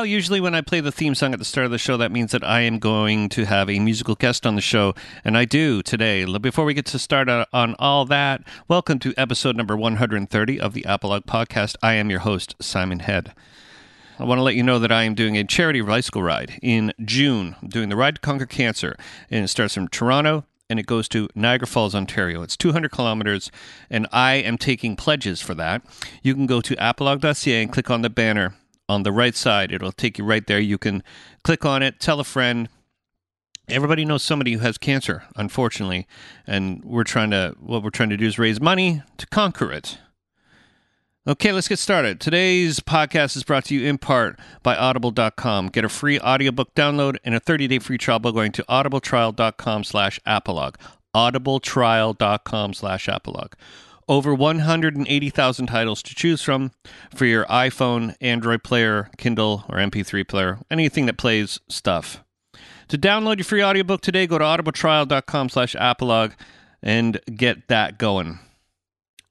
Well, 0.00 0.06
usually 0.06 0.40
when 0.40 0.54
I 0.54 0.62
play 0.62 0.80
the 0.80 0.90
theme 0.90 1.14
song 1.14 1.34
at 1.34 1.38
the 1.38 1.44
start 1.44 1.66
of 1.66 1.70
the 1.70 1.76
show, 1.76 1.98
that 1.98 2.10
means 2.10 2.32
that 2.32 2.42
I 2.42 2.62
am 2.62 2.78
going 2.78 3.28
to 3.28 3.44
have 3.44 3.68
a 3.68 3.78
musical 3.78 4.14
guest 4.14 4.46
on 4.46 4.54
the 4.54 4.62
show, 4.62 4.94
and 5.24 5.36
I 5.36 5.44
do 5.44 5.82
today. 5.82 6.24
Before 6.38 6.64
we 6.64 6.72
get 6.72 6.86
to 6.86 6.98
start 6.98 7.28
uh, 7.28 7.44
on 7.52 7.76
all 7.78 8.06
that, 8.06 8.42
welcome 8.66 8.98
to 9.00 9.12
episode 9.18 9.56
number 9.56 9.76
130 9.76 10.58
of 10.58 10.72
the 10.72 10.86
Apologue 10.88 11.26
Podcast. 11.26 11.76
I 11.82 11.96
am 11.96 12.08
your 12.08 12.20
host, 12.20 12.56
Simon 12.62 13.00
Head. 13.00 13.34
I 14.18 14.24
want 14.24 14.38
to 14.38 14.42
let 14.42 14.54
you 14.54 14.62
know 14.62 14.78
that 14.78 14.90
I 14.90 15.02
am 15.02 15.14
doing 15.14 15.36
a 15.36 15.44
charity 15.44 15.82
bicycle 15.82 16.22
ride 16.22 16.58
in 16.62 16.94
June. 17.04 17.56
I'm 17.60 17.68
doing 17.68 17.90
the 17.90 17.96
Ride 17.96 18.14
to 18.14 18.20
Conquer 18.22 18.46
Cancer, 18.46 18.96
and 19.30 19.44
it 19.44 19.48
starts 19.48 19.74
from 19.74 19.88
Toronto 19.88 20.46
and 20.70 20.78
it 20.78 20.86
goes 20.86 21.08
to 21.08 21.28
Niagara 21.34 21.66
Falls, 21.66 21.96
Ontario. 21.96 22.42
It's 22.42 22.56
200 22.56 22.92
kilometers, 22.92 23.50
and 23.90 24.06
I 24.12 24.34
am 24.34 24.56
taking 24.56 24.94
pledges 24.94 25.42
for 25.42 25.52
that. 25.56 25.82
You 26.22 26.32
can 26.32 26.46
go 26.46 26.60
to 26.60 26.76
apologue.ca 26.78 27.60
and 27.60 27.72
click 27.72 27.90
on 27.90 28.02
the 28.02 28.08
banner 28.08 28.54
on 28.90 29.04
the 29.04 29.12
right 29.12 29.36
side. 29.36 29.72
It'll 29.72 29.92
take 29.92 30.18
you 30.18 30.24
right 30.24 30.46
there. 30.46 30.58
You 30.58 30.76
can 30.76 31.02
click 31.44 31.64
on 31.64 31.82
it, 31.82 32.00
tell 32.00 32.20
a 32.20 32.24
friend. 32.24 32.68
Everybody 33.68 34.04
knows 34.04 34.24
somebody 34.24 34.54
who 34.54 34.58
has 34.60 34.78
cancer, 34.78 35.24
unfortunately, 35.36 36.08
and 36.44 36.84
we're 36.84 37.04
trying 37.04 37.30
to 37.30 37.54
what 37.60 37.84
we're 37.84 37.90
trying 37.90 38.10
to 38.10 38.16
do 38.16 38.26
is 38.26 38.36
raise 38.38 38.60
money 38.60 39.02
to 39.16 39.26
conquer 39.28 39.72
it. 39.72 39.98
Okay, 41.26 41.52
let's 41.52 41.68
get 41.68 41.78
started. 41.78 42.18
Today's 42.18 42.80
podcast 42.80 43.36
is 43.36 43.44
brought 43.44 43.66
to 43.66 43.74
you 43.74 43.86
in 43.86 43.98
part 43.98 44.40
by 44.62 44.74
audible.com. 44.74 45.68
Get 45.68 45.84
a 45.84 45.88
free 45.88 46.18
audiobook 46.18 46.74
download 46.74 47.18
and 47.22 47.34
a 47.34 47.40
30-day 47.40 47.78
free 47.78 47.98
trial 47.98 48.18
by 48.18 48.32
going 48.32 48.52
to 48.52 48.64
audibletrial.com 48.64 49.84
slash 49.84 50.18
audibletrial.com 50.26 52.74
slash 52.74 53.08
over 54.10 54.34
180,000 54.34 55.66
titles 55.68 56.02
to 56.02 56.16
choose 56.16 56.42
from 56.42 56.72
for 57.14 57.26
your 57.26 57.44
iPhone, 57.44 58.16
Android 58.20 58.64
player, 58.64 59.08
Kindle, 59.16 59.64
or 59.68 59.76
MP3 59.76 60.26
player, 60.26 60.58
anything 60.68 61.06
that 61.06 61.16
plays 61.16 61.60
stuff. 61.68 62.24
To 62.88 62.98
download 62.98 63.36
your 63.36 63.44
free 63.44 63.62
audiobook 63.62 64.00
today, 64.00 64.26
go 64.26 64.36
to 64.36 64.44
audibletrial.com 64.44 65.48
slash 65.48 65.76
apologue 65.78 66.32
and 66.82 67.20
get 67.36 67.68
that 67.68 67.98
going. 67.98 68.40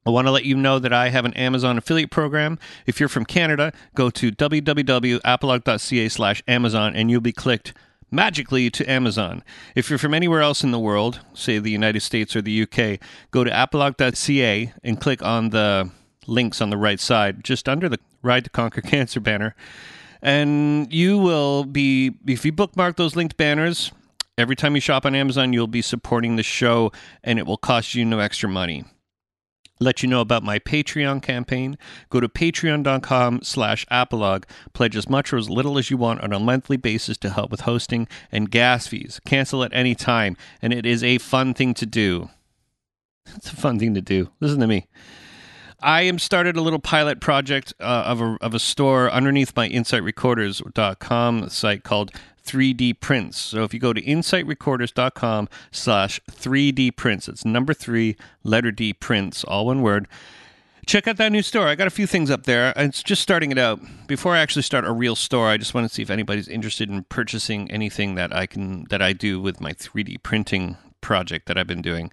I 0.06 0.12
want 0.12 0.28
to 0.28 0.32
let 0.32 0.46
you 0.46 0.56
know 0.56 0.80
that 0.80 0.94
I 0.94 1.10
have 1.10 1.26
an 1.26 1.34
Amazon 1.34 1.78
affiliate 1.78 2.10
program. 2.10 2.58
If 2.86 3.02
you're 3.02 3.10
from 3.10 3.26
Canada, 3.26 3.74
go 3.96 4.10
to 4.12 4.32
www.apologue.ca 4.32 6.10
slash 6.10 6.42
Amazon 6.48 6.96
and 6.96 7.12
you'll 7.12 7.20
be 7.20 7.34
clicked 7.34 7.74
magically 8.12 8.70
to 8.72 8.90
Amazon. 8.90 9.44
If 9.76 9.90
you're 9.90 10.00
from 10.00 10.14
anywhere 10.14 10.42
else 10.42 10.64
in 10.64 10.72
the 10.72 10.80
world, 10.80 11.20
say 11.34 11.60
the 11.60 11.72
United 11.72 12.02
States 12.02 12.36
or 12.36 12.42
the 12.42 12.64
UK, 12.64 13.00
go 13.32 13.44
to 13.44 13.64
apologue.ca 13.64 14.74
and 14.84 15.02
click 15.02 15.22
on 15.22 15.50
the 15.50 15.90
links 16.28 16.62
on 16.62 16.70
the 16.70 16.78
right 16.78 17.00
side, 17.00 17.44
just 17.44 17.68
under 17.68 17.90
the 17.90 18.00
Ride 18.22 18.44
to 18.46 18.50
Conquer 18.50 18.82
Cancer 18.82 19.20
banner. 19.20 19.56
And 20.22 20.92
you 20.94 21.18
will 21.18 21.64
be, 21.64 22.14
if 22.28 22.44
you 22.44 22.52
bookmark 22.52 22.98
those 22.98 23.16
linked 23.16 23.38
banners, 23.38 23.92
every 24.38 24.56
time 24.56 24.76
you 24.76 24.82
shop 24.82 25.06
on 25.06 25.16
Amazon, 25.16 25.54
you'll 25.54 25.68
be 25.68 25.82
supporting 25.82 26.36
the 26.36 26.44
show 26.44 26.92
and 27.24 27.40
it 27.40 27.46
will 27.46 27.58
cost 27.58 27.96
you 27.96 28.04
no 28.04 28.20
extra 28.20 28.50
money 28.50 28.84
let 29.80 30.04
you 30.04 30.10
know 30.10 30.22
about 30.22 30.44
my 30.44 30.60
Patreon 30.60 31.22
campaign. 31.22 31.78
Go 32.10 32.20
to 32.20 32.28
patreon.com 32.28 33.42
slash 33.44 33.86
apologue. 33.90 34.46
Pledge 34.74 34.96
as 34.96 35.10
much 35.10 35.32
or 35.32 35.38
as 35.38 35.50
little 35.50 35.78
as 35.78 35.90
you 35.90 35.98
want 35.98 36.22
on 36.22 36.34
a 36.34 36.40
monthly 36.40 36.78
basis 36.78 37.18
to 37.18 37.30
help 37.30 37.52
with 37.52 37.62
hosting 37.62 38.08
and 38.32 38.52
gas 38.52 38.88
fees. 38.88 39.20
Cancel 39.26 39.64
at 39.64 39.74
any 39.74 39.96
time, 39.96 40.36
and 40.62 40.74
it 40.74 40.86
is 40.86 41.04
a 41.04 41.18
fun 41.18 41.54
thing 41.54 41.74
to 41.76 41.86
do. 41.86 42.30
It's 43.36 43.52
a 43.52 43.56
fun 43.56 43.80
thing 43.80 43.94
to 43.94 44.02
do. 44.02 44.30
Listen 44.40 44.60
to 44.60 44.68
me. 44.68 44.88
I 45.82 46.02
am 46.02 46.20
started 46.20 46.58
a 46.58 46.62
little 46.62 46.80
pilot 46.80 47.22
project 47.22 47.74
uh, 47.80 48.04
of, 48.06 48.22
a, 48.22 48.38
of 48.42 48.54
a 48.54 48.60
store 48.60 49.10
underneath 49.10 49.56
my 49.56 49.70
insightrecorders.com 49.70 51.50
site 51.50 51.84
called 51.84 52.12
3D 52.50 53.00
prints. 53.00 53.38
So 53.38 53.64
if 53.64 53.74
you 53.74 53.80
go 53.80 53.94
to 53.94 54.02
insightrecorders.com 54.02 55.50
slash 55.72 56.20
3D 56.32 56.96
prints, 56.96 57.28
it's 57.28 57.46
number 57.46 57.76
three, 57.76 58.16
letter 58.44 58.72
D 58.72 58.92
prints, 58.92 59.44
all 59.44 59.68
one 59.68 59.82
word. 59.84 60.08
Check 60.88 61.08
out 61.08 61.18
that 61.18 61.32
new 61.32 61.44
store. 61.44 61.68
I 61.68 61.76
got 61.76 61.86
a 61.86 61.92
few 61.92 62.08
things 62.08 62.32
up 62.32 62.46
there. 62.46 62.74
It's 62.76 63.04
just 63.04 63.22
starting 63.22 63.52
it 63.52 63.60
out. 63.60 63.80
Before 64.08 64.34
I 64.34 64.40
actually 64.40 64.64
start 64.64 64.86
a 64.86 64.92
real 64.92 65.16
store, 65.16 65.48
I 65.48 65.58
just 65.58 65.76
want 65.76 65.88
to 65.88 65.94
see 65.94 66.02
if 66.02 66.10
anybody's 66.10 66.48
interested 66.48 66.90
in 66.90 67.04
purchasing 67.04 67.70
anything 67.70 68.16
that 68.16 68.36
I 68.36 68.48
can 68.48 68.86
that 68.90 69.02
I 69.02 69.14
do 69.14 69.40
with 69.40 69.62
my 69.62 69.74
3D 69.74 70.24
printing 70.24 70.78
project 71.02 71.46
that 71.46 71.60
I've 71.60 71.68
been 71.68 71.84
doing. 71.84 72.12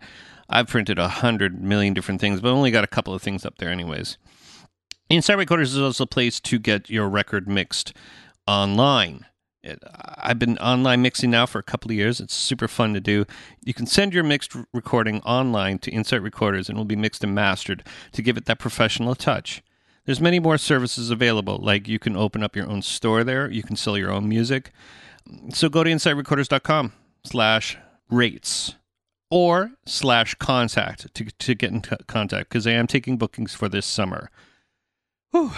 I've 0.51 0.69
printed 0.69 0.99
a 0.99 1.09
hundred 1.09 1.63
million 1.63 1.95
different 1.95 2.21
things, 2.21 2.43
but 2.43 2.51
only 2.51 2.71
got 2.71 2.85
a 2.85 2.89
couple 2.89 3.15
of 3.15 3.23
things 3.23 3.47
up 3.47 3.57
there 3.57 3.71
anyways. 3.71 4.19
Insight 5.09 5.39
Recorders 5.39 5.73
is 5.73 5.81
also 5.81 6.05
a 6.05 6.07
place 6.07 6.39
to 6.41 6.59
get 6.59 6.91
your 6.91 7.09
record 7.09 7.49
mixed 7.49 7.95
online. 8.47 9.25
It, 9.67 9.83
I've 10.19 10.39
been 10.39 10.57
online 10.59 11.03
mixing 11.03 11.31
now 11.31 11.47
for 11.47 11.59
a 11.59 11.63
couple 11.63 11.91
of 11.91 11.97
years. 11.97 12.21
It's 12.21 12.35
super 12.35 12.69
fun 12.69 12.95
to 12.95 13.01
do. 13.01 13.27
You 13.65 13.75
can 13.75 13.87
send 13.87 14.15
your 14.15 14.25
mixed 14.25 14.55
recording 14.73 15.21
online 15.23 15.79
to 15.81 15.91
Insight 15.91 16.23
Recorders 16.23 16.69
and 16.69 16.77
it 16.77 16.79
will 16.79 16.85
be 16.85 16.97
mixed 16.97 17.25
and 17.25 17.35
mastered 17.35 17.85
to 18.13 18.23
give 18.23 18.37
it 18.37 18.47
that 18.47 18.59
professional 18.59 19.15
touch. 19.15 19.63
There's 20.05 20.21
many 20.21 20.39
more 20.39 20.57
services 20.57 21.11
available, 21.11 21.59
like 21.59 21.89
you 21.89 21.99
can 21.99 22.17
open 22.17 22.45
up 22.45 22.55
your 22.55 22.71
own 22.71 22.81
store 22.83 23.25
there. 23.25 23.51
You 23.51 23.65
can 23.65 23.75
sell 23.75 23.99
your 23.99 24.13
own 24.13 24.29
music. 24.29 24.71
So 25.53 25.69
go 25.69 25.83
to 25.83 25.91
insightrecorders.com 25.91 26.93
slash 27.25 27.77
rates 28.09 28.77
or 29.31 29.73
slash 29.85 30.35
contact 30.37 31.13
to, 31.15 31.25
to 31.25 31.55
get 31.55 31.73
in 31.73 31.83
contact 32.07 32.49
because 32.49 32.67
I 32.67 32.73
am 32.73 32.87
taking 32.87 33.17
bookings 33.17 33.55
for 33.55 33.69
this 33.69 33.85
summer. 33.85 34.31
Whew. 35.33 35.53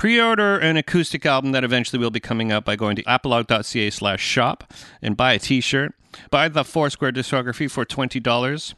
Pre-order 0.00 0.56
an 0.56 0.78
acoustic 0.78 1.26
album 1.26 1.52
that 1.52 1.62
eventually 1.62 2.00
will 2.00 2.10
be 2.10 2.20
coming 2.20 2.50
out 2.50 2.64
by 2.64 2.74
going 2.74 2.96
to 2.96 3.02
apologue.ca 3.06 3.90
slash 3.90 4.22
shop 4.22 4.72
and 5.02 5.14
buy 5.14 5.34
a 5.34 5.38
t-shirt. 5.38 5.92
Buy 6.30 6.48
the 6.48 6.64
Foursquare 6.64 7.12
discography 7.12 7.70
for 7.70 7.84
$20. 7.84 8.74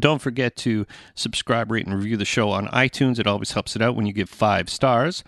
Don't 0.00 0.20
forget 0.20 0.56
to 0.56 0.86
subscribe, 1.14 1.70
rate, 1.70 1.86
and 1.86 1.94
review 1.94 2.16
the 2.16 2.24
show 2.24 2.50
on 2.50 2.66
iTunes. 2.70 3.20
It 3.20 3.28
always 3.28 3.52
helps 3.52 3.76
it 3.76 3.82
out 3.82 3.94
when 3.94 4.06
you 4.06 4.12
give 4.12 4.28
five 4.28 4.68
stars. 4.68 5.22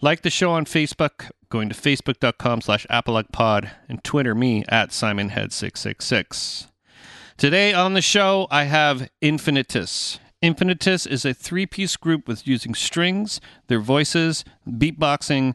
Like 0.00 0.22
the 0.22 0.30
show 0.30 0.52
on 0.52 0.66
Facebook, 0.66 1.32
going 1.48 1.68
to 1.68 1.74
facebook.com 1.74 2.60
slash 2.60 2.86
apologuepod, 2.88 3.72
and 3.88 4.04
Twitter 4.04 4.36
me 4.36 4.64
at 4.68 4.90
simonhead666. 4.90 6.68
Today 7.36 7.72
on 7.72 7.94
the 7.94 8.00
show, 8.00 8.46
I 8.52 8.64
have 8.64 9.08
Infinitus. 9.20 10.20
Infinitus 10.44 11.06
is 11.06 11.24
a 11.24 11.32
three 11.32 11.64
piece 11.64 11.96
group 11.96 12.28
with 12.28 12.46
using 12.46 12.74
strings, 12.74 13.40
their 13.68 13.80
voices, 13.80 14.44
beatboxing. 14.68 15.54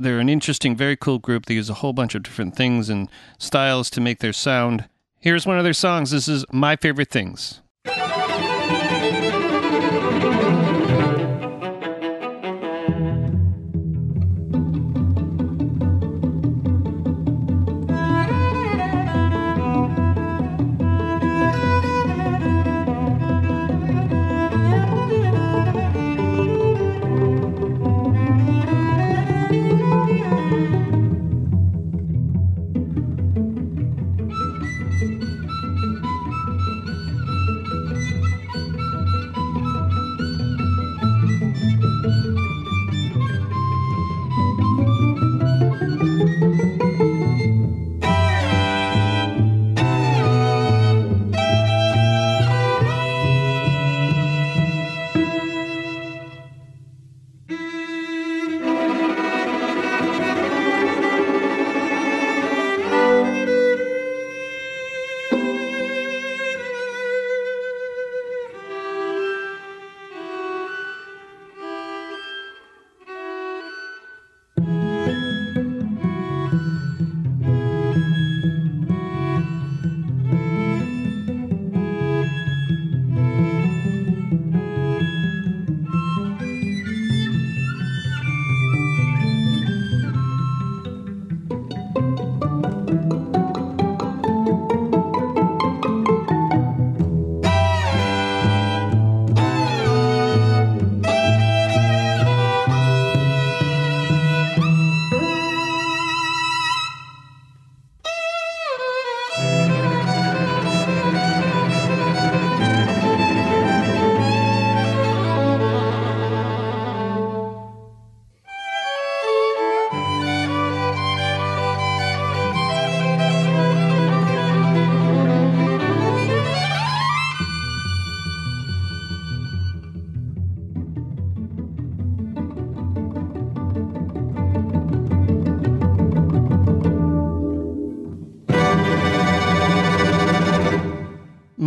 They're 0.00 0.18
an 0.18 0.30
interesting, 0.30 0.74
very 0.74 0.96
cool 0.96 1.18
group. 1.18 1.44
They 1.44 1.54
use 1.54 1.68
a 1.68 1.74
whole 1.74 1.92
bunch 1.92 2.14
of 2.14 2.22
different 2.22 2.56
things 2.56 2.88
and 2.88 3.10
styles 3.38 3.90
to 3.90 4.00
make 4.00 4.20
their 4.20 4.32
sound. 4.32 4.88
Here's 5.20 5.46
one 5.46 5.58
of 5.58 5.64
their 5.64 5.74
songs. 5.74 6.10
This 6.10 6.26
is 6.26 6.46
My 6.50 6.74
Favorite 6.74 7.10
Things. 7.10 7.60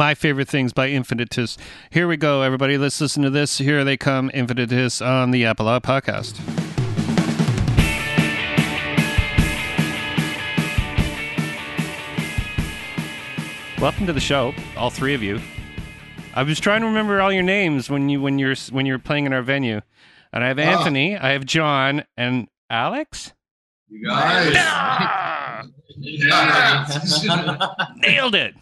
My 0.07 0.15
favorite 0.15 0.47
things 0.47 0.71
by 0.71 0.87
Infinitus. 0.87 1.57
Here 1.89 2.07
we 2.07 2.15
go, 2.15 2.41
everybody. 2.41 2.77
Let's 2.77 3.01
listen 3.01 3.23
to 3.23 3.29
this. 3.29 3.57
Here 3.57 3.83
they 3.83 3.97
come, 3.97 4.29
Infinitus 4.29 5.05
on 5.05 5.31
the 5.31 5.43
Apologue 5.43 5.83
podcast. 5.83 6.39
Welcome 13.81 14.07
to 14.07 14.13
the 14.13 14.21
show, 14.21 14.53
all 14.77 14.89
three 14.89 15.13
of 15.13 15.21
you. 15.21 15.41
I 16.33 16.43
was 16.43 16.61
trying 16.61 16.79
to 16.79 16.87
remember 16.87 17.19
all 17.19 17.33
your 17.33 17.43
names 17.43 17.89
when 17.89 18.07
you 18.07 18.21
when 18.21 18.39
you're 18.39 18.55
when 18.71 18.85
you're 18.85 18.99
playing 18.99 19.25
in 19.25 19.33
our 19.33 19.41
venue, 19.41 19.81
and 20.31 20.41
I 20.41 20.47
have 20.47 20.57
Anthony, 20.57 21.17
I 21.17 21.31
have 21.31 21.43
John, 21.43 22.05
and 22.15 22.47
Alex. 22.69 23.33
You 23.89 24.07
guys 24.07 24.53
Ah! 24.55 25.63
nailed 27.97 28.35
it. 28.35 28.55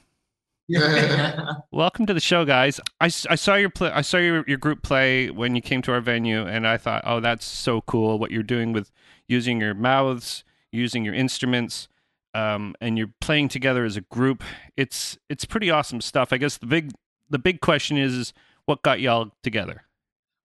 Welcome 1.72 2.06
to 2.08 2.14
the 2.14 2.20
show, 2.20 2.44
guys. 2.46 2.80
I, 3.00 3.06
s- 3.06 3.28
I 3.30 3.36
saw 3.36 3.56
your 3.56 3.70
play, 3.70 3.92
I 3.92 4.02
saw 4.02 4.18
your, 4.18 4.44
your 4.48 4.58
group 4.58 4.82
play 4.82 5.30
when 5.30 5.56
you 5.56 5.62
came 5.62 5.82
to 5.84 5.92
our 5.92 6.02
venue, 6.02 6.42
and 6.46 6.68
I 6.68 6.78
thought, 6.78 7.04
oh, 7.06 7.20
that's 7.20 7.46
so 7.46 7.82
cool 7.82 8.18
what 8.18 8.32
you're 8.32 8.44
doing 8.44 8.74
with 8.74 8.92
using 9.28 9.62
your 9.62 9.74
mouths, 9.76 10.44
using 10.72 11.06
your 11.06 11.14
instruments, 11.14 11.88
um, 12.34 12.76
and 12.82 12.98
you're 12.98 13.14
playing 13.22 13.50
together 13.50 13.86
as 13.86 13.96
a 13.96 14.02
group. 14.02 14.44
It's 14.76 15.18
it's 15.30 15.46
pretty 15.46 15.70
awesome 15.70 16.02
stuff. 16.02 16.34
I 16.34 16.38
guess 16.38 16.58
the 16.58 16.66
big 16.66 16.92
the 17.30 17.40
big 17.40 17.62
question 17.62 17.98
is, 17.98 18.14
is 18.14 18.34
what 18.66 18.82
got 18.82 19.00
y'all 19.00 19.32
together? 19.44 19.84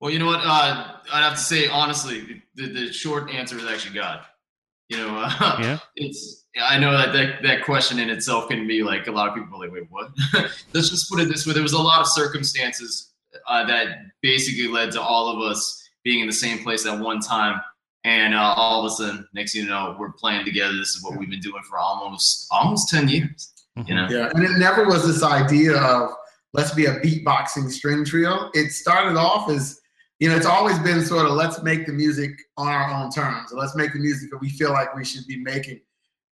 Well, 0.01 0.11
you 0.11 0.19
know 0.19 0.27
what? 0.27 0.41
Uh, 0.43 0.97
I'd 1.13 1.23
have 1.23 1.35
to 1.35 1.41
say 1.41 1.67
honestly, 1.69 2.43
the, 2.55 2.69
the 2.73 2.93
short 2.93 3.31
answer 3.31 3.59
is 3.59 3.65
actually 3.67 3.95
God. 3.95 4.21
You 4.91 4.99
know, 4.99 5.25
uh, 5.25 5.57
Yeah. 5.61 5.79
it's. 5.97 6.45
I 6.61 6.81
know 6.81 6.91
that, 6.91 7.13
that 7.13 7.43
that 7.45 7.65
question 7.65 8.01
in 8.01 8.11
itself 8.11 8.49
can 8.49 8.67
be 8.67 8.83
like 8.83 9.07
a 9.07 9.13
lot 9.13 9.29
of 9.29 9.37
people 9.37 9.57
are 9.57 9.67
like, 9.67 9.73
wait, 9.73 9.87
what? 9.89 10.11
Let's 10.75 10.91
just 10.91 11.09
put 11.09 11.21
it 11.21 11.29
this 11.29 11.47
way: 11.47 11.55
there 11.55 11.63
was 11.63 11.75
a 11.75 11.79
lot 11.79 12.01
of 12.01 12.09
circumstances 12.09 13.13
uh, 13.47 13.65
that 13.67 13.99
basically 14.21 14.67
led 14.67 14.91
to 14.93 15.01
all 15.01 15.29
of 15.29 15.49
us 15.49 15.89
being 16.03 16.19
in 16.21 16.27
the 16.27 16.33
same 16.33 16.59
place 16.65 16.87
at 16.87 16.99
one 16.99 17.21
time, 17.21 17.61
and 18.03 18.35
uh, 18.35 18.55
all 18.57 18.81
of 18.81 18.87
a 18.87 18.95
sudden, 18.95 19.29
next 19.33 19.53
thing 19.53 19.63
you 19.63 19.69
know, 19.69 19.97
we're 19.97 20.11
playing 20.13 20.45
together. 20.45 20.73
This 20.77 20.89
is 20.89 21.05
what 21.05 21.17
we've 21.17 21.31
been 21.31 21.39
doing 21.39 21.63
for 21.69 21.79
almost 21.79 22.49
almost 22.51 22.89
ten 22.89 23.09
years. 23.09 23.53
You 23.87 23.95
know. 23.95 24.09
Yeah, 24.11 24.31
and 24.35 24.43
it 24.43 24.59
never 24.59 24.87
was 24.87 25.07
this 25.07 25.23
idea 25.23 25.77
of 25.77 26.11
let's 26.53 26.75
be 26.75 26.87
a 26.87 26.99
beatboxing 27.01 27.71
string 27.71 28.05
trio. 28.05 28.51
It 28.55 28.73
started 28.73 29.17
off 29.17 29.49
as, 29.51 29.80
you 30.21 30.29
know, 30.29 30.37
it's 30.37 30.47
always 30.47 30.79
been 30.79 31.05
sort 31.05 31.27
of 31.27 31.33
let's 31.33 31.63
make 31.63 31.87
the 31.87 31.93
music 31.93 32.31
on 32.57 32.69
our 32.69 32.91
own 32.93 33.11
terms. 33.11 33.51
Let's 33.53 33.75
make 33.75 33.93
the 33.93 33.99
music 33.99 34.31
that 34.31 34.39
we 34.39 34.51
feel 34.51 34.71
like 34.71 34.95
we 34.95 35.05
should 35.05 35.27
be 35.27 35.39
making. 35.39 35.81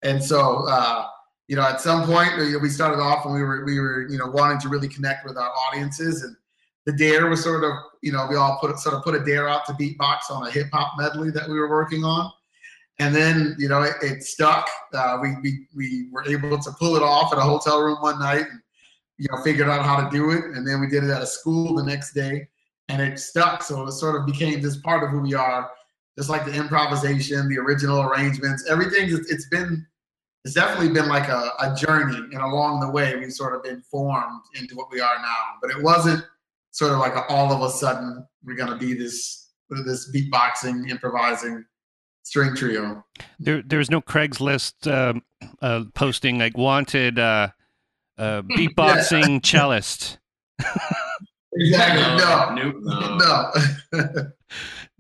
And 0.02 0.22
so, 0.22 0.68
uh, 0.68 1.06
you 1.48 1.56
know, 1.56 1.62
at 1.62 1.80
some 1.80 2.04
point 2.04 2.36
we 2.36 2.68
started 2.68 3.00
off 3.00 3.24
and 3.24 3.34
we 3.34 3.42
were 3.42 3.64
we 3.64 3.80
were 3.80 4.06
you 4.08 4.18
know 4.18 4.26
wanting 4.26 4.60
to 4.60 4.68
really 4.68 4.88
connect 4.88 5.26
with 5.26 5.36
our 5.36 5.50
audiences 5.50 6.22
and 6.22 6.36
the 6.86 6.92
dare 6.92 7.28
was 7.28 7.42
sort 7.42 7.64
of 7.64 7.72
you 8.02 8.12
know 8.12 8.26
we 8.30 8.36
all 8.36 8.58
put 8.60 8.78
sort 8.78 8.94
of 8.94 9.02
put 9.02 9.14
a 9.14 9.24
dare 9.24 9.48
out 9.48 9.64
to 9.64 9.72
beatbox 9.72 10.30
on 10.30 10.46
a 10.46 10.50
hip 10.50 10.68
hop 10.72 10.92
medley 10.98 11.30
that 11.30 11.48
we 11.48 11.58
were 11.58 11.68
working 11.68 12.04
on 12.04 12.30
and 12.98 13.14
then 13.14 13.56
you 13.58 13.68
know 13.68 13.82
it, 13.82 13.94
it 14.02 14.22
stuck. 14.22 14.68
Uh, 14.92 15.18
we, 15.20 15.36
we 15.42 15.66
we 15.74 16.08
were 16.10 16.26
able 16.28 16.58
to 16.58 16.70
pull 16.72 16.96
it 16.96 17.02
off 17.02 17.32
at 17.32 17.38
a 17.38 17.42
hotel 17.42 17.80
room 17.80 17.98
one 18.00 18.18
night, 18.18 18.46
and 18.50 18.60
you 19.18 19.26
know 19.30 19.42
figured 19.42 19.68
out 19.68 19.84
how 19.84 20.02
to 20.02 20.10
do 20.10 20.30
it, 20.30 20.44
and 20.44 20.66
then 20.66 20.80
we 20.80 20.88
did 20.88 21.04
it 21.04 21.10
at 21.10 21.22
a 21.22 21.26
school 21.26 21.74
the 21.74 21.82
next 21.82 22.12
day, 22.12 22.48
and 22.88 23.02
it 23.02 23.18
stuck. 23.18 23.62
So 23.62 23.86
it 23.86 23.92
sort 23.92 24.16
of 24.16 24.26
became 24.26 24.60
this 24.60 24.76
part 24.78 25.02
of 25.02 25.10
who 25.10 25.20
we 25.20 25.34
are, 25.34 25.70
just 26.16 26.30
like 26.30 26.44
the 26.44 26.52
improvisation, 26.52 27.48
the 27.48 27.58
original 27.58 28.02
arrangements, 28.02 28.68
everything. 28.68 29.08
It's, 29.10 29.48
been 29.48 29.86
it's 30.44 30.54
definitely 30.54 30.92
been 30.92 31.08
like 31.08 31.28
a, 31.28 31.52
a 31.60 31.74
journey, 31.74 32.16
and 32.16 32.42
along 32.42 32.80
the 32.80 32.90
way 32.90 33.16
we've 33.16 33.32
sort 33.32 33.54
of 33.54 33.62
been 33.62 33.82
formed 33.82 34.42
into 34.58 34.74
what 34.74 34.90
we 34.90 35.00
are 35.00 35.18
now. 35.20 35.58
But 35.60 35.70
it 35.70 35.82
wasn't 35.82 36.24
sort 36.70 36.92
of 36.92 36.98
like 36.98 37.14
a, 37.14 37.24
all 37.26 37.52
of 37.52 37.62
a 37.62 37.70
sudden 37.70 38.26
we're 38.44 38.56
gonna 38.56 38.78
be 38.78 38.94
this 38.94 39.50
this 39.70 40.10
beatboxing, 40.14 40.88
improvising 40.88 41.64
string 42.22 42.54
trio. 42.54 43.04
There, 43.38 43.62
there's 43.62 43.90
no 43.90 44.00
Craigslist 44.00 44.90
um, 44.90 45.22
uh, 45.60 45.84
posting 45.94 46.38
like 46.38 46.56
wanted 46.56 47.18
uh, 47.18 47.48
uh, 48.16 48.42
beatboxing 48.56 49.42
cellist. 49.42 50.18
Exactly. 51.58 52.02
No. 52.16 52.54
Nope. 52.54 53.52
No. 53.92 54.32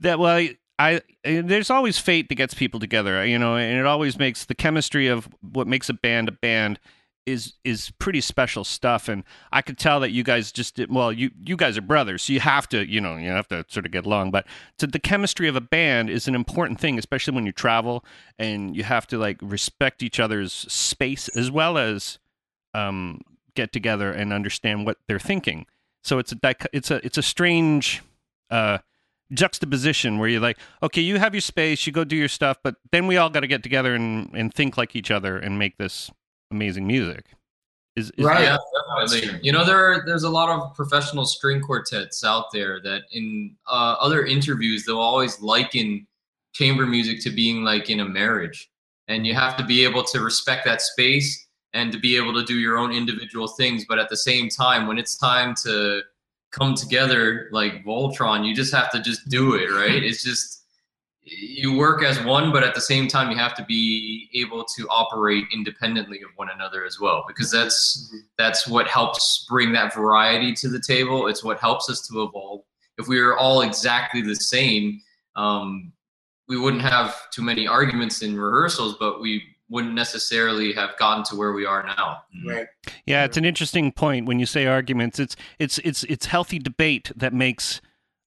That 0.00 0.20
well, 0.20 0.36
I, 0.36 0.56
I 0.78 1.00
there's 1.24 1.70
always 1.70 1.98
fate 1.98 2.28
that 2.28 2.36
gets 2.36 2.54
people 2.54 2.78
together, 2.78 3.26
you 3.26 3.36
know, 3.36 3.56
and 3.56 3.78
it 3.78 3.84
always 3.84 4.16
makes 4.16 4.44
the 4.44 4.54
chemistry 4.54 5.08
of 5.08 5.28
what 5.40 5.66
makes 5.66 5.88
a 5.88 5.94
band 5.94 6.28
a 6.28 6.32
band 6.32 6.78
is 7.26 7.54
is 7.64 7.90
pretty 7.98 8.20
special 8.20 8.62
stuff. 8.62 9.08
And 9.08 9.24
I 9.50 9.60
could 9.62 9.76
tell 9.76 9.98
that 10.00 10.10
you 10.10 10.22
guys 10.22 10.52
just 10.52 10.76
did, 10.76 10.92
well, 10.92 11.12
you 11.12 11.30
you 11.44 11.56
guys 11.56 11.76
are 11.76 11.82
brothers, 11.82 12.22
so 12.22 12.32
you 12.32 12.40
have 12.40 12.68
to, 12.68 12.88
you 12.88 13.00
know, 13.00 13.16
you 13.16 13.28
have 13.30 13.48
to 13.48 13.64
sort 13.68 13.86
of 13.86 13.92
get 13.92 14.06
along. 14.06 14.30
But 14.30 14.46
to 14.78 14.86
the 14.86 15.00
chemistry 15.00 15.48
of 15.48 15.56
a 15.56 15.60
band 15.60 16.10
is 16.10 16.28
an 16.28 16.34
important 16.36 16.78
thing, 16.80 16.98
especially 16.98 17.34
when 17.34 17.46
you 17.46 17.52
travel 17.52 18.04
and 18.38 18.76
you 18.76 18.84
have 18.84 19.06
to 19.08 19.18
like 19.18 19.38
respect 19.42 20.02
each 20.02 20.20
other's 20.20 20.52
space 20.52 21.28
as 21.30 21.50
well 21.50 21.76
as 21.76 22.18
um, 22.74 23.20
get 23.54 23.72
together 23.72 24.12
and 24.12 24.32
understand 24.32 24.86
what 24.86 24.98
they're 25.08 25.18
thinking. 25.18 25.66
So 26.08 26.18
it's 26.18 26.32
a 26.32 26.54
it's 26.72 26.90
a 26.90 27.04
it's 27.04 27.18
a 27.18 27.22
strange 27.22 28.02
uh, 28.50 28.78
juxtaposition 29.32 30.18
where 30.18 30.30
you're 30.30 30.40
like, 30.40 30.58
okay, 30.82 31.02
you 31.02 31.18
have 31.18 31.34
your 31.34 31.42
space, 31.42 31.86
you 31.86 31.92
go 31.92 32.02
do 32.02 32.16
your 32.16 32.28
stuff, 32.28 32.56
but 32.64 32.76
then 32.92 33.06
we 33.06 33.18
all 33.18 33.28
got 33.28 33.40
to 33.40 33.46
get 33.46 33.62
together 33.62 33.94
and, 33.94 34.30
and 34.34 34.52
think 34.54 34.78
like 34.78 34.96
each 34.96 35.10
other 35.10 35.36
and 35.36 35.58
make 35.58 35.76
this 35.76 36.10
amazing 36.50 36.86
music. 36.86 37.26
Is, 37.94 38.10
is 38.16 38.24
Right. 38.24 38.40
Yeah, 38.44 38.56
definitely. 38.96 39.38
You 39.42 39.52
know, 39.52 39.66
there 39.66 39.76
are, 39.76 40.02
there's 40.06 40.22
a 40.22 40.30
lot 40.30 40.48
of 40.48 40.74
professional 40.74 41.26
string 41.26 41.60
quartets 41.60 42.24
out 42.24 42.46
there 42.54 42.80
that 42.84 43.02
in 43.12 43.54
uh, 43.68 43.96
other 44.00 44.24
interviews 44.24 44.86
they'll 44.86 44.98
always 44.98 45.38
liken 45.42 46.06
chamber 46.54 46.86
music 46.86 47.20
to 47.24 47.30
being 47.30 47.64
like 47.64 47.90
in 47.90 48.00
a 48.00 48.08
marriage, 48.08 48.70
and 49.08 49.26
you 49.26 49.34
have 49.34 49.58
to 49.58 49.64
be 49.64 49.84
able 49.84 50.04
to 50.04 50.20
respect 50.20 50.64
that 50.64 50.80
space 50.80 51.47
and 51.78 51.92
to 51.92 51.98
be 51.98 52.16
able 52.16 52.34
to 52.34 52.44
do 52.44 52.58
your 52.58 52.78
own 52.78 52.92
individual 52.92 53.48
things. 53.48 53.84
But 53.88 53.98
at 53.98 54.08
the 54.08 54.16
same 54.16 54.48
time, 54.48 54.86
when 54.86 54.98
it's 54.98 55.16
time 55.16 55.54
to 55.64 56.02
come 56.50 56.74
together 56.74 57.48
like 57.52 57.84
Voltron, 57.84 58.46
you 58.46 58.54
just 58.54 58.72
have 58.74 58.90
to 58.92 59.00
just 59.00 59.28
do 59.28 59.54
it, 59.54 59.70
right? 59.72 60.02
It's 60.02 60.22
just 60.22 60.58
you 61.30 61.76
work 61.76 62.02
as 62.02 62.22
one, 62.24 62.52
but 62.52 62.64
at 62.64 62.74
the 62.74 62.80
same 62.80 63.06
time, 63.06 63.30
you 63.30 63.36
have 63.36 63.54
to 63.56 63.64
be 63.64 64.30
able 64.34 64.64
to 64.64 64.88
operate 64.88 65.44
independently 65.52 66.22
of 66.22 66.30
one 66.36 66.48
another 66.54 66.84
as 66.84 66.98
well, 67.00 67.24
because 67.26 67.50
that's 67.50 68.14
that's 68.38 68.66
what 68.66 68.88
helps 68.88 69.46
bring 69.48 69.72
that 69.72 69.94
variety 69.94 70.54
to 70.54 70.68
the 70.68 70.80
table. 70.80 71.26
It's 71.26 71.44
what 71.44 71.58
helps 71.58 71.90
us 71.90 72.06
to 72.08 72.22
evolve. 72.22 72.62
If 72.96 73.08
we 73.08 73.20
were 73.20 73.36
all 73.36 73.60
exactly 73.60 74.22
the 74.22 74.34
same, 74.34 75.00
um, 75.36 75.92
we 76.48 76.58
wouldn't 76.58 76.82
have 76.82 77.14
too 77.30 77.42
many 77.42 77.66
arguments 77.66 78.22
in 78.22 78.38
rehearsals, 78.38 78.96
but 78.98 79.20
we 79.20 79.42
wouldn't 79.70 79.94
necessarily 79.94 80.72
have 80.72 80.96
gotten 80.98 81.24
to 81.24 81.36
where 81.36 81.52
we 81.52 81.66
are 81.66 81.82
now. 81.84 82.22
Mm-hmm. 82.36 82.48
Right. 82.48 82.66
Yeah, 83.06 83.24
it's 83.24 83.36
an 83.36 83.44
interesting 83.44 83.92
point 83.92 84.26
when 84.26 84.38
you 84.38 84.46
say 84.46 84.66
arguments. 84.66 85.18
It's 85.18 85.36
it's 85.58 85.78
it's 85.78 86.04
it's 86.04 86.26
healthy 86.26 86.58
debate 86.58 87.12
that 87.16 87.32
makes 87.34 87.80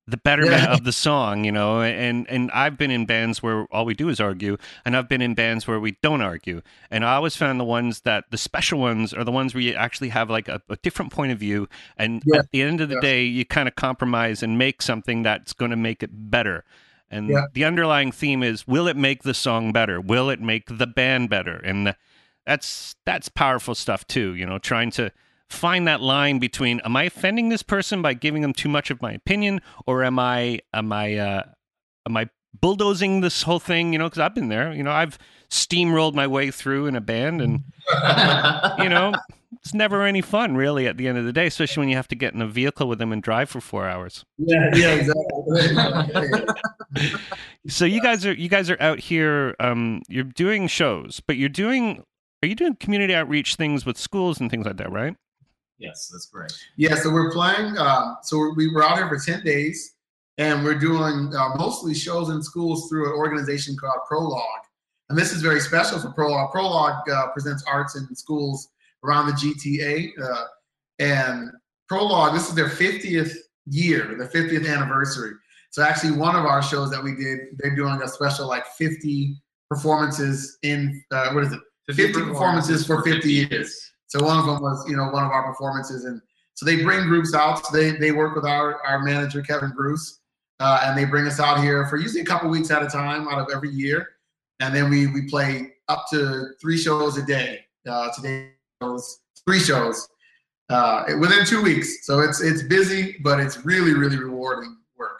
the 0.08 0.18
betterment 0.18 0.64
Yeah. 0.64 0.74
of 0.74 0.84
the 0.84 0.92
song, 0.92 1.46
you 1.46 1.52
know. 1.52 1.82
And 1.82 2.28
and 2.30 2.52
I've 2.52 2.78
been 2.78 2.92
in 2.92 3.06
bands 3.06 3.42
where 3.42 3.66
all 3.72 3.86
we 3.86 3.94
do 3.94 4.10
is 4.10 4.20
argue, 4.20 4.58
and 4.84 4.96
I've 4.98 5.08
been 5.08 5.22
in 5.22 5.36
bands 5.36 5.68
where 5.68 5.80
we 5.80 5.96
don't 6.02 6.22
argue. 6.22 6.62
And 6.90 7.06
I 7.06 7.16
always 7.16 7.36
found 7.36 7.60
the 7.60 7.64
ones 7.66 8.02
that 8.02 8.26
the 8.32 8.38
special 8.38 8.80
ones 8.80 9.14
are 9.14 9.24
the 9.24 9.32
ones 9.32 9.54
where 9.54 9.62
you 9.64 9.74
actually 9.74 10.10
have 10.10 10.30
like 10.30 10.48
a, 10.48 10.62
a 10.70 10.76
different 10.78 11.12
point 11.12 11.32
of 11.32 11.38
view, 11.40 11.70
and 11.98 12.22
Yeah. 12.26 12.40
at 12.40 12.52
the 12.52 12.62
end 12.62 12.82
of 12.82 12.90
the 12.90 12.96
Yeah. 12.96 13.02
day, 13.02 13.24
you 13.24 13.46
kind 13.46 13.68
of 13.68 13.76
compromise 13.76 14.44
and 14.44 14.58
make 14.58 14.82
something 14.82 15.24
that's 15.24 15.54
going 15.54 15.72
to 15.72 15.78
make 15.78 16.04
it 16.04 16.10
better. 16.14 16.64
And 17.12 17.30
Yeah. 17.30 17.46
the 17.54 17.66
underlying 17.66 18.12
theme 18.12 18.42
is: 18.42 18.66
Will 18.66 18.88
it 18.88 18.98
make 18.98 19.24
the 19.24 19.34
song 19.34 19.72
better? 19.72 20.00
Will 20.02 20.30
it 20.30 20.42
make 20.42 20.66
the 20.68 20.88
band 20.88 21.30
better? 21.30 21.58
And 21.58 21.88
the, 21.88 21.96
that's 22.46 22.96
that's 23.06 23.30
powerful 23.30 23.76
stuff 23.76 24.06
too 24.08 24.34
you 24.34 24.46
know 24.48 24.58
trying 24.58 24.90
to 24.90 25.12
find 25.48 25.88
that 25.88 26.02
line 26.02 26.40
between 26.40 26.80
am 26.84 26.96
i 26.96 27.04
offending 27.04 27.50
this 27.50 27.62
person 27.62 28.02
by 28.02 28.16
giving 28.16 28.42
them 28.42 28.52
too 28.52 28.68
much 28.68 28.90
of 28.90 29.00
my 29.00 29.12
opinion 29.12 29.62
or 29.86 30.04
am 30.04 30.18
i 30.18 30.60
am 30.74 30.92
i 30.92 31.16
uh 31.18 31.44
am 32.08 32.18
i 32.18 32.28
bulldozing 32.60 33.22
this 33.22 33.44
whole 33.44 33.60
thing 33.60 33.94
you 33.94 34.00
know 34.00 34.06
because 34.06 34.18
i've 34.20 34.34
been 34.34 34.50
there 34.50 34.74
you 34.74 34.82
know 34.82 34.92
i've 34.92 35.20
steamrolled 35.52 36.16
my 36.16 36.26
way 36.26 36.50
through 36.50 36.88
in 36.88 36.96
a 36.96 37.02
band 37.02 37.42
and 37.42 37.64
you 38.84 38.90
know 38.90 39.14
it's 39.64 39.74
never 39.74 40.04
any 40.04 40.22
fun 40.22 40.56
really 40.56 40.88
at 40.88 40.98
the 40.98 41.08
end 41.08 41.18
of 41.18 41.26
the 41.26 41.34
day 41.34 41.48
especially 41.48 41.82
when 41.82 41.90
you 41.90 41.96
have 41.96 42.08
to 42.08 42.16
get 42.16 42.34
in 42.34 42.42
a 42.42 42.48
vehicle 42.48 42.88
with 42.88 43.00
them 43.00 43.12
and 43.12 43.22
drive 43.22 43.50
for 43.50 43.62
four 43.62 43.88
hours 43.88 44.24
Yeah. 44.38 44.70
Yeah. 44.74 44.96
Exactly. 44.96 46.46
so 47.68 47.86
you 47.86 48.02
guys 48.02 48.26
are 48.26 48.34
you 48.34 48.50
guys 48.50 48.70
are 48.70 48.82
out 48.82 49.00
here 49.00 49.56
um 49.60 50.02
you're 50.10 50.24
doing 50.24 50.68
shows 50.68 51.22
but 51.26 51.38
you're 51.38 51.50
doing 51.50 52.04
are 52.44 52.48
you 52.48 52.56
doing 52.56 52.76
community 52.76 53.14
outreach 53.14 53.56
things 53.56 53.86
with 53.86 53.98
schools 53.98 54.40
and 54.40 54.50
things 54.50 54.66
like 54.66 54.78
that 54.78 54.92
right 54.92 55.16
Yes, 55.78 56.10
that's 56.14 56.28
correct. 56.28 56.54
yeah. 56.78 56.94
So 56.94 57.12
we're 57.12 57.32
playing. 57.32 57.76
Um, 57.80 58.18
so 58.22 58.38
we're, 58.38 58.54
we 58.54 58.72
were 58.72 58.84
out 58.84 58.98
here 58.98 59.10
for 59.10 59.18
ten 59.18 59.44
days, 59.44 59.96
and 60.38 60.64
we're 60.64 60.78
doing 60.78 61.34
uh, 61.36 61.56
mostly 61.56 61.96
shows 61.96 62.30
in 62.30 62.44
schools 62.44 62.88
through 62.88 63.12
an 63.12 63.18
organization 63.18 63.76
called 63.76 63.98
Prologue. 64.08 64.44
And 65.10 65.18
this 65.18 65.34
is 65.34 65.42
very 65.42 65.60
special 65.60 66.00
for 66.00 66.12
Prologue. 66.12 66.52
Prologue 66.52 67.10
uh, 67.10 67.30
presents 67.30 67.64
arts 67.66 67.96
in 67.96 68.14
schools 68.16 68.68
around 69.04 69.28
the 69.28 69.34
GTA. 69.34 70.10
Uh, 70.22 70.44
and 71.00 71.52
Prologue. 71.90 72.34
This 72.34 72.48
is 72.48 72.56
their 72.56 72.70
50th 72.70 73.36
year, 73.66 74.16
the 74.18 74.26
50th 74.26 74.72
anniversary. 74.72 75.34
So 75.72 75.84
actually, 75.84 76.12
one 76.12 76.36
of 76.36 76.46
our 76.46 76.62
shows 76.62 76.90
that 76.92 77.04
we 77.04 77.16
did, 77.16 77.40
they're 77.58 77.76
doing 77.76 78.02
a 78.02 78.08
special 78.08 78.48
like 78.48 78.66
50 78.78 79.36
performances 79.70 80.58
in 80.64 81.04
uh, 81.12 81.32
what 81.32 81.44
is 81.44 81.54
it? 81.54 81.60
50 81.94 82.14
performances 82.14 82.86
for 82.86 83.04
50 83.04 83.32
years. 83.32 83.92
So 84.08 84.24
one 84.24 84.38
of 84.38 84.46
them 84.46 84.62
was, 84.62 84.86
you 84.90 84.96
know, 84.96 85.10
one 85.10 85.26
of 85.26 85.32
our 85.32 85.44
performances, 85.44 86.06
and 86.06 86.22
so 86.54 86.66
they 86.66 86.84
bring 86.84 87.08
groups 87.08 87.34
out. 87.34 87.66
So 87.66 87.78
they 87.78 87.92
they 87.92 88.12
work 88.12 88.36
with 88.36 88.46
our 88.46 88.82
our 88.86 89.00
manager 89.00 89.42
Kevin 89.42 89.72
Bruce, 89.72 90.20
uh, 90.60 90.82
and 90.84 90.98
they 90.98 91.06
bring 91.06 91.26
us 91.28 91.40
out 91.40 91.62
here 91.62 91.88
for 91.88 91.98
usually 91.98 92.22
a 92.22 92.26
couple 92.26 92.50
weeks 92.50 92.72
at 92.72 92.84
a 92.84 92.88
time 92.88 93.28
out 93.30 93.40
of 93.40 93.48
every 93.54 93.70
year, 93.70 94.08
and 94.60 94.76
then 94.76 94.90
we 94.90 95.08
we 95.08 95.28
play 95.30 95.74
up 95.88 96.06
to 96.12 96.48
three 96.62 96.78
shows 96.78 97.18
a 97.18 97.26
day. 97.26 97.66
Uh, 97.88 98.10
today 98.14 98.52
shows 98.82 99.20
three 99.46 99.60
shows 99.60 100.08
uh, 100.70 101.04
within 101.20 101.46
two 101.46 101.62
weeks. 101.62 102.06
So 102.06 102.20
it's 102.20 102.42
it's 102.42 102.64
busy, 102.64 103.18
but 103.24 103.40
it's 103.40 103.64
really 103.66 103.94
really 103.94 104.18
rewarding 104.18 104.78
work. 104.98 105.20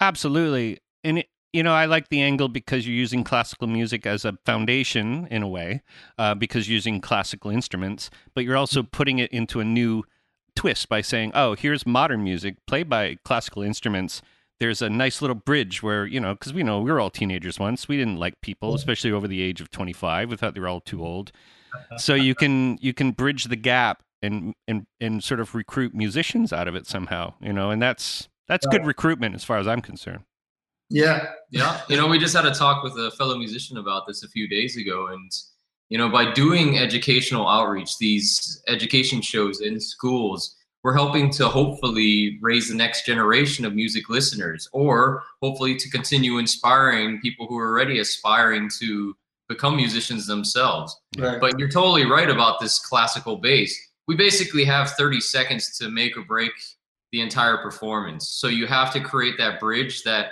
Absolutely, 0.00 0.78
and 1.04 1.18
it, 1.18 1.28
you 1.52 1.62
know 1.62 1.72
I 1.72 1.86
like 1.86 2.08
the 2.08 2.20
angle 2.22 2.48
because 2.48 2.86
you're 2.86 2.96
using 2.96 3.24
classical 3.24 3.66
music 3.66 4.06
as 4.06 4.24
a 4.24 4.38
foundation 4.44 5.26
in 5.30 5.42
a 5.42 5.48
way, 5.48 5.82
uh, 6.18 6.34
because 6.34 6.68
using 6.68 7.00
classical 7.00 7.50
instruments, 7.50 8.10
but 8.34 8.44
you're 8.44 8.56
also 8.56 8.82
putting 8.82 9.18
it 9.18 9.30
into 9.30 9.60
a 9.60 9.64
new 9.64 10.04
twist 10.56 10.88
by 10.88 11.00
saying, 11.00 11.32
"Oh, 11.34 11.54
here's 11.54 11.86
modern 11.86 12.24
music 12.24 12.56
played 12.66 12.88
by 12.88 13.16
classical 13.24 13.62
instruments." 13.62 14.22
There's 14.58 14.82
a 14.82 14.90
nice 14.90 15.22
little 15.22 15.36
bridge 15.36 15.82
where 15.82 16.04
you 16.04 16.20
know, 16.20 16.34
because 16.34 16.52
we 16.52 16.62
know 16.62 16.80
we 16.80 16.92
were 16.92 17.00
all 17.00 17.08
teenagers 17.08 17.58
once. 17.58 17.88
We 17.88 17.96
didn't 17.96 18.18
like 18.18 18.42
people, 18.42 18.74
especially 18.74 19.10
over 19.10 19.26
the 19.26 19.40
age 19.40 19.62
of 19.62 19.70
25. 19.70 20.30
We 20.30 20.36
thought 20.36 20.52
they 20.52 20.60
were 20.60 20.68
all 20.68 20.82
too 20.82 21.02
old. 21.02 21.32
So 21.98 22.14
you 22.14 22.34
can 22.34 22.78
you 22.80 22.94
can 22.94 23.12
bridge 23.12 23.44
the 23.44 23.56
gap 23.56 24.02
and 24.22 24.54
and 24.68 24.86
and 25.00 25.22
sort 25.22 25.40
of 25.40 25.54
recruit 25.54 25.94
musicians 25.94 26.52
out 26.52 26.68
of 26.68 26.74
it 26.74 26.86
somehow, 26.86 27.34
you 27.40 27.52
know, 27.52 27.70
and 27.70 27.80
that's 27.80 28.28
that's 28.48 28.66
good 28.66 28.84
recruitment 28.84 29.34
as 29.34 29.44
far 29.44 29.58
as 29.58 29.66
I'm 29.68 29.80
concerned. 29.80 30.24
Yeah, 30.88 31.26
Yeah, 31.50 31.80
you 31.88 31.96
know, 31.96 32.08
we 32.08 32.18
just 32.18 32.34
had 32.34 32.46
a 32.46 32.52
talk 32.52 32.82
with 32.82 32.94
a 32.94 33.12
fellow 33.12 33.36
musician 33.36 33.76
about 33.76 34.08
this 34.08 34.24
a 34.24 34.28
few 34.28 34.48
days 34.48 34.76
ago, 34.76 35.06
and 35.08 35.30
you 35.88 35.98
know, 35.98 36.08
by 36.08 36.32
doing 36.32 36.78
educational 36.78 37.48
outreach, 37.48 37.98
these 37.98 38.62
education 38.68 39.22
shows 39.22 39.60
in 39.60 39.78
schools, 39.80 40.56
we're 40.82 40.94
helping 40.94 41.30
to 41.32 41.48
hopefully 41.48 42.38
raise 42.40 42.68
the 42.68 42.74
next 42.74 43.06
generation 43.06 43.64
of 43.64 43.74
music 43.74 44.08
listeners, 44.08 44.68
or 44.72 45.22
hopefully 45.42 45.76
to 45.76 45.90
continue 45.90 46.38
inspiring 46.38 47.20
people 47.20 47.46
who 47.46 47.56
are 47.58 47.70
already 47.70 48.00
aspiring 48.00 48.68
to 48.80 49.14
become 49.50 49.76
musicians 49.76 50.26
themselves. 50.26 50.96
right. 51.18 51.40
But 51.40 51.58
you're 51.58 51.68
totally 51.68 52.06
right 52.06 52.30
about 52.30 52.60
this 52.60 52.78
classical 52.78 53.36
bass. 53.36 53.76
We 54.06 54.14
basically 54.16 54.64
have 54.64 54.92
30 54.92 55.20
seconds 55.20 55.76
to 55.78 55.90
make 55.90 56.16
or 56.16 56.22
break 56.22 56.52
the 57.12 57.20
entire 57.20 57.58
performance. 57.58 58.28
So 58.28 58.46
you 58.46 58.66
have 58.68 58.92
to 58.92 59.00
create 59.00 59.36
that 59.38 59.58
bridge, 59.58 60.04
that 60.04 60.26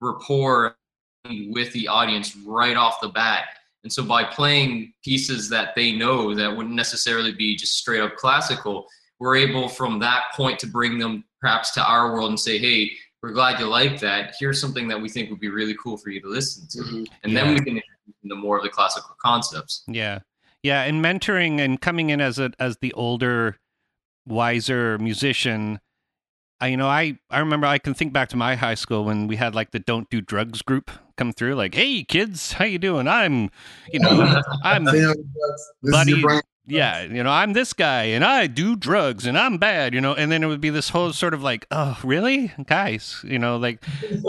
rapport 0.00 0.74
with 1.50 1.70
the 1.74 1.86
audience 1.86 2.34
right 2.46 2.76
off 2.76 3.00
the 3.02 3.08
bat. 3.08 3.44
And 3.84 3.92
so 3.92 4.02
by 4.04 4.24
playing 4.24 4.94
pieces 5.04 5.48
that 5.50 5.74
they 5.76 5.92
know 5.92 6.34
that 6.34 6.56
wouldn't 6.56 6.74
necessarily 6.74 7.32
be 7.32 7.54
just 7.56 7.76
straight 7.76 8.00
up 8.00 8.16
classical, 8.16 8.86
we're 9.20 9.36
able 9.36 9.68
from 9.68 9.98
that 9.98 10.24
point 10.34 10.58
to 10.60 10.66
bring 10.66 10.98
them 10.98 11.24
perhaps 11.42 11.72
to 11.72 11.84
our 11.84 12.12
world 12.14 12.30
and 12.30 12.40
say, 12.40 12.56
hey, 12.58 12.90
we're 13.22 13.32
glad 13.32 13.60
you 13.60 13.66
like 13.66 14.00
that. 14.00 14.34
Here's 14.40 14.60
something 14.60 14.88
that 14.88 15.00
we 15.00 15.08
think 15.08 15.30
would 15.30 15.38
be 15.40 15.48
really 15.48 15.76
cool 15.82 15.96
for 15.96 16.10
you 16.10 16.20
to 16.22 16.28
listen 16.28 16.66
to. 16.70 16.78
Mhm. 16.78 17.06
And 17.22 17.32
Yeah. 17.32 17.44
then 17.44 17.54
we 17.54 17.60
can 17.60 17.80
introduce 18.22 18.36
into 18.36 18.36
more 18.36 18.56
of 18.58 18.62
the 18.62 18.68
classical 18.70 19.16
concepts. 19.20 19.82
Yeah. 19.86 20.20
Yeah, 20.62 20.82
and 20.84 21.04
mentoring 21.04 21.58
and 21.58 21.80
coming 21.80 22.10
in 22.10 22.20
as 22.20 22.38
a 22.38 22.52
as 22.60 22.76
the 22.80 22.92
older, 22.92 23.56
wiser 24.26 24.96
musician. 24.98 25.80
I 26.60 26.68
you 26.68 26.76
know, 26.76 26.86
I 26.86 27.18
I 27.30 27.40
remember 27.40 27.66
I 27.66 27.78
can 27.78 27.94
think 27.94 28.12
back 28.12 28.28
to 28.28 28.36
my 28.36 28.54
high 28.54 28.76
school 28.76 29.04
when 29.04 29.26
we 29.26 29.34
had 29.34 29.56
like 29.56 29.72
the 29.72 29.80
don't 29.80 30.08
do 30.08 30.20
drugs 30.20 30.62
group 30.62 30.90
come 31.16 31.32
through 31.32 31.56
like, 31.56 31.74
"Hey 31.74 32.04
kids, 32.04 32.52
how 32.52 32.64
you 32.64 32.78
doing? 32.78 33.08
I'm, 33.08 33.50
you 33.92 33.98
know, 33.98 34.40
I'm 34.62 34.86
So, 34.86 34.92
you 34.94 35.02
know, 35.02 35.08
that's- 35.08 35.72
this 35.82 35.88
is 35.88 35.90
Buddy, 35.90 36.10
your 36.12 36.20
brain. 36.20 36.40
Yeah, 36.66 37.02
you 37.02 37.24
know, 37.24 37.30
I'm 37.30 37.54
this 37.54 37.72
guy 37.72 38.04
and 38.04 38.24
I 38.24 38.46
do 38.46 38.76
drugs 38.76 39.26
and 39.26 39.36
I'm 39.36 39.58
bad, 39.58 39.94
you 39.94 40.00
know, 40.00 40.14
and 40.14 40.30
then 40.30 40.44
it 40.44 40.46
would 40.46 40.60
be 40.60 40.70
this 40.70 40.90
whole 40.90 41.12
sort 41.12 41.34
of 41.34 41.42
like, 41.42 41.66
oh, 41.72 41.98
really, 42.04 42.52
guys, 42.66 43.20
you 43.24 43.38
know, 43.38 43.56
like 43.56 43.82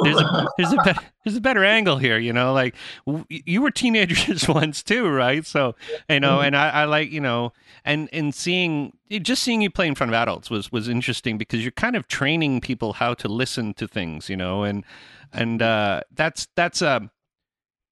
there's 0.04 0.20
a 0.20 0.48
there's 0.58 0.74
a 0.74 0.78
better 0.78 1.02
there's 1.24 1.36
a 1.36 1.42
better 1.42 1.63
angle 1.63 1.98
here, 1.98 2.18
you 2.18 2.34
know, 2.34 2.52
like 2.52 2.75
w- 3.06 3.25
you 3.30 3.62
were 3.62 3.70
teenagers 3.70 4.48
once 4.48 4.82
too, 4.82 5.08
right? 5.08 5.46
So 5.46 5.75
you 6.10 6.20
know, 6.20 6.42
and 6.42 6.58
I, 6.58 6.70
I 6.70 6.86
like 6.86 7.12
you 7.12 7.22
know, 7.22 7.54
and 7.86 8.10
and 8.12 8.34
seeing 8.34 8.94
just 9.10 9.44
seeing 9.44 9.62
you 9.62 9.70
play 9.70 9.88
in 9.88 9.94
front 9.94 10.10
of 10.10 10.16
adults 10.16 10.50
was 10.50 10.72
was 10.72 10.90
interesting 10.90 11.38
because 11.38 11.62
you're 11.63 11.72
kind 11.72 11.96
of 11.96 12.08
training 12.08 12.62
people 12.62 12.94
how 12.94 13.13
to 13.13 13.28
listen 13.28 13.75
to 13.75 13.88
things, 13.88 14.28
you 14.28 14.38
know, 14.38 14.63
and 14.63 14.84
and 15.32 15.62
uh, 15.62 16.02
that's 16.12 16.48
that's 16.56 16.82
um 16.82 17.12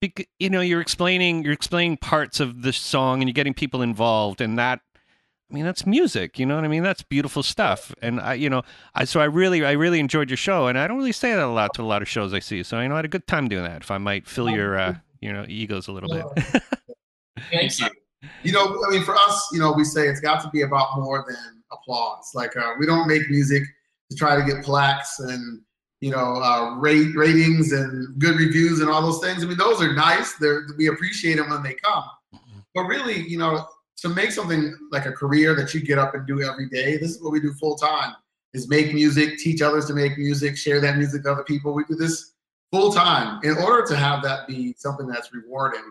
bec- 0.01 0.27
you 0.39 0.50
know 0.50 0.62
you're 0.62 0.81
explaining 0.81 1.43
you're 1.43 1.53
explaining 1.53 1.98
parts 1.98 2.39
of 2.39 2.63
the 2.63 2.74
song 2.74 3.22
and 3.22 3.29
you're 3.29 3.34
getting 3.34 3.53
people 3.53 3.81
involved 3.81 4.41
and 4.41 4.58
that 4.58 4.81
I 5.50 5.53
mean 5.53 5.63
that's 5.63 5.86
music 5.86 6.38
you 6.39 6.46
know 6.46 6.55
what 6.55 6.65
I 6.65 6.67
mean? 6.67 6.84
That's 6.84 7.03
beautiful 7.03 7.43
stuff. 7.43 7.93
And 8.01 8.20
I 8.20 8.34
you 8.34 8.50
know 8.50 8.63
I 8.96 9.05
so 9.05 9.20
I 9.20 9.25
really 9.25 9.63
I 9.65 9.72
really 9.72 10.00
enjoyed 10.00 10.29
your 10.29 10.38
show 10.38 10.67
and 10.67 10.77
I 10.77 10.88
don't 10.88 10.98
really 10.98 11.12
say 11.12 11.31
that 11.31 11.43
a 11.43 11.48
lot 11.48 11.74
to 11.75 11.81
a 11.81 11.84
lot 11.84 12.01
of 12.01 12.10
shows 12.10 12.34
I 12.34 12.39
see 12.39 12.63
so 12.63 12.77
I 12.77 12.88
know 12.88 12.96
I 12.96 12.98
had 12.98 13.05
a 13.05 13.10
good 13.10 13.27
time 13.27 13.48
doing 13.48 13.63
that 13.63 13.84
if 13.84 13.91
I 13.91 13.98
might 13.98 14.27
fill 14.27 14.50
your 14.50 14.77
uh, 14.77 14.96
you 15.22 15.31
know 15.31 15.46
egos 15.48 15.88
a 15.88 15.91
little 15.91 16.10
bit. 16.10 16.63
Thank 17.51 17.79
you. 17.79 17.88
You 18.43 18.51
know, 18.51 18.84
I 18.88 18.91
mean, 18.91 19.03
for 19.03 19.15
us, 19.15 19.50
you 19.51 19.60
know, 19.60 19.72
we 19.72 19.84
say 19.84 20.08
it's 20.08 20.20
got 20.20 20.41
to 20.43 20.50
be 20.50 20.62
about 20.62 21.00
more 21.00 21.25
than 21.27 21.63
applause. 21.72 22.31
Like, 22.36 22.55
uh, 22.55 22.74
we 22.79 22.86
don't 22.86 23.08
make 23.08 23.29
music 23.29 23.63
to 24.10 24.15
try 24.15 24.36
to 24.36 24.43
get 24.43 24.63
plaques 24.63 25.20
and 25.20 25.62
you 26.01 26.10
know 26.10 26.41
uh, 26.41 26.75
rate 26.77 27.15
ratings 27.15 27.72
and 27.72 28.20
good 28.20 28.36
reviews 28.36 28.81
and 28.81 28.89
all 28.89 29.01
those 29.01 29.22
things. 29.22 29.43
I 29.43 29.48
mean, 29.48 29.58
those 29.58 29.81
are 29.81 29.93
nice. 29.93 30.34
They're 30.34 30.65
we 30.77 30.88
appreciate 30.88 31.38
them 31.38 31.50
when 31.50 31.63
they 31.63 31.75
come. 31.75 32.03
But 32.74 32.84
really, 32.84 33.22
you 33.27 33.38
know, 33.38 33.67
to 33.98 34.10
make 34.10 34.31
something 34.31 34.75
like 34.91 35.05
a 35.05 35.12
career 35.12 35.55
that 35.55 35.74
you 35.74 35.81
get 35.81 36.00
up 36.00 36.15
and 36.15 36.25
do 36.25 36.41
every 36.41 36.70
day, 36.70 36.98
this 36.98 37.12
is 37.12 37.22
what 37.22 37.31
we 37.31 37.39
do 37.39 37.53
full 37.53 37.75
time: 37.75 38.15
is 38.53 38.67
make 38.67 38.93
music, 38.93 39.38
teach 39.38 39.62
others 39.62 39.86
to 39.86 39.93
make 39.93 40.17
music, 40.17 40.58
share 40.58 40.81
that 40.81 40.98
music 40.98 41.24
with 41.24 41.31
other 41.31 41.43
people. 41.43 41.74
We 41.74 41.86
do 41.86 41.96
this 41.96 42.34
full 42.72 42.91
time. 42.91 43.39
In 43.43 43.58
order 43.58 43.86
to 43.86 43.96
have 43.96 44.24
that 44.24 44.48
be 44.48 44.74
something 44.77 45.05
that's 45.05 45.34
rewarding, 45.34 45.89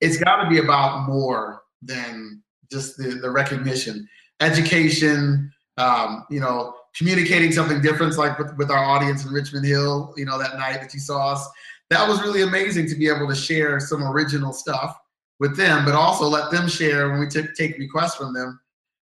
it's 0.00 0.16
got 0.16 0.42
to 0.42 0.50
be 0.50 0.58
about 0.58 1.08
more 1.08 1.62
than 1.82 2.42
just 2.68 2.96
the, 2.96 3.10
the 3.22 3.30
recognition, 3.30 4.08
education. 4.40 5.52
Um, 5.78 6.24
you 6.30 6.40
know, 6.40 6.74
communicating 6.96 7.52
something 7.52 7.80
different, 7.80 8.16
like 8.16 8.38
with, 8.38 8.56
with 8.56 8.70
our 8.70 8.84
audience 8.84 9.24
in 9.24 9.32
Richmond 9.32 9.66
Hill. 9.66 10.14
You 10.16 10.24
know, 10.24 10.38
that 10.38 10.56
night 10.56 10.80
that 10.80 10.94
you 10.94 11.00
saw 11.00 11.32
us, 11.32 11.48
that 11.90 12.08
was 12.08 12.20
really 12.22 12.42
amazing 12.42 12.88
to 12.88 12.94
be 12.94 13.08
able 13.08 13.28
to 13.28 13.34
share 13.34 13.78
some 13.80 14.02
original 14.02 14.52
stuff 14.52 14.98
with 15.38 15.56
them, 15.56 15.84
but 15.84 15.94
also 15.94 16.26
let 16.26 16.50
them 16.50 16.68
share 16.68 17.10
when 17.10 17.20
we 17.20 17.26
took 17.26 17.54
take 17.54 17.78
requests 17.78 18.16
from 18.16 18.32
them, 18.32 18.58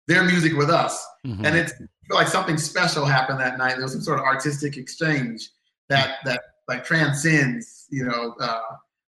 their 0.07 0.23
music 0.23 0.53
with 0.53 0.69
us. 0.69 1.05
Mhm. 1.25 1.45
And 1.45 1.55
it's 1.55 1.73
like 2.09 2.27
something 2.27 2.57
special 2.57 3.05
happened 3.05 3.39
that 3.39 3.57
night. 3.57 3.75
There 3.75 3.83
was 3.83 3.93
some 3.93 4.01
sort 4.01 4.19
of 4.19 4.25
artistic 4.25 4.77
exchange 4.77 5.50
that 5.89 6.17
that 6.25 6.41
like 6.67 6.83
transcends, 6.83 7.85
you 7.89 8.05
know, 8.05 8.35
uh, 8.39 8.62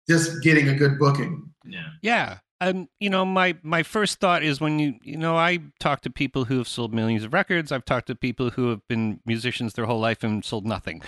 just 0.08 0.42
getting 0.42 0.68
a 0.68 0.74
good 0.74 0.98
booking. 0.98 1.48
Yeah. 1.64 1.88
Yeah. 2.02 2.38
Um, 2.62 2.88
you 3.00 3.10
know, 3.10 3.24
my 3.24 3.56
my 3.62 3.82
first 3.82 4.20
thought 4.20 4.44
is 4.44 4.60
when 4.60 4.78
you 4.78 4.94
you 5.02 5.16
know, 5.16 5.36
I 5.36 5.58
talk 5.80 6.00
to 6.02 6.10
people 6.10 6.44
who 6.44 6.58
have 6.58 6.68
sold 6.68 6.94
millions 6.94 7.24
of 7.24 7.32
records. 7.32 7.72
I've 7.72 7.84
talked 7.84 8.06
to 8.06 8.14
people 8.14 8.50
who 8.50 8.70
have 8.70 8.86
been 8.86 9.20
musicians 9.26 9.74
their 9.74 9.86
whole 9.86 9.98
life 9.98 10.22
and 10.22 10.44
sold 10.44 10.64
nothing. 10.64 11.02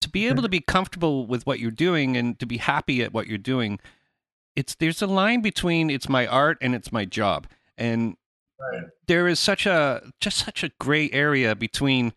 To 0.00 0.08
be 0.08 0.26
able 0.28 0.42
to 0.42 0.48
be 0.48 0.60
comfortable 0.60 1.26
with 1.26 1.46
what 1.46 1.60
you're 1.60 1.70
doing 1.70 2.16
and 2.16 2.38
to 2.38 2.46
be 2.46 2.56
happy 2.56 3.02
at 3.02 3.12
what 3.12 3.26
you're 3.26 3.38
doing, 3.38 3.80
it's 4.56 4.74
there's 4.74 5.02
a 5.02 5.06
line 5.06 5.42
between 5.42 5.90
it's 5.90 6.08
my 6.08 6.26
art 6.26 6.56
and 6.62 6.74
it's 6.74 6.90
my 6.90 7.04
job. 7.04 7.46
And 7.76 8.16
Right. 8.58 8.84
there 9.08 9.26
is 9.26 9.40
such 9.40 9.66
a 9.66 10.12
just 10.20 10.38
such 10.38 10.62
a 10.62 10.70
gray 10.80 11.10
area 11.10 11.54
between 11.54 12.14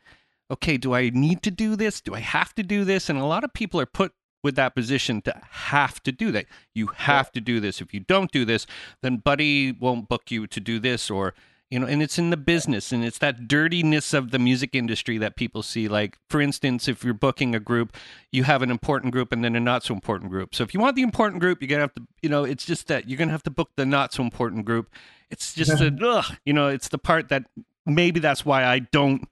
okay, 0.49 0.77
do 0.77 0.93
I 0.93 1.09
need 1.09 1.41
to 1.43 1.51
do 1.51 1.75
this? 1.75 1.99
Do 2.01 2.13
I 2.13 2.19
have 2.19 2.53
to 2.55 2.63
do 2.63 2.85
this? 2.85 3.09
And 3.09 3.17
a 3.17 3.25
lot 3.25 3.43
of 3.43 3.51
people 3.53 3.81
are 3.81 3.87
put 3.87 4.13
with 4.45 4.55
that 4.55 4.75
position 4.75 5.23
to 5.23 5.33
have 5.49 6.01
to 6.03 6.11
do 6.11 6.31
that. 6.31 6.45
You 6.75 6.87
have 6.95 7.31
to 7.31 7.41
do 7.41 7.59
this. 7.59 7.81
If 7.81 7.95
you 7.95 7.99
don't 7.99 8.31
do 8.31 8.45
this, 8.45 8.67
then 9.01 9.17
Buddy 9.17 9.71
won't 9.71 10.07
book 10.07 10.29
you 10.29 10.45
to 10.45 10.59
do 10.59 10.79
this 10.79 11.09
or 11.09 11.33
you 11.71 11.79
know, 11.79 11.87
and 11.87 12.03
it's 12.03 12.19
in 12.19 12.29
the 12.29 12.37
business 12.37 12.91
and 12.91 13.03
it's 13.03 13.17
that 13.17 13.47
dirtiness 13.47 14.13
of 14.13 14.29
the 14.29 14.37
music 14.37 14.75
industry 14.75 15.17
that 15.17 15.35
people 15.35 15.63
see. 15.63 15.87
Like, 15.87 16.19
for 16.29 16.39
instance, 16.39 16.87
if 16.87 17.03
you're 17.03 17.15
booking 17.15 17.55
a 17.55 17.59
group, 17.59 17.97
you 18.31 18.43
have 18.43 18.61
an 18.61 18.69
important 18.69 19.13
group 19.13 19.31
and 19.31 19.43
then 19.43 19.55
a 19.55 19.59
not 19.59 19.83
so 19.83 19.95
important 19.95 20.29
group. 20.29 20.53
So 20.53 20.63
if 20.63 20.75
you 20.75 20.79
want 20.79 20.95
the 20.95 21.01
important 21.01 21.41
group, 21.41 21.59
you're 21.59 21.67
gonna 21.67 21.81
have 21.81 21.95
to, 21.95 22.03
you 22.21 22.29
know, 22.29 22.43
it's 22.43 22.65
just 22.65 22.87
that 22.89 23.09
you're 23.09 23.17
gonna 23.17 23.31
have 23.31 23.43
to 23.43 23.49
book 23.49 23.71
the 23.75 23.85
not 23.85 24.13
so 24.13 24.21
important 24.21 24.63
group. 24.63 24.93
It's 25.31 25.55
just 25.55 25.81
a, 25.81 25.91
ugh, 26.03 26.37
you 26.45 26.53
know, 26.53 26.67
it's 26.67 26.89
the 26.89 26.99
part 26.99 27.29
that 27.29 27.45
maybe 27.83 28.19
that's 28.19 28.45
why 28.45 28.63
I 28.63 28.77
don't 28.77 29.27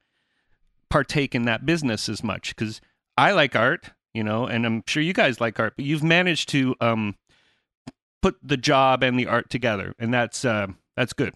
partake 0.90 1.36
in 1.36 1.44
that 1.44 1.68
business 1.68 2.10
as 2.10 2.24
much 2.24 2.56
because 2.56 2.82
I 3.16 3.32
like 3.32 3.56
art, 3.56 3.92
you 4.14 4.24
know, 4.24 4.46
and 4.46 4.66
I'm 4.66 4.84
sure 4.88 5.02
you 5.02 5.14
guys 5.14 5.42
like 5.42 5.60
art, 5.60 5.74
but 5.76 5.86
you've 5.86 6.04
managed 6.04 6.50
to 6.50 6.76
um, 6.82 7.16
put 8.22 8.38
the 8.44 8.58
job 8.58 9.04
and 9.04 9.20
the 9.20 9.28
art 9.28 9.50
together, 9.50 9.96
and 10.00 10.14
that's 10.14 10.46
uh, 10.46 10.68
that's 10.96 11.14
good. 11.14 11.34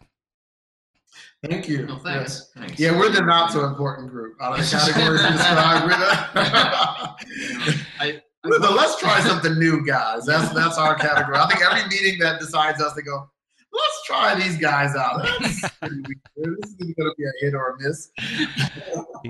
Thank 1.48 1.68
you. 1.68 1.86
No, 1.86 1.98
thanks. 1.98 2.52
thanks. 2.56 2.80
Yeah, 2.80 2.98
we're 2.98 3.10
the 3.10 3.22
not 3.22 3.52
so 3.52 3.66
important 3.66 4.10
group 4.10 4.38
out 4.42 4.60
of 4.60 4.66
the 4.66 4.78
categories 4.78 5.22
you 5.22 5.32
described. 5.32 5.86
We're 5.86 5.98
the, 7.66 7.86
I, 8.00 8.22
we're 8.44 8.60
the 8.60 8.72
let's 8.72 9.00
try 9.00 9.20
something 9.28 9.58
new 9.60 9.86
guys. 9.86 10.26
That's 10.26 10.54
that's 10.54 10.78
our 10.78 10.96
category. 10.96 11.38
I 11.38 11.48
think 11.48 11.62
every 11.62 11.88
meeting 11.90 12.20
that 12.20 12.40
decides 12.40 12.82
us 12.82 12.94
to 12.94 13.02
go, 13.02 13.30
let's 13.78 14.04
try 14.06 14.36
these 14.36 14.58
guys 14.58 14.96
out. 14.96 15.24
That's 15.42 15.70
pretty 15.80 15.96
weird. 16.36 16.58
This 16.62 16.72
is 16.72 16.94
going 16.96 17.10
to 17.10 17.14
be 17.18 17.24
a 17.26 17.32
hit 17.46 17.54
or 17.54 17.72
a 17.72 17.82
miss. 17.82 18.10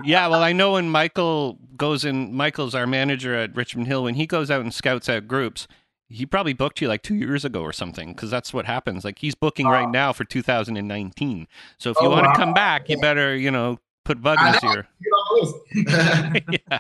yeah, 0.04 0.27
well, 0.27 0.44
I 0.44 0.54
know 0.54 0.74
when 0.74 0.89
Michael 0.89 1.60
goes 1.75 2.06
in, 2.06 2.34
Michael's 2.34 2.75
our 2.75 2.88
manager 2.88 3.36
at 3.36 3.56
Richmond 3.56 3.88
Hill. 3.88 4.04
When 4.04 4.16
he 4.16 4.25
goes 4.25 4.50
out 4.51 4.62
and 4.62 4.74
scouts 4.74 5.10
out 5.10 5.27
groups, 5.27 5.68
he 6.10 6.25
probably 6.25 6.54
booked 6.54 6.80
you 6.82 6.88
like 6.88 7.01
two 7.04 7.16
years 7.16 7.44
ago 7.44 7.62
or 7.62 7.74
something 7.74 8.13
because 8.13 8.32
that's 8.32 8.54
what 8.54 8.66
happens. 8.66 9.04
Like 9.04 9.20
he's 9.20 9.36
booking 9.36 9.68
right 9.68 9.89
now 9.89 10.13
for 10.13 10.24
2019. 10.24 11.48
So 11.77 11.89
if 11.92 11.98
oh, 12.00 12.04
you 12.04 12.08
Oh, 12.10 12.12
want 12.12 12.24
to 12.24 12.30
wow. 12.30 12.36
come 12.36 12.54
back, 12.54 12.89
you 12.89 12.98
better, 13.00 13.36
you 13.36 13.51
know, 13.51 13.77
put 14.06 14.22
bug 14.22 14.38
in 14.39 14.46
I 14.48 14.51
his 14.54 14.63
ear. 14.63 14.88
Get 15.04 15.10
on 15.10 15.53
the 15.75 16.38
list. 16.46 16.62
yeah, 16.70 16.79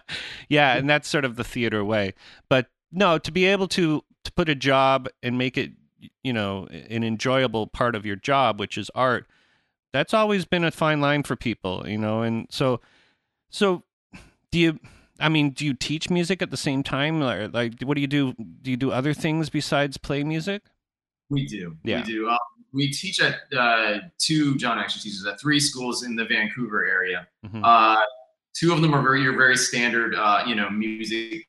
yeah, 0.49 0.75
and 0.77 0.89
that's 0.89 1.07
sort 1.09 1.25
of 1.25 1.35
the 1.35 1.43
theater 1.43 1.83
way. 1.83 2.13
But 2.49 2.67
no, 2.91 3.17
to 3.17 3.31
be 3.31 3.45
able 3.45 3.67
to 3.69 4.01
to 4.23 4.31
put 4.31 4.47
a 4.49 4.55
job 4.55 5.07
and 5.21 5.37
make 5.37 5.57
it, 5.57 5.71
you 6.23 6.33
know, 6.33 6.67
an 6.67 7.03
enjoyable 7.03 7.67
part 7.67 7.95
of 7.95 8.05
your 8.05 8.15
job, 8.15 8.59
which 8.59 8.77
is 8.77 8.89
art, 8.95 9.27
that's 9.93 10.13
always 10.13 10.45
been 10.45 10.63
a 10.63 10.71
fine 10.71 11.01
line 11.01 11.23
for 11.23 11.35
people, 11.35 11.87
you 11.87 11.97
know. 11.97 12.21
And 12.21 12.47
so, 12.49 12.81
so 13.49 13.83
do 14.51 14.59
you? 14.59 14.79
I 15.19 15.29
mean, 15.29 15.49
do 15.51 15.65
you 15.65 15.73
teach 15.73 16.09
music 16.09 16.41
at 16.41 16.51
the 16.51 16.57
same 16.57 16.83
time? 16.83 17.23
Or 17.23 17.47
like, 17.47 17.81
what 17.81 17.95
do 17.95 18.01
you 18.01 18.07
do? 18.07 18.33
Do 18.61 18.69
you 18.69 18.77
do 18.77 18.91
other 18.91 19.13
things 19.13 19.49
besides 19.49 19.97
play 19.97 20.23
music? 20.23 20.61
We 21.29 21.45
do. 21.45 21.75
Yeah. 21.83 22.01
We 22.01 22.03
do. 22.03 22.29
Um, 22.29 22.37
we 22.73 22.91
teach 22.91 23.19
at 23.21 23.35
uh, 23.57 23.99
two. 24.19 24.55
John 24.57 24.77
actually 24.77 25.01
teaches 25.01 25.25
at 25.25 25.39
three 25.39 25.59
schools 25.59 26.03
in 26.03 26.15
the 26.15 26.25
Vancouver 26.25 26.85
area. 26.85 27.27
Mhm. 27.45 27.61
Uh, 27.63 28.01
two 28.53 28.71
of 28.73 28.81
them 28.81 28.93
are 28.93 29.01
very, 29.01 29.21
your 29.21 29.35
very 29.35 29.57
standard, 29.57 30.15
uh, 30.15 30.43
you 30.45 30.55
know, 30.55 30.69
music 30.69 31.47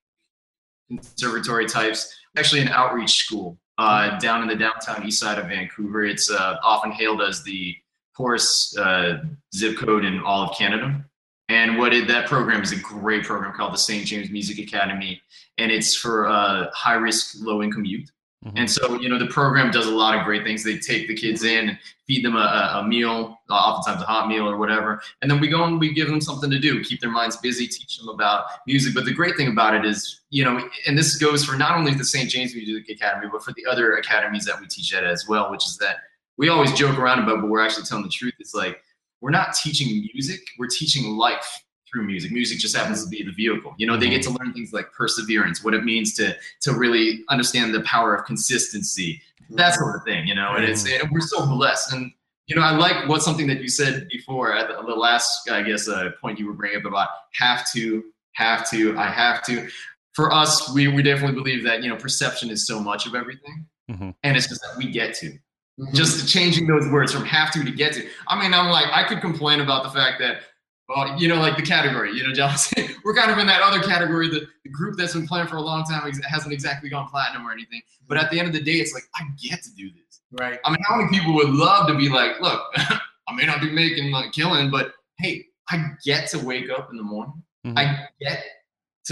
conservatory 0.89 1.67
types. 1.67 2.15
Actually, 2.37 2.63
an 2.63 2.69
outreach 2.69 3.25
school 3.25 3.59
uh, 3.79 4.19
down 4.19 4.43
in 4.43 4.49
the 4.49 4.57
downtown 4.57 5.07
east 5.07 5.21
side 5.21 5.39
of 5.39 5.47
Vancouver. 5.47 6.05
It's 6.05 6.31
uh, 6.31 6.57
often 6.63 6.91
hailed 6.93 7.23
as 7.23 7.43
the 7.43 7.77
poorest 8.17 8.77
uh, 8.77 9.19
zip 9.55 9.79
code 9.79 10.05
in 10.05 10.21
all 10.21 10.43
of 10.43 10.57
Canada. 10.57 11.05
And 11.49 11.79
what 11.79 11.95
it, 11.95 12.09
that 12.09 12.27
program 12.27 12.63
is 12.63 12.73
a 12.73 12.81
great 12.81 13.25
program 13.25 13.55
called 13.55 13.73
the 13.73 13.79
St. 13.79 14.05
James 14.05 14.31
Music 14.31 14.59
Academy, 14.59 15.23
and 15.57 15.73
it's 15.73 15.95
for 15.95 16.29
uh, 16.29 16.71
high 16.75 16.95
risk, 16.95 17.37
low 17.39 17.63
income 17.63 17.87
youth. 17.87 18.11
Mhm. 18.45 18.53
And 18.55 18.71
so, 18.71 19.01
you 19.01 19.09
know, 19.09 19.19
the 19.19 19.27
program 19.27 19.71
does 19.73 19.87
a 19.87 19.91
lot 19.91 20.17
of 20.17 20.25
great 20.25 20.45
things. 20.45 20.63
They 20.63 20.79
take 20.79 21.09
the 21.09 21.15
kids 21.15 21.43
in, 21.43 21.71
and 21.71 21.79
feed 22.07 22.25
them 22.25 22.37
a, 22.37 22.39
a, 22.39 22.79
a 22.79 22.87
meal, 22.87 23.39
uh, 23.51 23.53
oftentimes 23.55 24.03
a 24.03 24.07
hot 24.07 24.29
meal 24.29 24.49
or 24.49 24.57
whatever, 24.57 25.03
and 25.21 25.31
then 25.31 25.41
we 25.41 25.49
go 25.49 25.65
and 25.65 25.79
we 25.81 25.93
give 25.93 26.09
them 26.09 26.21
something 26.21 26.49
to 26.51 26.59
do, 26.59 26.83
keep 26.83 27.01
their 27.01 27.11
minds 27.11 27.37
busy, 27.37 27.67
teach 27.67 27.99
them 27.99 28.09
about 28.09 28.47
music. 28.67 28.95
But 28.95 29.05
the 29.05 29.13
great 29.13 29.37
thing 29.37 29.49
about 29.49 29.75
it 29.75 29.85
is, 29.85 30.21
you 30.31 30.45
know, 30.45 30.67
and 30.87 30.97
this 30.97 31.17
goes 31.17 31.45
for 31.45 31.57
not 31.57 31.77
only 31.77 31.93
the 31.95 32.05
St. 32.05 32.31
James 32.31 32.55
Music 32.55 32.89
Academy, 32.89 33.29
but 33.31 33.43
for 33.43 33.53
the 33.55 33.67
other 33.67 33.97
academies 33.97 34.45
that 34.47 34.59
we 34.61 34.67
teach 34.69 34.95
at 34.95 35.05
as 35.05 35.27
well, 35.29 35.51
which 35.51 35.67
is 35.67 35.77
that 35.79 35.97
we 36.37 36.49
always 36.49 36.73
joke 36.73 36.97
around 36.99 37.19
about, 37.19 37.41
but 37.41 37.51
we're 37.51 37.61
actually 37.65 37.85
telling 37.85 38.05
the 38.05 38.11
truth. 38.11 38.35
It's 38.39 38.55
like 38.55 38.81
we're 39.21 39.31
not 39.31 39.55
teaching 39.55 40.09
music, 40.15 40.41
we're 40.59 40.69
teaching 40.69 41.17
life 41.17 41.65
through 41.91 42.05
music. 42.05 42.31
Music 42.33 42.59
just 42.59 42.77
happens 42.77 43.05
to 43.05 43.11
be 43.11 43.23
the 43.23 43.33
vehicle. 43.33 43.75
You 43.79 43.87
know, 43.87 43.97
they 43.97 44.09
get 44.09 44.23
to 44.23 44.31
learn 44.31 44.53
things 44.53 44.73
like 44.73 44.93
perseverance, 44.93 45.63
what 45.65 45.75
it 45.75 45.85
means 45.85 46.15
to 46.15 46.37
to 46.63 46.73
really 46.73 47.25
understand 47.29 47.75
the 47.75 47.81
power 47.83 48.15
of 48.15 48.25
consistency, 48.25 49.21
that 49.51 49.75
sort 49.75 49.97
of 49.97 50.05
thing. 50.05 50.27
You 50.27 50.35
know, 50.35 50.55
and 50.55 50.65
it's 50.65 50.87
and 50.91 51.11
we're 51.11 51.21
so 51.21 51.47
blessed. 51.47 51.93
And 51.93 52.13
you 52.47 52.57
know, 52.57 52.63
I 52.63 52.71
like 52.77 53.09
what 53.09 53.23
something 53.23 53.47
that 53.49 53.61
you 53.61 53.69
said 53.69 54.09
before 54.09 54.55
at 54.55 54.69
the, 54.69 54.75
the 54.83 54.95
last, 54.95 55.51
I 55.51 55.63
guess, 55.63 55.89
uh, 55.89 56.11
point 56.21 56.39
you 56.39 56.47
were 56.47 56.55
bringing 56.55 56.79
up 56.79 56.87
about 56.87 57.09
have 57.35 57.71
to, 57.73 58.05
have 58.33 58.69
to, 58.71 58.97
I 58.99 59.07
have 59.11 59.43
to. 59.45 59.69
For 60.15 60.33
us, 60.33 60.73
we 60.75 60.89
we 60.89 61.03
definitely 61.03 61.35
believe 61.41 61.63
that 61.65 61.83
you 61.83 61.89
know 61.89 61.97
perception 61.97 62.51
is 62.51 62.67
so 62.67 62.81
much 62.81 63.07
of 63.07 63.15
everything, 63.15 63.67
Mhm. 63.91 64.15
and 64.23 64.37
it's 64.37 64.49
just 64.49 64.61
that 64.63 64.77
we 64.77 64.91
get 64.91 65.15
to 65.17 65.39
Mhm. 65.79 65.95
just 65.95 66.29
changing 66.29 66.67
those 66.67 66.89
words 66.91 67.13
from 67.13 67.25
have 67.25 67.53
to 67.53 67.63
to 67.63 67.71
get 67.71 67.93
to. 67.93 68.09
I 68.27 68.41
mean, 68.41 68.53
I'm 68.53 68.69
like, 68.69 68.87
I 68.93 69.05
could 69.05 69.21
complain 69.21 69.61
about 69.61 69.85
the 69.85 69.91
fact 69.91 70.19
that, 70.19 70.41
well, 70.89 71.21
you 71.21 71.29
know, 71.29 71.37
like 71.37 71.57
the 71.57 71.63
category, 71.63 72.13
you 72.15 72.27
know, 72.27 72.33
John, 72.33 72.55
we're 73.05 73.15
kind 73.15 73.31
of 73.31 73.39
in 73.39 73.47
that 73.47 73.61
other 73.63 73.81
category, 73.83 74.29
the, 74.29 74.47
the 74.65 74.71
group 74.71 74.97
that's 74.97 75.13
been 75.13 75.27
playing 75.27 75.47
for 75.47 75.57
a 75.57 75.61
long 75.61 75.85
time 75.85 76.11
hasn't 76.29 76.53
exactly 76.53 76.89
gone 76.89 77.09
platinum 77.09 77.47
or 77.47 77.53
anything. 77.53 77.83
But 78.07 78.17
at 78.17 78.31
the 78.31 78.39
end 78.39 78.49
of 78.49 78.55
the 78.55 78.63
day, 78.63 78.73
it's 78.79 78.95
like, 78.95 79.05
I 79.15 79.25
get 79.43 79.63
to 79.65 79.71
do 79.75 79.91
this. 79.91 80.21
right. 80.41 80.59
I 80.65 80.71
mean, 80.71 80.79
how 80.87 80.97
many 80.97 81.11
people 81.11 81.35
would 81.35 81.51
love 81.51 81.89
to 81.89 81.95
be 81.95 82.09
like, 82.09 82.41
look, 82.41 82.63
I 82.77 83.35
may 83.35 83.45
not 83.45 83.61
be 83.61 83.71
making 83.71 84.11
like 84.11 84.33
killing, 84.33 84.71
but 84.71 84.93
hey, 85.19 85.45
I 85.69 85.91
get 86.05 86.29
to 86.31 86.39
wake 86.39 86.71
up 86.71 86.89
in 86.91 86.97
the 86.97 87.03
morning. 87.03 87.43
Mhm. 87.67 87.79
I 87.79 88.09
get 88.21 88.43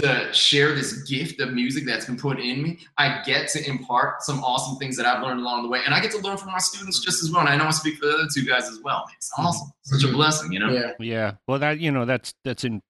to 0.01 0.31
share 0.33 0.73
this 0.75 1.03
gift 1.03 1.39
of 1.39 1.53
music 1.53 1.85
that's 1.85 2.05
been 2.05 2.17
put 2.17 2.39
in 2.39 2.61
me. 2.63 2.79
I 2.97 3.21
get 3.25 3.47
to 3.49 3.67
impart 3.69 4.21
some 4.23 4.43
awesome 4.43 4.77
things 4.77 4.95
that 4.97 5.05
I've 5.05 5.21
learned 5.23 5.39
along 5.39 5.63
the 5.63 5.69
way. 5.69 5.81
And 5.85 5.93
I 5.93 5.99
get 5.99 6.11
to 6.11 6.19
learn 6.19 6.37
from 6.37 6.51
my 6.51 6.57
students 6.59 6.99
just 6.99 7.23
as 7.23 7.31
well. 7.31 7.41
And 7.41 7.49
I 7.49 7.55
know 7.57 7.65
I 7.65 7.71
speak 7.71 7.95
for 7.97 8.05
the 8.07 8.13
other 8.13 8.27
two 8.33 8.45
guys 8.45 8.67
as 8.69 8.79
well. 8.83 9.05
It's 9.15 9.31
awesome. 9.37 9.69
Such 9.83 10.03
a 10.03 10.07
Mhm. 10.07 10.13
blessing, 10.13 10.51
you 10.51 10.59
know? 10.59 10.71
Yeah. 10.71 10.91
Yeah. 10.99 11.31
Well, 11.47 11.59
that 11.59 11.79
you 11.79 11.91
know 11.91 12.05
that's 12.05 12.33
that's 12.43 12.63
in 12.63 12.81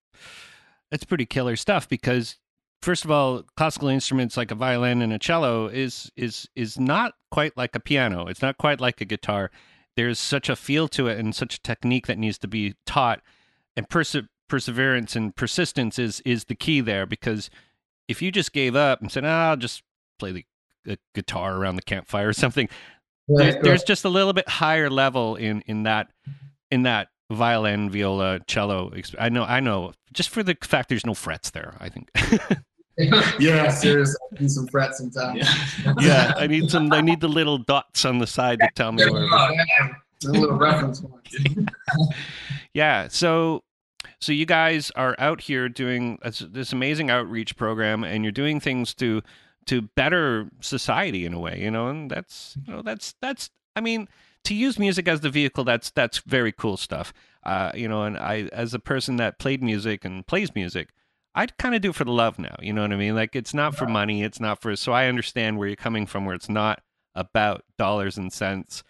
that's 0.91 1.04
pretty 1.04 1.26
killer 1.26 1.56
stuff 1.56 1.88
because 1.89 2.38
first 2.82 3.04
of 3.06 3.12
all, 3.12 3.43
classical 3.56 3.88
instruments 3.89 4.38
like 4.38 4.52
a 4.52 4.56
violin 4.56 5.02
and 5.02 5.12
a 5.13 5.20
cello 5.20 5.67
is 5.67 6.12
is 6.15 6.48
is 6.56 6.80
not 6.80 7.13
quite 7.32 7.56
like 7.58 7.76
a 7.76 7.80
piano. 7.80 8.28
It's 8.28 8.41
not 8.41 8.58
quite 8.58 8.80
like 8.80 9.02
a 9.02 9.06
guitar. 9.06 9.52
There's 9.96 10.20
such 10.20 10.48
a 10.50 10.56
feel 10.56 10.88
to 10.89 11.08
it 11.08 11.17
and 11.17 11.34
such 11.36 11.56
a 11.56 11.62
technique 11.62 12.08
that 12.08 12.17
needs 12.20 12.38
to 12.39 12.48
be 12.48 12.76
taught, 12.86 13.22
and 13.76 13.89
perse- 13.89 14.15
perseverance 14.47 15.15
and 15.15 15.36
persistence 15.36 15.99
is 15.99 16.21
is 16.21 16.45
the 16.45 16.55
key 16.55 16.81
there 16.81 17.05
because 17.05 17.49
if 18.07 18.21
you 18.21 18.31
just 18.31 18.53
gave 18.53 18.75
up 18.75 19.01
and 19.01 19.12
said, 19.12 19.25
"Ah, 19.25 19.49
"I'll 19.49 19.57
just 19.57 19.83
play 20.19 20.31
the, 20.31 20.45
the 20.86 20.97
guitar 21.13 21.55
around 21.57 21.75
the 21.75 21.81
campfire" 21.81 22.29
or 22.29 22.33
something, 22.33 22.69
there's, 23.27 23.55
Right. 23.55 23.63
there's 23.63 23.83
just 23.83 24.05
a 24.05 24.10
little 24.10 24.33
bit 24.33 24.47
higher 24.47 24.89
level 24.89 25.36
in 25.36 25.62
in 25.67 25.83
that 25.83 26.10
in 26.71 26.83
that 26.83 27.10
violin 27.29 27.89
viola 27.89 28.39
cello 28.47 28.89
i 29.19 29.27
know 29.27 29.43
i 29.43 29.60
know 29.60 29.91
just 30.13 30.29
for 30.29 30.43
the 30.43 30.55
fact 30.62 30.88
there's 30.88 31.05
no 31.05 31.13
frets 31.13 31.49
there 31.51 31.75
i 31.81 31.89
think 31.89 32.10
yeah, 33.38 33.69
seriously. 33.83 34.15
I 34.38 34.41
need 34.43 34.49
some 34.51 34.65
frets 34.67 34.99
sometimes. 34.99 35.39
Yeah. 35.86 35.93
yeah 35.99 36.33
i 36.38 36.47
need 36.47 36.71
some 36.71 36.91
i 36.93 37.01
need 37.01 37.19
the 37.19 37.27
little 37.27 37.57
dots 37.57 38.05
on 38.05 38.19
the 38.19 38.27
side 38.27 38.62
to 38.62 38.69
tell 38.75 38.93
me 38.93 39.03
where 39.12 39.25
A 39.25 39.91
little 40.23 40.55
reference 40.57 41.03
yeah 42.73 43.07
so 43.10 43.62
so 44.19 44.31
you 44.31 44.45
guys 44.45 44.91
are 44.95 45.15
out 45.19 45.41
here 45.41 45.69
doing 45.69 46.19
this, 46.23 46.73
amazing 46.73 47.10
outreach 47.10 47.55
program 47.55 48.03
and 48.03 48.23
you're 48.23 48.31
doing 48.31 48.60
things 48.60 48.93
to 48.95 49.21
to 49.65 49.81
better 49.81 50.49
society 50.62 51.25
in 51.25 51.33
a 51.33 51.39
way 51.39 51.60
you 51.62 51.69
know 51.69 51.88
and 51.88 52.10
that's 52.10 52.57
you 52.65 52.73
know 52.73 52.81
that's 52.81 53.15
that's 53.21 53.49
i 53.75 53.81
mean 53.81 54.07
to 54.43 54.53
use 54.53 54.79
music 54.79 55.07
as 55.07 55.21
the 55.21 55.29
vehicle 55.29 55.63
that's 55.63 55.89
that's 55.91 56.19
very 56.19 56.51
cool 56.51 56.77
stuff. 56.77 57.13
Uh 57.43 57.71
you 57.75 57.88
know 57.88 58.03
and 58.03 58.17
i 58.17 58.49
as 58.53 58.73
a 58.73 58.79
person 58.79 59.17
that 59.17 59.39
played 59.39 59.62
music 59.62 60.05
and 60.05 60.25
plays 60.25 60.53
music 60.55 60.89
i'd 61.36 61.57
kind 61.57 61.75
of 61.75 61.81
do 61.81 61.89
it 61.89 61.95
for 61.95 62.05
the 62.05 62.12
love 62.12 62.39
now 62.39 62.55
you 62.62 62.71
know 62.71 62.81
what 62.81 62.93
i 62.93 62.95
mean? 62.95 63.15
Like 63.15 63.36
it's 63.36 63.53
not 63.53 63.75
for 63.75 63.88
money 63.88 64.23
it's 64.23 64.39
not 64.39 64.62
for 64.62 64.75
so 64.75 64.93
i 64.93 65.07
understand 65.07 65.57
where 65.57 65.67
you're 65.67 65.75
coming 65.75 66.05
from 66.05 66.25
where 66.25 66.36
it's 66.36 66.49
not 66.49 66.81
about 67.17 67.63
dollars 67.77 68.17
and 68.17 68.31
cents. 68.31 68.83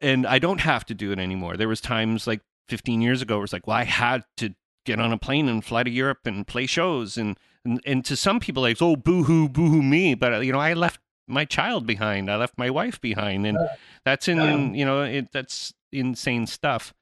And 0.00 0.26
I 0.26 0.38
don't 0.38 0.60
have 0.60 0.84
to 0.86 0.94
do 0.94 1.10
it 1.10 1.18
anymore. 1.18 1.56
There 1.56 1.66
was 1.66 1.80
times 1.80 2.26
like 2.26 2.42
15 2.68 3.00
years 3.00 3.22
ago 3.22 3.36
where 3.36 3.44
it's 3.44 3.52
like, 3.52 3.66
well, 3.66 3.76
I 3.76 3.84
had 3.84 4.24
to 4.38 4.54
get 4.84 5.00
on 5.00 5.12
a 5.12 5.18
plane 5.18 5.48
and 5.48 5.64
fly 5.64 5.82
to 5.82 5.90
Europe 5.90 6.20
and 6.26 6.46
play 6.46 6.66
shows, 6.66 7.16
and 7.18 7.36
and, 7.64 7.80
and 7.84 8.04
to 8.04 8.16
some 8.16 8.40
people, 8.40 8.62
like, 8.62 8.80
oh, 8.80 8.96
boo 8.96 9.24
hoo, 9.24 9.48
boo 9.48 9.68
hoo 9.68 9.82
me, 9.82 10.14
but 10.14 10.32
uh, 10.32 10.38
you 10.38 10.52
know, 10.52 10.60
I 10.60 10.72
left 10.74 11.00
my 11.26 11.44
child 11.44 11.86
behind, 11.86 12.30
I 12.30 12.36
left 12.36 12.56
my 12.56 12.70
wife 12.70 13.00
behind, 13.00 13.46
and 13.46 13.58
that's 14.04 14.28
in 14.28 14.38
you 14.74 14.84
know, 14.86 15.02
it, 15.02 15.32
that's 15.32 15.74
insane 15.92 16.46
stuff. 16.46 16.94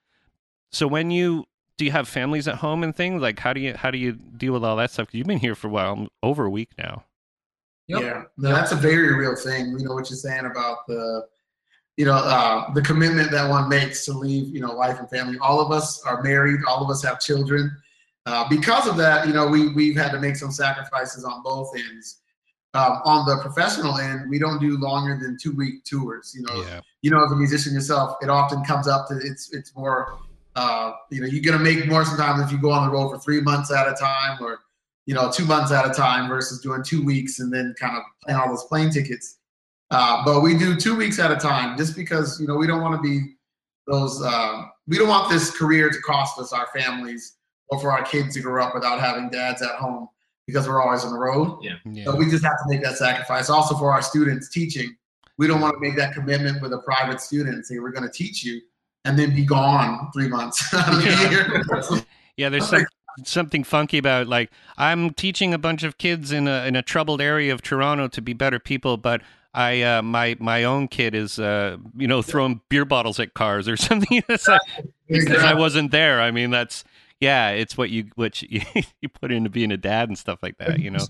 So 0.72 0.86
when 0.86 1.10
you 1.10 1.44
do 1.78 1.84
you 1.84 1.92
have 1.92 2.08
families 2.08 2.48
at 2.48 2.56
home 2.56 2.82
and 2.82 2.96
things 2.96 3.20
like 3.20 3.38
how 3.38 3.52
do 3.52 3.60
you 3.60 3.74
how 3.74 3.90
do 3.90 3.98
you 3.98 4.12
deal 4.12 4.52
with 4.54 4.64
all 4.64 4.76
that 4.76 4.90
stuff? 4.90 5.08
'Cause 5.08 5.14
You've 5.14 5.26
been 5.26 5.38
here 5.38 5.54
for 5.54 5.68
a 5.68 5.70
while, 5.70 6.08
over 6.22 6.44
a 6.46 6.50
week 6.50 6.70
now. 6.78 7.04
Yep. 7.88 8.02
Yeah, 8.02 8.22
no, 8.36 8.48
that's 8.50 8.72
a 8.72 8.76
very 8.76 9.14
real 9.14 9.36
thing. 9.36 9.70
You 9.78 9.84
know 9.84 9.94
what 9.94 10.10
you're 10.10 10.16
saying 10.16 10.46
about 10.46 10.86
the, 10.88 11.28
you 11.96 12.04
know, 12.04 12.14
uh, 12.14 12.72
the 12.74 12.82
commitment 12.82 13.30
that 13.30 13.48
one 13.48 13.68
makes 13.68 14.04
to 14.04 14.12
leave, 14.12 14.54
you 14.54 14.60
know, 14.60 14.74
wife 14.74 14.98
and 14.98 15.08
family. 15.08 15.38
All 15.38 15.60
of 15.60 15.72
us 15.72 16.02
are 16.04 16.22
married. 16.22 16.60
All 16.68 16.82
of 16.84 16.90
us 16.90 17.02
have 17.02 17.20
children. 17.20 17.74
Uh, 18.26 18.46
because 18.48 18.86
of 18.86 18.96
that, 18.96 19.26
you 19.26 19.32
know, 19.32 19.46
we 19.46 19.68
we've 19.72 19.96
had 19.96 20.10
to 20.12 20.20
make 20.20 20.36
some 20.36 20.50
sacrifices 20.50 21.24
on 21.24 21.42
both 21.42 21.74
ends. 21.76 22.20
Um, 22.74 23.00
on 23.06 23.24
the 23.24 23.40
professional 23.40 23.96
end, 23.98 24.28
we 24.28 24.38
don't 24.38 24.60
do 24.60 24.76
longer 24.78 25.16
than 25.18 25.38
two 25.40 25.52
week 25.52 25.84
tours. 25.84 26.34
You 26.36 26.42
know, 26.42 26.62
Yeah. 26.62 26.80
you 27.00 27.10
know, 27.10 27.24
as 27.24 27.32
a 27.32 27.36
musician 27.36 27.72
yourself, 27.72 28.16
it 28.20 28.28
often 28.28 28.62
comes 28.64 28.86
up 28.88 29.08
to 29.08 29.16
it's 29.16 29.52
it's 29.54 29.74
more, 29.74 30.18
uh, 30.56 30.92
you 31.10 31.20
know, 31.22 31.26
you're 31.26 31.42
gonna 31.42 31.62
make 31.62 31.86
more 31.88 32.04
sometimes 32.04 32.42
if 32.42 32.52
you 32.52 32.58
go 32.58 32.70
on 32.72 32.86
the 32.86 32.92
road 32.92 33.08
for 33.10 33.18
three 33.18 33.40
months 33.40 33.70
at 33.72 33.88
a 33.88 33.94
time 33.94 34.36
or, 34.42 34.58
you 35.06 35.14
know, 35.14 35.30
two 35.30 35.46
months 35.46 35.72
at 35.72 35.88
a 35.88 35.94
time 35.94 36.28
versus 36.28 36.60
doing 36.60 36.82
two 36.82 37.02
weeks 37.02 37.38
and 37.38 37.50
then 37.50 37.74
kind 37.78 37.96
of 37.96 38.02
paying 38.26 38.38
all 38.38 38.48
those 38.48 38.64
plane 38.64 38.90
tickets. 38.90 39.38
Uh, 39.90 40.24
but 40.24 40.40
we 40.40 40.56
do 40.56 40.76
two 40.76 40.96
weeks 40.96 41.18
at 41.18 41.30
a 41.30 41.36
time 41.36 41.76
just 41.76 41.94
because 41.96 42.40
you 42.40 42.46
know 42.46 42.56
we 42.56 42.66
don't 42.66 42.82
want 42.82 42.94
to 42.94 43.02
be 43.02 43.34
those. 43.86 44.22
Uh, 44.22 44.64
we 44.88 44.98
don't 44.98 45.08
want 45.08 45.30
this 45.30 45.50
career 45.50 45.90
to 45.90 46.00
cost 46.00 46.38
us 46.38 46.52
our 46.52 46.66
families 46.74 47.36
or 47.68 47.80
for 47.80 47.92
our 47.92 48.02
kids 48.02 48.34
to 48.34 48.40
grow 48.40 48.64
up 48.64 48.74
without 48.74 49.00
having 49.00 49.28
dads 49.30 49.62
at 49.62 49.76
home 49.76 50.08
because 50.46 50.68
we're 50.68 50.82
always 50.82 51.04
on 51.04 51.12
the 51.12 51.18
road. 51.18 51.58
Yeah. 51.62 51.74
Yeah. 51.84 52.04
So 52.04 52.16
we 52.16 52.30
just 52.30 52.44
have 52.44 52.52
to 52.52 52.64
make 52.68 52.82
that 52.82 52.96
sacrifice. 52.96 53.50
Also 53.50 53.76
for 53.76 53.92
our 53.92 54.02
students 54.02 54.48
teaching, 54.48 54.96
we 55.38 55.46
don't 55.46 55.60
want 55.60 55.74
to 55.74 55.80
make 55.80 55.96
that 55.96 56.14
commitment 56.14 56.62
with 56.62 56.72
a 56.72 56.78
private 56.78 57.20
student 57.20 57.54
and 57.56 57.66
say 57.66 57.78
we're 57.78 57.90
going 57.90 58.08
to 58.08 58.12
teach 58.12 58.44
you 58.44 58.60
and 59.04 59.18
then 59.18 59.34
be 59.34 59.44
gone 59.44 60.10
three 60.12 60.28
months 60.28 60.62
out 60.74 60.88
of 60.88 61.02
the 61.02 61.90
Yeah. 61.90 62.00
Yeah, 62.36 62.50
there's 62.50 62.68
some, 62.68 62.84
something 63.24 63.64
funky 63.64 63.96
about 63.96 64.26
like 64.26 64.50
I'm 64.76 65.14
teaching 65.14 65.54
a 65.54 65.58
bunch 65.58 65.84
of 65.84 65.96
kids 65.96 66.32
in 66.32 66.46
a 66.46 66.66
in 66.66 66.76
a 66.76 66.82
troubled 66.82 67.22
area 67.22 67.54
of 67.54 67.62
Toronto 67.62 68.08
to 68.08 68.20
be 68.20 68.34
better 68.34 68.58
people, 68.58 68.98
but 68.98 69.22
I 69.56 69.80
uh, 69.80 70.02
my 70.02 70.36
my 70.38 70.64
own 70.64 70.86
kid 70.86 71.14
is 71.14 71.38
uh, 71.38 71.78
you 71.96 72.06
know 72.06 72.20
throwing 72.20 72.60
beer 72.68 72.84
bottles 72.84 73.18
at 73.18 73.34
cars 73.34 73.66
or 73.68 73.76
something. 73.76 74.22
because 74.28 75.44
I 75.44 75.54
wasn't 75.54 75.90
there. 75.90 76.20
I 76.20 76.30
mean, 76.30 76.50
that's 76.50 76.84
yeah, 77.20 77.50
it's 77.50 77.76
what 77.78 77.88
you 77.88 78.10
what 78.16 78.42
you, 78.50 78.60
you 79.00 79.08
put 79.08 79.32
into 79.32 79.48
being 79.48 79.72
a 79.72 79.78
dad 79.78 80.08
and 80.08 80.18
stuff 80.18 80.40
like 80.42 80.58
that. 80.58 80.78
You 80.78 80.90
know. 80.90 81.06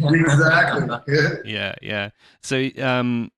exactly. 0.00 0.96
Yeah. 1.44 1.74
yeah 1.82 2.10
so 2.42 2.68
um 2.78 3.30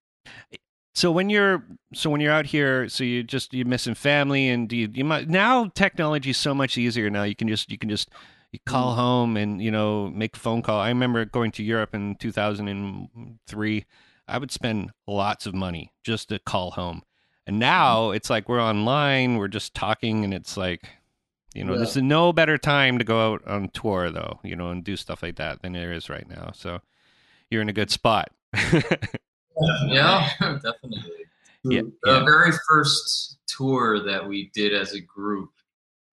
so 0.95 1.11
when 1.11 1.31
you're 1.31 1.65
so 1.95 2.11
when 2.11 2.21
you're 2.21 2.33
out 2.33 2.47
here 2.47 2.89
so 2.89 3.05
you 3.05 3.23
just 3.23 3.55
you're 3.55 3.67
missing 3.67 3.95
family 3.95 4.49
and 4.49 4.69
do 4.69 4.77
you, 4.77 4.89
you 4.93 5.05
might 5.05 5.29
now 5.29 5.71
technology 5.75 6.31
is 6.31 6.37
so 6.37 6.55
much 6.55 6.77
easier 6.77 7.09
now 7.09 7.23
you 7.23 7.35
can 7.35 7.49
just 7.49 7.71
you 7.71 7.79
can 7.79 7.89
just 7.89 8.11
you 8.53 8.59
call 8.67 8.95
home 8.95 9.37
and 9.37 9.63
you 9.63 9.71
know 9.71 10.11
make 10.11 10.37
a 10.37 10.39
phone 10.39 10.61
call 10.63 10.81
i 10.81 10.89
remember 10.89 11.25
going 11.25 11.53
to 11.53 11.63
europe 11.63 11.95
in 11.95 12.17
2003 12.17 13.85
i 14.31 14.39
would 14.39 14.51
spend 14.51 14.91
lots 15.07 15.47
of 15.47 15.55
money 15.55 15.93
just 16.05 16.29
to 16.31 16.39
call 16.39 16.71
home 16.73 17.03
and 17.47 17.59
now 17.59 18.11
it's 18.11 18.31
like 18.31 18.49
we're 18.49 18.63
online 18.63 19.37
we're 19.37 19.49
just 19.49 19.75
talking 19.75 20.25
and 20.25 20.33
it's 20.33 20.57
like 20.57 20.89
you 21.55 21.65
know 21.65 21.73
Yeah. 21.73 21.79
there's 21.79 21.97
no 21.97 22.33
better 22.33 22.57
time 22.59 22.99
to 22.99 23.05
go 23.05 23.33
out 23.33 23.47
on 23.47 23.69
tour 23.71 24.11
though 24.11 24.41
you 24.43 24.57
know 24.57 24.71
and 24.71 24.85
do 24.85 24.97
stuff 24.97 25.23
like 25.23 25.37
that 25.37 25.63
than 25.63 25.73
there 25.73 25.93
is 25.93 26.09
right 26.09 26.29
now 26.29 26.51
so 26.55 26.81
you're 27.51 27.63
in 27.63 27.69
a 27.69 27.73
good 27.75 27.91
spot 27.91 28.31
Yeah, 29.89 30.29
definitely. 30.41 31.27
Yeah. 31.65 31.83
The 32.03 32.21
very 32.25 32.53
first 32.69 33.39
tour 33.47 34.01
that 34.05 34.27
we 34.27 34.51
did 34.55 34.73
as 34.75 34.95
a 34.95 35.01
group, 35.01 35.51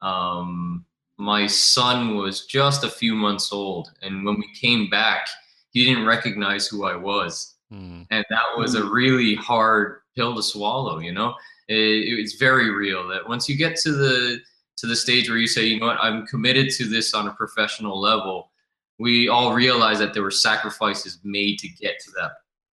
um, 0.02 0.84
my 1.18 1.48
son 1.48 2.18
was 2.18 2.46
just 2.46 2.84
a 2.84 2.90
few 2.90 3.16
months 3.16 3.54
old, 3.54 3.92
and 4.02 4.26
when 4.26 4.36
we 4.36 4.52
came 4.54 4.90
back, 4.90 5.28
he 5.72 5.86
didn't 5.86 6.06
recognize 6.06 6.68
who 6.68 6.84
I 6.84 6.96
was, 6.98 7.56
Hmm. 7.70 8.04
and 8.12 8.24
that 8.30 8.46
was 8.56 8.76
a 8.76 8.86
really 8.86 9.36
hard 9.36 10.00
pill 10.16 10.36
to 10.36 10.44
swallow. 10.44 11.00
You 11.00 11.12
know, 11.12 11.36
it, 11.68 11.76
it's 11.76 12.36
very 12.36 12.70
real 12.70 13.08
that 13.10 13.28
once 13.28 13.50
you 13.50 13.58
get 13.58 13.76
to 13.78 13.92
the 13.92 14.40
to 14.78 14.88
the 14.88 14.96
stage 14.96 15.28
where 15.28 15.38
you 15.38 15.48
say, 15.48 15.66
you 15.66 15.80
know 15.80 15.88
what, 15.88 15.98
I'm 16.00 16.26
committed 16.28 16.70
to 16.72 16.86
this 16.86 17.14
on 17.14 17.28
a 17.28 17.34
professional 17.34 18.00
level. 18.00 18.52
We 19.00 19.28
all 19.28 19.54
realize 19.54 20.00
that 20.00 20.14
there 20.14 20.24
were 20.24 20.32
sacrifices 20.32 21.20
made 21.24 21.60
to 21.60 21.68
get 21.68 22.00
to 22.00 22.12
that 22.20 22.32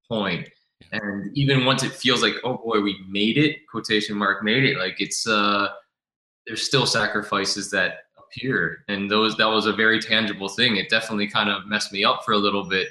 point 0.09 0.48
and 0.90 1.37
even 1.37 1.64
once 1.64 1.83
it 1.83 1.92
feels 1.92 2.22
like 2.22 2.35
oh 2.44 2.57
boy 2.59 2.81
we 2.81 2.98
made 3.09 3.38
it 3.38 3.66
quotation 3.68 4.16
mark 4.16 4.42
made 4.42 4.64
it 4.64 4.78
like 4.78 5.00
it's 5.00 5.26
uh 5.26 5.68
there's 6.46 6.66
still 6.66 6.87
sacrifices 6.87 7.70
that 7.70 8.05
appear 8.18 8.85
and 8.88 9.11
those 9.11 9.37
that 9.37 9.48
was 9.48 9.66
a 9.66 9.72
very 9.72 10.00
tangible 10.00 10.48
thing 10.48 10.76
it 10.76 10.88
definitely 10.88 11.26
kind 11.26 11.48
of 11.50 11.66
messed 11.66 11.92
me 11.92 12.05
up 12.05 12.24
for 12.24 12.33
a 12.33 12.38
little 12.38 12.64
bit 12.64 12.88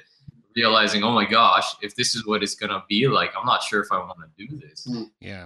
realizing 0.55 1.03
oh 1.03 1.11
my 1.11 1.25
gosh 1.25 1.65
if 1.81 1.95
this 1.95 2.15
is 2.15 2.25
what 2.25 2.43
it's 2.43 2.55
going 2.55 2.69
to 2.69 2.83
be 2.89 3.07
like 3.07 3.31
i'm 3.39 3.45
not 3.45 3.61
sure 3.63 3.79
if 3.81 3.91
i 3.91 3.97
want 3.97 4.17
to 4.37 4.45
do 4.47 4.57
this 4.57 4.85
hmm. 4.85 5.03
Yeah, 5.19 5.45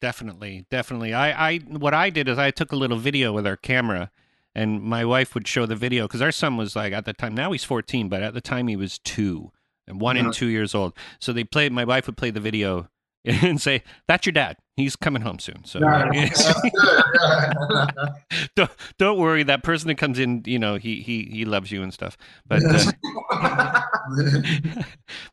definitely, 0.00 0.66
definitely. 0.70 1.12
I, 1.14 1.50
I, 1.50 1.58
what 1.58 1.94
I 1.94 2.10
did 2.10 2.28
is 2.28 2.38
I 2.38 2.50
took 2.50 2.72
a 2.72 2.76
little 2.76 2.96
video 2.96 3.32
with 3.32 3.46
our 3.46 3.56
camera, 3.56 4.10
and 4.54 4.82
my 4.82 5.04
wife 5.04 5.34
would 5.34 5.46
show 5.46 5.66
the 5.66 5.76
video 5.76 6.06
because 6.08 6.22
our 6.22 6.32
son 6.32 6.56
was 6.56 6.74
like 6.74 6.92
at 6.92 7.04
the 7.04 7.12
time. 7.12 7.34
Now 7.34 7.52
he's 7.52 7.64
fourteen, 7.64 8.08
but 8.08 8.22
at 8.22 8.34
the 8.34 8.40
time 8.40 8.66
he 8.68 8.76
was 8.76 8.98
two, 8.98 9.52
and 9.86 10.00
one 10.00 10.16
Yeah. 10.16 10.24
and 10.24 10.32
two 10.32 10.46
years 10.46 10.74
old. 10.74 10.94
So 11.20 11.32
they 11.32 11.44
played. 11.44 11.72
My 11.72 11.84
wife 11.84 12.06
would 12.06 12.16
play 12.16 12.30
the 12.30 12.40
video 12.40 12.88
and 13.24 13.60
say, 13.60 13.82
"That's 14.08 14.24
your 14.26 14.32
dad. 14.32 14.56
He's 14.76 14.96
coming 14.96 15.22
home 15.22 15.38
soon." 15.38 15.64
So 15.64 15.78
That's 16.12 16.52
good. 16.62 16.72
Yeah. 16.72 18.06
don't 18.56 18.70
don't 18.98 19.18
worry. 19.18 19.42
That 19.42 19.62
person 19.62 19.88
that 19.88 19.96
comes 19.96 20.18
in, 20.18 20.42
you 20.46 20.58
know, 20.58 20.76
he 20.76 21.02
he 21.02 21.24
he 21.24 21.44
loves 21.44 21.70
you 21.70 21.82
and 21.82 21.92
stuff. 21.92 22.16
But 22.46 22.62
uh, 22.64 22.92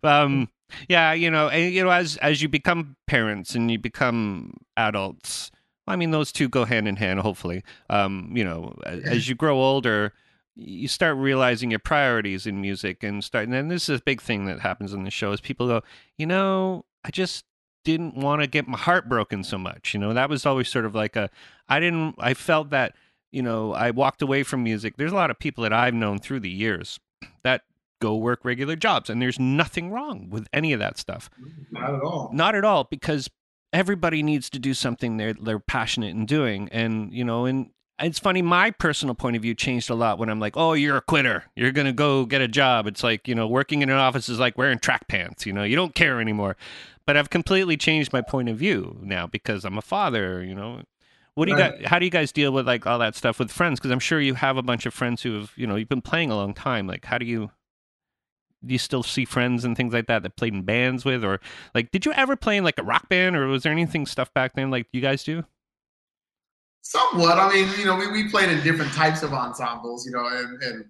um 0.03 0.49
yeah 0.89 1.13
you 1.13 1.31
know 1.31 1.47
and 1.49 1.73
you 1.73 1.83
know 1.83 1.89
as 1.89 2.17
as 2.17 2.41
you 2.41 2.49
become 2.49 2.95
parents 3.07 3.55
and 3.55 3.71
you 3.71 3.79
become 3.79 4.53
adults 4.75 5.49
i 5.87 5.95
mean 5.95 6.11
those 6.11 6.31
two 6.31 6.49
go 6.49 6.65
hand 6.65 6.87
in 6.87 6.97
hand 6.97 7.19
hopefully 7.21 7.63
um 7.89 8.29
you 8.35 8.43
know 8.43 8.75
a- 8.85 9.01
as 9.07 9.29
you 9.29 9.35
grow 9.35 9.57
older 9.57 10.13
you 10.55 10.87
start 10.87 11.15
realizing 11.15 11.69
your 11.71 11.79
priorities 11.79 12.45
in 12.45 12.59
music 12.59 13.01
and 13.03 13.23
start 13.23 13.45
and 13.45 13.53
then 13.53 13.67
this 13.69 13.87
is 13.87 13.99
a 13.99 14.03
big 14.03 14.21
thing 14.21 14.45
that 14.45 14.59
happens 14.59 14.93
in 14.93 15.03
the 15.03 15.11
show 15.11 15.31
is 15.31 15.39
people 15.39 15.67
go 15.67 15.81
you 16.17 16.25
know 16.25 16.83
i 17.05 17.09
just 17.09 17.45
didn't 17.87 18.15
want 18.15 18.41
to 18.41 18.47
get 18.47 18.67
my 18.67 18.77
heart 18.77 19.07
broken 19.07 19.43
so 19.43 19.57
much 19.57 19.93
you 19.93 19.99
know? 19.99 20.13
That 20.13 20.29
was 20.29 20.45
always 20.45 20.67
sort 20.67 20.85
of 20.85 20.93
like 20.93 21.15
a 21.15 21.29
i 21.69 21.79
didn't 21.79 22.15
i 22.19 22.33
felt 22.33 22.69
that 22.71 22.89
you 23.31 23.41
know 23.41 23.73
i 23.73 23.91
walked 23.91 24.21
away 24.21 24.43
from 24.43 24.63
music. 24.63 24.97
There's 24.97 25.11
a 25.11 25.15
lot 25.23 25.31
of 25.31 25.39
people 25.39 25.61
that 25.63 25.73
i've 25.73 25.93
known 25.93 26.19
through 26.19 26.41
the 26.41 26.49
years 26.49 26.99
that 27.43 27.61
go 27.99 28.15
work 28.15 28.39
regular 28.43 28.75
jobs 28.75 29.09
and 29.09 29.21
there's 29.21 29.39
nothing 29.39 29.89
wrong 29.89 30.29
with 30.29 30.47
any 30.53 30.71
of 30.73 30.79
that 30.79 30.97
stuff. 30.99 31.29
Not 31.71 31.93
at 31.95 32.01
all. 32.01 32.29
not 32.33 32.53
at 32.55 32.65
all 32.65 32.83
because 32.83 33.29
everybody 33.73 34.21
needs 34.21 34.49
to 34.51 34.59
do 34.59 34.73
something 34.73 35.17
they're 35.17 35.33
they're 35.33 35.59
passionate 35.59 36.13
in 36.15 36.25
doing 36.25 36.69
and 36.71 37.11
you 37.13 37.23
know 37.23 37.45
and 37.45 37.69
it's 37.99 38.19
funny 38.19 38.41
my 38.41 38.69
personal 38.71 39.15
point 39.15 39.35
of 39.35 39.41
view 39.41 39.55
changed 39.55 39.89
a 39.89 39.95
lot 39.95 40.19
when 40.19 40.29
i'm 40.29 40.39
like 40.39 40.55
oh 40.55 40.73
you're 40.73 40.97
a 40.97 41.01
quitter. 41.01 41.45
You're 41.55 41.71
going 41.71 41.87
to 41.87 41.93
go 41.93 42.25
get 42.25 42.41
a 42.41 42.47
job. 42.47 42.85
It's 42.87 43.03
like 43.03 43.27
you 43.27 43.35
know 43.35 43.47
working 43.47 43.81
in 43.81 43.89
an 43.89 43.97
office 43.97 44.29
is 44.29 44.39
like 44.39 44.57
wearing 44.57 44.79
track 44.79 45.07
pants 45.07 45.45
you 45.45 45.53
know 45.53 45.63
you 45.63 45.75
don't 45.75 45.95
care 45.95 46.21
anymore. 46.21 46.55
But 47.05 47.17
i've 47.17 47.29
completely 47.29 47.77
changed 47.77 48.13
my 48.13 48.21
point 48.21 48.49
of 48.49 48.57
view 48.57 48.97
now 49.01 49.27
because 49.27 49.65
i'm 49.65 49.77
a 49.77 49.81
father 49.81 50.43
you 50.43 50.53
know. 50.55 50.83
What 51.35 51.45
do 51.45 51.51
you 51.51 51.57
Right. 51.57 51.79
got 51.81 51.89
how 51.89 51.99
do 51.99 52.05
you 52.05 52.11
guys 52.11 52.31
deal 52.31 52.51
with 52.51 52.65
like 52.65 52.87
all 52.87 52.97
that 52.99 53.15
stuff 53.15 53.37
with 53.39 53.51
friends? 53.51 53.79
Because 53.79 53.91
i'm 53.91 53.99
sure 53.99 54.19
you 54.19 54.33
have 54.35 54.57
a 54.57 54.63
bunch 54.63 54.85
of 54.85 54.93
friends 54.93 55.21
who 55.23 55.39
have 55.39 55.51
you 55.55 55.65
know 55.67 55.75
you've 55.75 55.89
been 55.89 56.01
playing 56.01 56.31
a 56.31 56.35
long 56.35 56.53
time. 56.53 56.87
Like 56.87 57.05
how 57.05 57.17
do 57.17 57.25
you 57.25 57.51
do 58.65 58.73
you 58.73 58.79
still 58.79 59.03
see 59.03 59.23
friends 59.23 59.63
and 59.63 59.77
things 59.77 59.93
like 59.93 60.07
that 60.07 60.23
that 60.23 60.35
played 60.35 60.53
in 60.53 60.63
bands 60.63 61.05
with? 61.05 61.23
Or 61.23 61.39
like 61.75 61.91
did 61.91 62.05
you 62.07 62.11
ever 62.13 62.35
play 62.35 62.57
in 62.57 62.63
like 62.63 62.79
a 62.79 62.83
rock 62.83 63.07
band 63.07 63.35
or 63.35 63.45
was 63.47 63.63
there 63.63 63.71
anything 63.71 64.05
stuff 64.07 64.33
back 64.33 64.53
then 64.53 64.71
like 64.71 64.87
you 64.91 64.99
guys 65.01 65.23
do 65.23 65.45
Somewhat. 66.91 67.37
I 67.37 67.49
mean, 67.53 67.67
you 67.77 67.85
know, 67.85 67.97
we, 67.97 68.07
we 68.09 68.29
played 68.29 68.49
in 68.49 68.63
different 68.63 68.93
types 68.93 69.21
of 69.21 69.33
ensembles, 69.33 70.05
you 70.05 70.13
know, 70.13 70.25
and, 70.27 70.61
and 70.63 70.85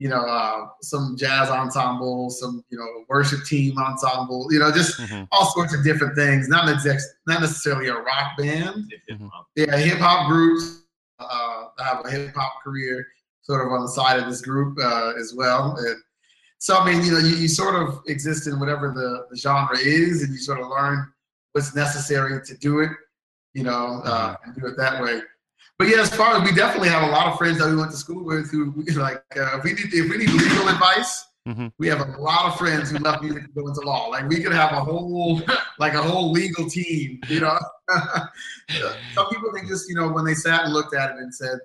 you 0.00 0.08
know, 0.08 0.22
uh, 0.22 0.66
some 0.82 1.16
jazz 1.16 1.48
ensembles, 1.50 2.40
some, 2.40 2.64
you 2.68 2.76
know, 2.76 3.04
worship 3.08 3.44
team 3.44 3.78
ensemble, 3.78 4.48
you 4.50 4.58
know, 4.58 4.72
just 4.72 4.98
Mhm. 5.00 5.28
all 5.30 5.46
sorts 5.52 5.72
of 5.72 5.84
different 5.84 6.16
things. 6.16 6.48
Not 6.48 6.68
exec- 6.68 7.00
not 7.28 7.40
necessarily 7.40 7.86
a 7.88 7.94
rock 7.94 8.36
band. 8.36 8.92
Mhm. 9.08 9.30
Yeah, 9.54 9.76
hip 9.76 9.98
hop 9.98 10.28
groups. 10.28 10.80
Uh, 11.20 11.66
I 11.78 11.82
have 11.84 12.04
a 12.04 12.10
hip 12.10 12.34
hop 12.34 12.54
career 12.64 13.06
sort 13.42 13.64
of 13.64 13.72
on 13.72 13.82
the 13.82 13.88
side 13.88 14.18
of 14.18 14.26
this 14.28 14.40
group 14.40 14.76
uh, 14.82 15.12
as 15.16 15.32
well. 15.32 15.76
And 15.78 15.96
so, 16.58 16.76
I 16.76 16.84
mean, 16.92 17.04
you 17.04 17.12
know, 17.12 17.18
you, 17.18 17.36
you 17.36 17.46
sort 17.48 17.76
of 17.76 18.00
exist 18.08 18.48
in 18.48 18.58
whatever 18.58 18.88
the, 18.92 19.26
the 19.30 19.36
genre 19.36 19.78
is, 19.78 20.24
and 20.24 20.32
you 20.32 20.38
sort 20.40 20.58
of 20.58 20.66
learn 20.66 21.06
what's 21.52 21.72
necessary 21.76 22.44
to 22.44 22.56
do 22.58 22.80
it, 22.80 22.90
you 23.54 23.62
know, 23.62 24.02
uh, 24.04 24.34
and 24.44 24.56
do 24.56 24.66
it 24.66 24.76
that 24.76 25.00
way. 25.00 25.22
But 25.78 25.88
yeah, 25.88 26.00
as 26.00 26.14
far 26.14 26.36
as 26.36 26.42
we 26.42 26.56
definitely 26.56 26.88
have 26.88 27.02
a 27.02 27.10
lot 27.12 27.26
of 27.26 27.36
friends 27.38 27.58
that 27.58 27.68
we 27.68 27.76
went 27.76 27.90
to 27.90 27.96
school 27.96 28.24
with 28.24 28.50
who, 28.50 28.72
like, 28.94 29.22
uh, 29.36 29.58
if 29.58 29.64
we 29.64 29.74
need 29.74 29.92
if 29.92 30.10
we 30.10 30.16
need 30.18 30.30
legal 30.30 30.68
advice, 30.68 31.26
Mhm. 31.46 31.70
we 31.78 31.86
have 31.88 32.00
a 32.00 32.18
lot 32.20 32.46
of 32.46 32.56
friends 32.58 32.90
who 32.90 32.98
love 32.98 33.22
music 33.22 33.44
to 33.44 33.52
go 33.52 33.68
into 33.68 33.80
law. 33.82 34.06
Like, 34.08 34.26
we 34.28 34.42
could 34.42 34.52
have 34.52 34.72
a 34.72 34.80
whole 34.80 35.42
like 35.78 35.92
a 35.94 36.02
whole 36.02 36.32
legal 36.32 36.68
team, 36.68 37.20
you 37.28 37.40
know. 37.40 37.58
Some 39.10 39.28
people 39.30 39.52
they 39.52 39.66
just, 39.68 39.88
you 39.88 39.94
know, 39.94 40.08
when 40.08 40.24
they 40.24 40.34
sat 40.34 40.64
and 40.64 40.72
looked 40.72 40.94
at 40.94 41.10
it 41.10 41.16
and 41.18 41.34
said, 41.34 41.58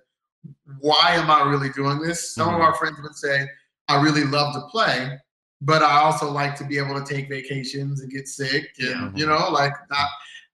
"Why 0.79 1.11
am 1.11 1.31
I 1.31 1.49
really 1.49 1.69
doing 1.69 1.99
this?" 2.01 2.35
Some 2.35 2.49
Mhm. 2.49 2.55
of 2.55 2.61
our 2.61 2.73
friends 2.75 2.97
would 3.01 3.15
say, 3.15 3.47
"I 3.87 4.01
really 4.01 4.25
love 4.25 4.53
to 4.55 4.61
play, 4.67 5.17
but 5.61 5.81
I 5.83 6.01
also 6.01 6.29
like 6.29 6.55
to 6.57 6.65
be 6.65 6.77
able 6.77 6.99
to 7.01 7.05
take 7.13 7.29
vacations 7.29 8.01
and 8.01 8.11
get 8.11 8.27
sick, 8.27 8.71
and 8.79 9.17
you 9.17 9.25
know, 9.25 9.49
like 9.49 9.73
not, 9.89 10.09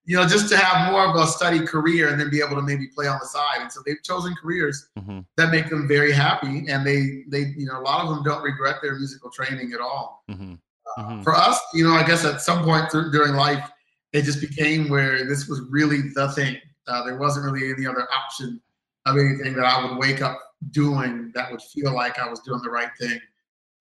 you 0.08 0.16
know, 0.16 0.26
just 0.26 0.48
to 0.50 0.58
have 0.58 0.90
more 0.92 1.06
of 1.06 1.16
a 1.16 1.28
study 1.28 1.60
career 1.60 2.08
and 2.10 2.20
then 2.20 2.30
be 2.30 2.40
able 2.40 2.56
to 2.56 2.62
maybe 2.62 2.88
play 2.88 3.08
on 3.08 3.20
the 3.22 3.28
side." 3.28 3.60
And 3.62 3.72
so 3.72 3.82
they've 3.86 4.02
chosen 4.02 4.34
careers 4.42 4.88
Mhm. 4.98 5.26
that 5.36 5.52
make 5.52 5.70
them 5.70 5.88
very 5.88 6.12
happy, 6.14 6.66
and 6.70 6.88
they, 6.88 7.26
they, 7.28 7.54
you 7.58 7.66
know, 7.68 7.78
a 7.80 7.84
lot 7.84 8.02
of 8.04 8.10
them 8.10 8.24
don't 8.24 8.42
regret 8.42 8.78
their 8.82 8.96
musical 8.96 9.30
training 9.30 9.74
at 9.74 9.82
all 9.82 10.24
Mhm. 10.30 10.58
Mhm. 10.98 11.24
for 11.24 11.36
us, 11.36 11.60
you 11.74 11.84
know, 11.84 11.94
I 11.94 12.04
guess 12.04 12.24
at 12.26 12.42
some 12.42 12.64
point 12.64 12.90
through, 12.90 13.12
during 13.12 13.34
life, 13.36 13.70
it 14.14 14.22
just 14.24 14.40
became 14.42 14.88
where 14.90 15.26
this 15.26 15.48
was 15.48 15.60
really 15.70 16.02
the 16.16 16.32
thing. 16.32 16.58
Uh, 16.88 17.04
there 17.04 17.18
wasn't 17.18 17.46
really 17.46 17.70
any 17.70 17.86
other 17.86 18.08
option 18.12 18.62
of 19.06 19.18
anything 19.18 19.54
that 19.56 19.66
I 19.66 19.86
would 19.86 19.98
wake 19.98 20.22
up 20.22 20.40
doing 20.72 21.32
that 21.36 21.52
would 21.52 21.62
feel 21.62 21.94
like 21.94 22.18
I 22.18 22.28
was 22.30 22.40
doing 22.40 22.62
the 22.64 22.70
right 22.70 22.90
thing. 22.98 23.20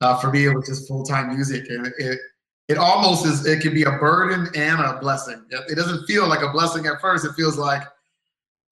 Uh, 0.00 0.16
for 0.18 0.30
me, 0.30 0.44
it 0.46 0.54
was 0.54 0.66
just 0.66 0.88
full 0.88 1.04
time 1.04 1.28
music, 1.34 1.70
and 1.70 1.86
it 1.86 1.94
it 1.98 2.18
almost 2.74 3.26
is. 3.26 3.46
It 3.46 3.60
can 3.60 3.72
be 3.72 3.84
a 3.84 3.92
burden 3.92 4.48
and 4.54 4.80
a 4.80 4.98
blessing. 4.98 5.44
It 5.50 5.72
it 5.72 5.74
doesn't 5.76 6.06
feel 6.06 6.28
like 6.28 6.42
a 6.42 6.50
blessing 6.50 6.86
at 6.86 7.00
first. 7.00 7.24
It 7.24 7.32
feels 7.34 7.56
like 7.56 7.82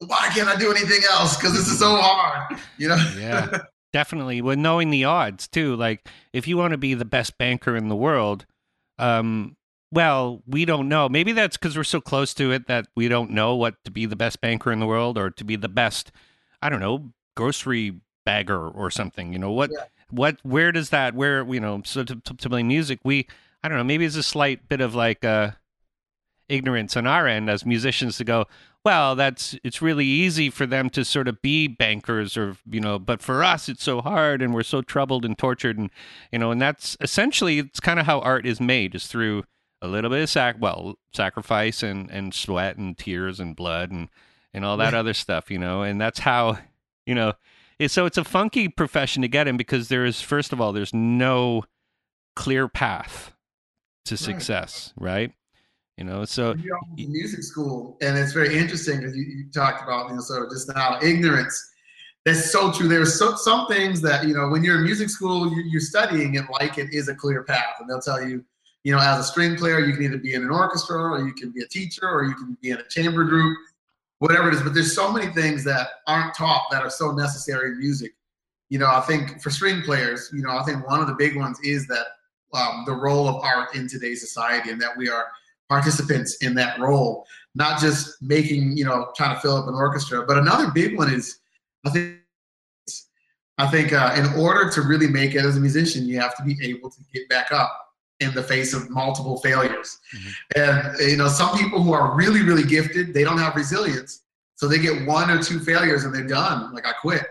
why 0.01 0.29
can't 0.35 0.49
I 0.49 0.57
do 0.57 0.71
anything 0.71 1.01
else? 1.11 1.37
Because 1.37 1.53
this 1.53 1.69
is 1.69 1.79
so 1.79 1.97
hard. 1.97 2.61
You 2.79 2.89
know? 2.89 3.13
Yeah. 3.19 3.59
Definitely. 3.93 4.43
With 4.43 4.59
knowing 4.59 4.91
the 4.91 5.05
odds 5.05 5.47
too. 5.47 5.77
Like 5.77 6.09
if 6.33 6.49
you 6.49 6.57
want 6.57 6.73
to 6.73 6.79
be 6.79 6.95
the 6.95 7.05
best 7.05 7.39
banker 7.39 7.77
in 7.77 7.89
the 7.89 7.97
world, 7.97 8.45
um, 8.99 9.57
well, 9.93 10.43
we 10.47 10.65
don't 10.65 10.89
know. 10.89 11.09
Maybe 11.09 11.31
that's 11.31 11.57
because 11.57 11.77
we're 11.77 11.85
so 11.85 12.01
close 12.01 12.35
to 12.35 12.51
it 12.51 12.67
that 12.67 12.87
we 12.97 13.07
don't 13.07 13.31
know 13.31 13.55
what 13.55 13.77
to 13.85 13.93
be 13.93 14.07
the 14.07 14.17
best 14.17 14.41
banker 14.41 14.73
in 14.73 14.81
the 14.81 14.87
world 14.87 15.17
or 15.17 15.31
to 15.31 15.45
be 15.45 15.55
the 15.55 15.69
best, 15.69 16.11
I 16.61 16.69
don't 16.69 16.81
know, 16.81 17.13
grocery 17.37 18.01
bagger 18.27 18.69
or 18.69 18.91
something. 18.91 19.33
You 19.33 19.39
know 19.39 19.53
what? 19.53 19.71
Yeah. 19.73 19.85
What? 20.11 20.39
Where 20.43 20.73
does 20.73 20.91
that? 20.91 21.15
Where 21.15 21.45
you 21.45 21.61
know? 21.61 21.83
So 21.85 22.03
to, 22.03 22.17
to, 22.17 22.35
to 22.35 22.49
play 22.49 22.65
music, 22.65 22.99
we 23.05 23.29
I 23.65 23.69
don't 23.69 23.79
know. 23.79 23.85
Maybe 23.85 24.05
it's 24.05 24.15
a 24.15 24.23
slight 24.23 24.69
bit 24.69 24.83
of 24.83 24.95
like 24.95 25.25
uh, 25.25 25.53
ignorance 26.51 26.97
on 26.97 27.07
our 27.07 27.27
end 27.27 27.49
as 27.49 27.65
musicians 27.65 28.19
to 28.19 28.25
go. 28.25 28.45
Well, 28.85 29.17
that's 29.17 29.57
it's 29.65 29.81
really 29.81 30.05
easy 30.05 30.51
for 30.51 30.67
them 30.67 30.91
to 30.91 31.05
sort 31.07 31.27
of 31.27 31.41
be 31.41 31.67
bankers 31.67 32.37
or 32.37 32.57
you 32.71 32.81
know, 32.81 32.99
but 32.99 33.23
for 33.23 33.43
us 33.43 33.69
it's 33.71 33.83
so 33.83 34.03
hard 34.03 34.43
and 34.43 34.53
we're 34.55 34.63
so 34.63 34.83
troubled 34.83 35.25
and 35.25 35.39
tortured 35.39 35.79
and 35.79 35.89
you 36.31 36.39
know, 36.39 36.51
and 36.51 36.61
that's 36.61 36.95
essentially 37.01 37.59
it's 37.59 37.81
kind 37.81 37.99
of 37.99 38.05
how 38.05 38.21
art 38.21 38.47
is 38.47 38.61
made 38.61 38.95
is 38.95 39.07
through 39.07 39.45
a 39.81 39.89
little 39.89 40.11
bit 40.11 40.23
of 40.23 40.31
sac 40.31 40.57
well 40.59 40.99
sacrifice 41.13 41.83
and 41.83 42.11
and 42.11 42.33
sweat 42.35 42.77
and 42.77 42.97
tears 42.97 43.41
and 43.41 43.57
blood 43.57 43.91
and 43.91 44.09
and 44.55 44.65
all 44.65 44.77
that 44.79 44.93
Right. 44.93 44.99
other 44.99 45.13
stuff 45.15 45.51
you 45.51 45.59
know 45.59 45.83
and 45.83 46.01
that's 46.01 46.21
how 46.21 46.57
you 47.05 47.15
know 47.15 47.35
so 47.89 48.07
it's 48.07 48.17
a 48.17 48.25
funky 48.25 48.69
profession 48.69 49.21
to 49.21 49.29
get 49.29 49.47
in 49.47 49.59
because 49.59 49.89
there 49.89 50.07
is 50.07 50.23
first 50.23 50.55
of 50.55 50.61
all 50.61 50.73
there's 50.73 50.95
no 50.95 51.65
clear 52.35 52.67
path 52.67 53.34
to 54.05 54.17
success 54.17 54.93
right 54.99 55.33
you 55.97 56.05
know 56.05 56.25
so 56.25 56.55
You're 56.55 56.79
music 56.97 57.43
school, 57.45 57.97
and 58.01 58.19
it's 58.19 58.33
very 58.33 58.59
interesting 58.59 58.99
because 58.99 59.17
you, 59.17 59.23
you 59.23 59.45
talked 59.53 59.83
about 59.83 60.09
you 60.09 60.17
know 60.17 60.21
sort 60.21 60.45
of 60.45 60.51
just 60.51 60.75
now 60.75 60.99
ignorance. 61.01 61.71
That's 62.25 62.51
so 62.51 62.73
true. 62.73 62.89
There's 62.89 63.19
so, 63.19 63.37
some 63.37 63.69
things 63.69 64.01
that 64.01 64.27
you 64.27 64.35
know 64.35 64.49
when 64.49 64.65
you're 64.65 64.79
in 64.79 64.85
music 64.85 65.09
school, 65.09 65.53
you, 65.53 65.63
you're 65.63 65.81
studying 65.81 66.35
it 66.35 66.45
like 66.51 66.79
it 66.79 66.93
is 66.93 67.09
a 67.09 67.15
clear 67.15 67.45
path, 67.45 67.77
and 67.79 67.89
they'll 67.89 68.01
tell 68.01 68.27
you, 68.27 68.45
you 68.83 68.93
know, 68.93 68.99
as 68.99 69.21
a 69.21 69.23
string 69.23 69.57
player, 69.57 69.79
you 69.79 69.95
can 69.95 70.03
either 70.03 70.19
be 70.19 70.35
in 70.35 70.43
an 70.43 70.51
orchestra, 70.51 70.97
or 70.97 71.25
you 71.25 71.33
can 71.33 71.51
be 71.53 71.63
a 71.63 71.69
teacher, 71.69 72.09
or 72.09 72.25
you 72.25 72.35
can 72.35 72.59
be 72.61 72.71
in 72.71 72.79
a 72.79 72.89
chamber 72.89 73.23
group, 73.23 73.57
whatever 74.19 74.49
it 74.49 74.55
is. 74.55 74.63
But 74.63 74.75
there's 74.75 74.97
so 74.97 75.13
many 75.13 75.33
things 75.33 75.63
that 75.65 75.89
aren't 76.09 76.35
taught 76.35 76.65
that 76.73 76.83
are 76.83 76.91
so 76.91 77.13
necessary 77.13 77.71
in 77.71 77.79
music. 77.79 78.15
You 78.69 78.81
know, 78.81 78.89
I 78.89 79.01
think 79.03 79.41
for 79.41 79.51
string 79.51 79.83
players, 79.83 80.31
you 80.33 80.43
know, 80.43 80.59
I 80.59 80.65
think 80.65 80.85
one 80.89 81.01
of 81.01 81.07
the 81.07 81.15
big 81.15 81.37
ones 81.37 81.61
is 81.63 81.87
that 81.87 82.07
um, 82.55 82.85
the 82.87 82.93
role 82.93 83.29
of 83.29 83.43
art 83.43 83.75
in 83.75 83.89
today's 83.89 84.21
society, 84.21 84.71
and 84.71 84.81
that 84.81 84.97
we 84.97 85.09
are 85.09 85.27
participants 85.69 86.37
in 86.37 86.55
that 86.55 86.79
role, 86.79 87.27
not 87.55 87.81
just 87.81 88.21
making, 88.23 88.77
you 88.77 88.85
know, 88.85 89.11
trying 89.17 89.35
to 89.35 89.41
fill 89.41 89.57
up 89.57 89.67
an 89.69 89.75
orchestra. 89.75 90.25
But 90.27 90.39
another 90.39 90.71
big 90.71 90.97
one 90.97 91.13
is, 91.13 91.39
I 91.87 91.91
think, 91.91 92.19
I 93.59 93.67
think 93.67 93.93
uh, 93.93 94.15
in 94.17 94.27
order 94.41 94.71
to 94.71 94.83
really 94.83 95.09
make 95.09 95.35
it 95.35 95.45
as 95.45 95.57
a 95.57 95.61
musician, 95.61 96.07
you 96.07 96.21
have 96.21 96.37
to 96.37 96.43
be 96.43 96.57
able 96.63 96.91
to 96.91 96.99
get 97.13 97.29
back 97.29 97.53
up 97.53 97.81
in 98.21 98.35
the 98.35 98.43
face 98.43 98.75
of 98.75 98.91
multiple 98.91 99.39
failures. 99.39 99.99
And 100.57 100.99
you 101.01 101.17
know, 101.17 101.29
some 101.29 101.57
people 101.57 101.83
who 101.83 101.93
are 101.93 102.17
really, 102.17 102.43
really 102.43 102.65
gifted, 102.65 103.15
they 103.15 103.25
don't 103.25 103.39
have 103.39 103.55
resilience, 103.55 104.23
so 104.57 104.69
they 104.69 104.79
get 104.79 105.07
one 105.07 105.31
or 105.31 105.43
two 105.43 105.61
failures 105.61 106.05
and 106.05 106.15
they're 106.15 106.27
done. 106.27 106.73
Like 106.73 106.87
I 106.87 106.93
quit. 106.93 107.23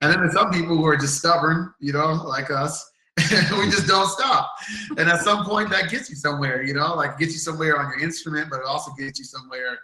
And 0.00 0.12
then 0.12 0.20
there's 0.20 0.34
some 0.34 0.50
people 0.50 0.76
who 0.76 0.84
are 0.86 0.96
just 0.96 1.16
stubborn, 1.16 1.72
you 1.78 1.92
know, 1.92 2.12
like 2.12 2.50
us. 2.50 2.90
we 3.58 3.70
just 3.70 3.86
don't 3.86 4.08
stop. 4.08 4.54
And 4.96 5.08
at 5.08 5.20
some 5.20 5.44
point 5.44 5.70
that 5.70 5.90
gets 5.90 6.10
you 6.10 6.16
somewhere, 6.16 6.62
you 6.62 6.74
know, 6.74 6.94
like 6.94 7.18
gets 7.18 7.32
you 7.32 7.38
somewhere 7.38 7.78
on 7.78 7.90
your 7.90 8.00
instrument, 8.00 8.48
but 8.50 8.60
it 8.60 8.66
also 8.66 8.92
gets 8.92 9.18
you 9.18 9.24
somewhere 9.24 9.78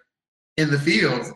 in 0.56 0.70
the 0.70 0.78
field. 0.78 1.32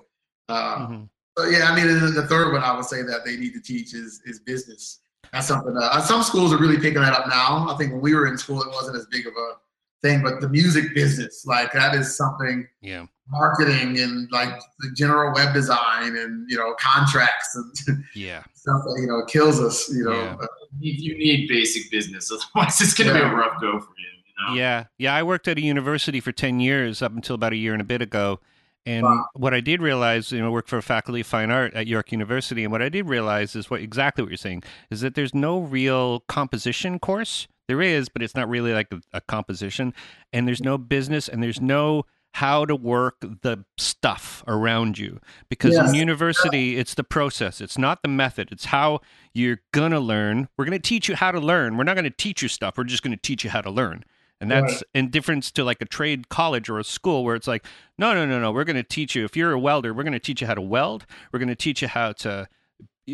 Uh, 0.49 0.79
mhm. 0.79 1.09
so 1.39 1.47
yeah, 1.47 1.65
I 1.65 1.75
mean, 1.75 1.87
the 2.15 2.27
third 2.27 2.53
one 2.53 2.63
I 2.63 2.75
would 2.75 2.85
say 2.85 3.03
that 3.03 3.25
they 3.25 3.37
need 3.37 3.55
to 3.55 3.61
teach 3.61 3.95
is 3.95 4.21
is 4.25 4.41
business. 4.41 5.01
That's 5.33 5.47
something. 5.47 5.75
Uh, 5.77 6.01
some 6.01 6.23
schools 6.23 6.53
are 6.53 6.59
really 6.59 6.77
picking 6.77 7.01
that 7.01 7.15
up 7.15 7.29
now. 7.29 7.69
I 7.71 7.77
think 7.77 7.93
when 7.93 8.03
we 8.03 8.15
were 8.15 8.27
in 8.27 8.37
school, 8.37 8.61
it 8.61 8.69
wasn't 8.69 8.97
as 8.97 9.07
big 9.07 9.27
of 9.27 9.33
a 9.33 9.53
thing, 10.03 10.23
but 10.23 10.41
the 10.41 10.49
music 10.49 10.95
business, 10.95 11.47
like 11.47 11.73
that, 11.73 11.95
is 11.95 12.17
something. 12.17 12.67
yeah 12.83 13.07
Marketing 13.33 13.99
and 13.99 14.31
like 14.31 14.61
the 14.81 14.91
general 14.95 15.33
web 15.35 15.53
design 15.55 16.17
and 16.17 16.49
you 16.49 16.57
know 16.57 16.75
contracts 16.79 17.57
and 17.57 18.05
yeah 18.15 18.43
stuff 18.55 18.83
that 18.85 18.99
you 19.01 19.07
know 19.07 19.25
kills 19.25 19.59
us. 19.61 19.89
You 19.91 20.05
know, 20.05 20.13
Yeah. 20.13 20.37
You, 20.79 20.93
you 20.93 21.19
need 21.19 21.49
basic 21.49 21.91
business, 21.91 22.31
otherwise 22.55 22.81
it's 22.81 22.95
going 22.95 23.09
to 23.09 23.15
be 23.15 23.21
a 23.21 23.35
rough 23.35 23.61
go 23.61 23.81
for 23.81 23.93
you. 23.99 24.07
You 24.49 24.49
know? 24.49 24.55
Yeah, 24.55 24.85
yeah. 24.99 25.15
I 25.15 25.23
worked 25.23 25.49
at 25.49 25.59
a 25.59 25.63
university 25.63 26.21
for 26.21 26.33
ten 26.33 26.61
years 26.61 27.03
up 27.03 27.13
until 27.13 27.35
about 27.35 27.53
a 27.53 27.57
year 27.57 27.73
and 27.73 27.81
a 27.83 27.85
bit 27.85 28.03
ago, 28.03 28.39
and 28.87 29.05
Wow. 29.05 29.27
what 29.35 29.55
I 29.55 29.61
did 29.61 29.81
realize, 29.81 30.33
you 30.33 30.41
know, 30.41 30.47
I 30.47 30.51
worked 30.51 30.69
for 30.69 30.79
a 30.79 30.83
faculty 30.83 31.21
of 31.21 31.27
fine 31.27 31.51
art 31.51 31.73
at 31.75 31.87
York 31.87 32.13
University, 32.13 32.65
and 32.65 32.73
what 32.73 32.83
I 32.83 32.89
did 32.89 33.09
realize 33.09 33.55
is 33.57 33.71
what 33.71 33.81
exactly 33.81 34.23
what 34.23 34.31
you're 34.31 34.37
saying 34.37 34.63
is 34.91 35.01
that 35.03 35.15
there's 35.15 35.35
no 35.35 35.59
real 35.61 36.21
composition 36.21 36.99
course. 36.99 37.47
There 37.69 37.81
is, 37.81 38.09
but 38.09 38.23
it's 38.23 38.35
not 38.35 38.49
really 38.49 38.73
like 38.73 38.93
a, 38.93 39.01
a 39.13 39.21
composition, 39.21 39.95
and 40.33 40.47
there's 40.49 40.63
no 40.63 40.77
business, 40.79 41.29
and 41.29 41.43
there's 41.43 41.61
no 41.61 42.05
how 42.35 42.65
to 42.65 42.75
work 42.75 43.21
the 43.21 43.65
stuff 43.79 44.43
around 44.47 44.99
you 44.99 45.21
because 45.49 45.75
in 45.91 45.95
university 45.95 46.77
it's 46.79 46.95
the 46.95 47.05
process 47.05 47.61
it's 47.61 47.77
not 47.77 48.01
the 48.03 48.09
method 48.09 48.49
it's 48.51 48.67
how 48.67 49.01
you're 49.35 49.61
gonna 49.73 50.01
learn 50.01 50.49
we're 50.57 50.65
gonna 50.65 50.79
teach 50.79 51.09
you 51.09 51.15
how 51.15 51.31
to 51.31 51.39
learn 51.41 51.77
we're 51.77 51.85
not 51.85 51.95
gonna 51.97 52.09
teach 52.11 52.43
you 52.43 52.49
stuff 52.49 52.79
we're 52.79 52.85
just 52.85 53.03
gonna 53.03 53.17
teach 53.17 53.45
you 53.45 53.51
how 53.51 53.61
to 53.61 53.71
learn 53.71 54.03
and 54.41 54.51
that's 54.51 54.73
Right. 54.75 54.83
in 54.95 55.11
difference 55.11 55.53
to 55.53 55.63
like 55.63 55.81
a 55.81 55.85
trade 55.85 56.29
college 56.29 56.69
or 56.69 56.81
a 56.81 56.85
school 56.85 57.23
where 57.23 57.37
it's 57.37 57.47
like, 57.47 57.65
no, 57.97 58.13
no, 58.13 58.27
no, 58.27 58.41
no. 58.41 58.51
We're 58.51 58.65
going 58.65 58.75
to 58.75 58.83
teach 58.83 59.15
you. 59.15 59.25
If 59.25 59.37
you're 59.37 59.53
a 59.53 59.59
welder, 59.59 59.95
we're 59.95 60.03
going 60.03 60.15
to 60.15 60.19
teach 60.19 60.41
you 60.41 60.49
how 60.49 60.55
to 60.55 60.61
weld. 60.61 61.07
We're 61.33 61.39
going 61.39 61.49
to 61.49 61.55
teach 61.55 61.81
you 61.81 61.87
how 61.87 62.11
to 62.11 62.49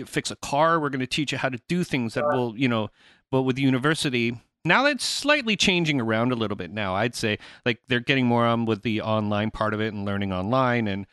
fix 0.06 0.30
a 0.30 0.36
car. 0.36 0.80
We're 0.80 0.88
going 0.88 1.00
to 1.00 1.06
teach 1.06 1.30
you 1.32 1.36
how 1.36 1.50
to 1.50 1.58
do 1.68 1.84
things 1.84 2.14
that 2.14 2.24
will, 2.24 2.56
you 2.56 2.66
know. 2.66 2.88
But 3.30 3.42
with 3.42 3.58
university, 3.58 4.40
now 4.68 4.82
that's 4.84 5.04
slightly 5.04 5.56
changing 5.56 6.00
around 6.00 6.30
a 6.32 6.36
little 6.36 6.56
bit. 6.56 6.70
Now 6.70 6.94
I'd 6.94 7.14
say 7.14 7.38
like 7.66 7.80
they're 7.88 8.00
getting 8.00 8.26
more 8.26 8.46
on 8.46 8.64
with 8.66 8.82
the 8.82 9.00
online 9.00 9.50
part 9.50 9.74
of 9.74 9.80
it 9.80 9.92
and 9.92 10.04
learning 10.04 10.32
online 10.32 10.86
and 10.86 11.06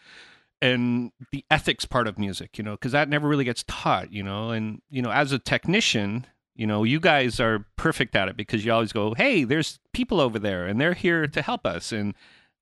and 0.62 1.12
the 1.32 1.44
ethics 1.52 1.86
part 1.86 2.08
of 2.08 2.18
music, 2.18 2.58
you 2.58 2.64
know, 2.64 2.72
because 2.72 2.92
that 2.94 3.10
never 3.10 3.28
really 3.28 3.44
gets 3.44 3.64
taught, 3.68 4.12
you 4.12 4.24
know. 4.24 4.52
And 4.52 4.82
you 4.90 5.02
know, 5.02 5.12
as 5.12 5.32
a 5.32 5.40
technician, 5.40 6.26
you 6.56 6.66
know, 6.66 6.84
you 6.84 7.00
guys 7.00 7.40
are 7.40 7.66
perfect 7.76 8.16
at 8.16 8.30
it 8.30 8.38
because 8.38 8.64
you 8.66 8.72
always 8.72 8.94
go, 8.94 9.14
"Hey, 9.14 9.44
there's 9.44 9.80
people 9.94 10.20
over 10.22 10.40
there, 10.40 10.66
and 10.66 10.80
they're 10.80 10.94
here 10.94 11.28
to 11.28 11.42
help 11.42 11.66
us," 11.66 11.92
and 11.92 12.16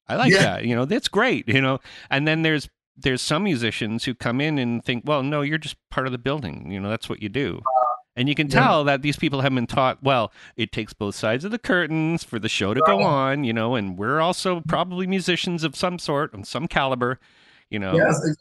I 0.07 0.15
like 0.15 0.31
Yeah. 0.33 0.43
that. 0.43 0.65
You 0.65 0.75
know, 0.75 0.85
that's 0.85 1.07
great. 1.07 1.47
You 1.47 1.61
know, 1.61 1.79
and 2.09 2.27
then 2.27 2.41
there's 2.41 2.69
there's 2.97 3.21
some 3.21 3.43
musicians 3.43 4.03
who 4.05 4.13
come 4.13 4.39
in 4.41 4.57
and 4.59 4.83
think, 4.83 5.03
"Well, 5.05 5.23
no, 5.23 5.41
you're 5.41 5.57
just 5.57 5.77
part 5.89 6.05
of 6.07 6.11
the 6.11 6.17
building. 6.19 6.71
You 6.71 6.79
know, 6.79 6.89
that's 6.89 7.07
what 7.09 7.21
you 7.21 7.29
do." 7.29 7.61
And 8.15 8.29
you 8.29 8.35
can 8.35 8.47
Yeah. 8.47 8.59
tell 8.59 8.83
that 8.83 9.01
these 9.01 9.17
people 9.17 9.41
haven't 9.41 9.55
been 9.55 9.67
taught, 9.67 10.03
well, 10.03 10.31
it 10.55 10.71
takes 10.71 10.93
both 10.93 11.15
sides 11.15 11.43
of 11.45 11.51
the 11.51 11.57
curtains 11.59 12.23
for 12.23 12.37
the 12.37 12.49
show 12.49 12.73
to 12.73 12.81
go 12.85 13.01
on, 13.01 13.43
you 13.43 13.53
know, 13.53 13.75
and 13.75 13.97
we're 13.97 14.19
also 14.19 14.61
probably 14.67 15.07
musicians 15.07 15.63
of 15.63 15.75
some 15.75 15.97
sort, 15.97 16.33
of 16.33 16.45
some 16.47 16.67
caliber, 16.67 17.19
you 17.71 17.79
know. 17.79 17.95
yes, 17.95 18.35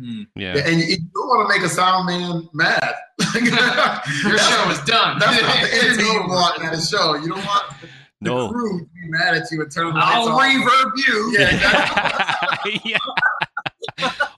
Mhm. 0.00 0.26
Yeah. 0.34 0.56
and 0.56 0.80
you, 0.80 0.86
you 0.86 0.96
don't 1.14 1.28
want 1.28 1.50
to 1.50 1.58
make 1.58 1.66
a 1.66 1.68
sound 1.68 2.06
man 2.06 2.48
mad. 2.54 2.94
Your 3.34 4.38
show 4.38 4.70
is 4.70 4.80
done. 4.84 5.18
That's 5.18 5.42
not 5.42 5.60
the 5.60 5.66
It's 5.66 5.84
energy 5.84 6.02
you 6.04 6.20
want 6.28 6.64
at 6.64 6.72
a 6.72 6.80
show. 6.80 7.16
You 7.16 7.28
don't 7.30 7.44
want 7.44 7.64
the 7.80 7.88
No. 8.30 8.48
crew 8.50 8.78
to 8.78 8.84
be 8.86 9.08
mad 9.08 9.34
at 9.34 9.50
you 9.50 9.60
and 9.60 9.70
turn 9.70 9.92
the 9.92 10.00
I'll 10.00 10.34
lights 10.34 10.62
off. 10.64 10.70
reverb 10.70 10.92
you. 11.08 11.36
Yeah, 11.38 11.54
exactly. 11.54 12.80
yeah. 12.84 12.98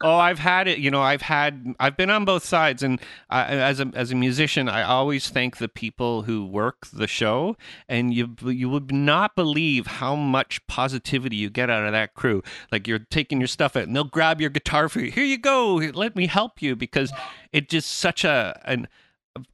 Oh, 0.03 0.17
I've 0.17 0.39
had 0.39 0.69
it. 0.69 0.79
You 0.79 0.91
know, 0.91 1.03
I've 1.03 1.23
had. 1.23 1.75
I've 1.81 1.97
been 1.97 2.11
on 2.11 2.25
both 2.25 2.45
sides, 2.45 2.83
and 2.83 3.01
as 3.31 3.81
a 3.81 3.91
as 3.95 4.13
a 4.13 4.15
musician, 4.15 4.69
I 4.69 4.83
always 4.83 5.29
thank 5.29 5.57
the 5.57 5.69
people 5.69 6.23
who 6.23 6.47
work 6.47 6.87
the 6.93 7.07
show, 7.07 7.57
and 7.89 8.13
you 8.13 8.35
you 8.45 8.69
would 8.69 8.93
not 8.93 9.35
believe 9.35 9.87
how 9.87 10.15
much 10.15 10.67
positivity 10.67 11.37
you 11.37 11.51
get 11.51 11.71
out 11.71 11.85
of 11.85 11.93
that 11.93 12.15
crew. 12.15 12.43
Like 12.71 12.87
you're 12.87 12.99
taking 12.99 13.41
your 13.41 13.49
stuff 13.49 13.77
out, 13.77 13.85
and 13.85 13.95
they'll 13.97 14.05
grab 14.05 14.41
your 14.41 14.51
guitar 14.51 14.89
for 14.89 15.01
you. 15.01 15.11
Here 15.11 15.25
you 15.25 15.39
go. 15.39 15.75
Let 15.77 16.17
me 16.17 16.27
help 16.27 16.61
you 16.61 16.77
because 16.77 17.13
it 17.53 17.69
just 17.69 17.91
such 17.91 18.25
a 18.25 18.61
an 18.65 18.89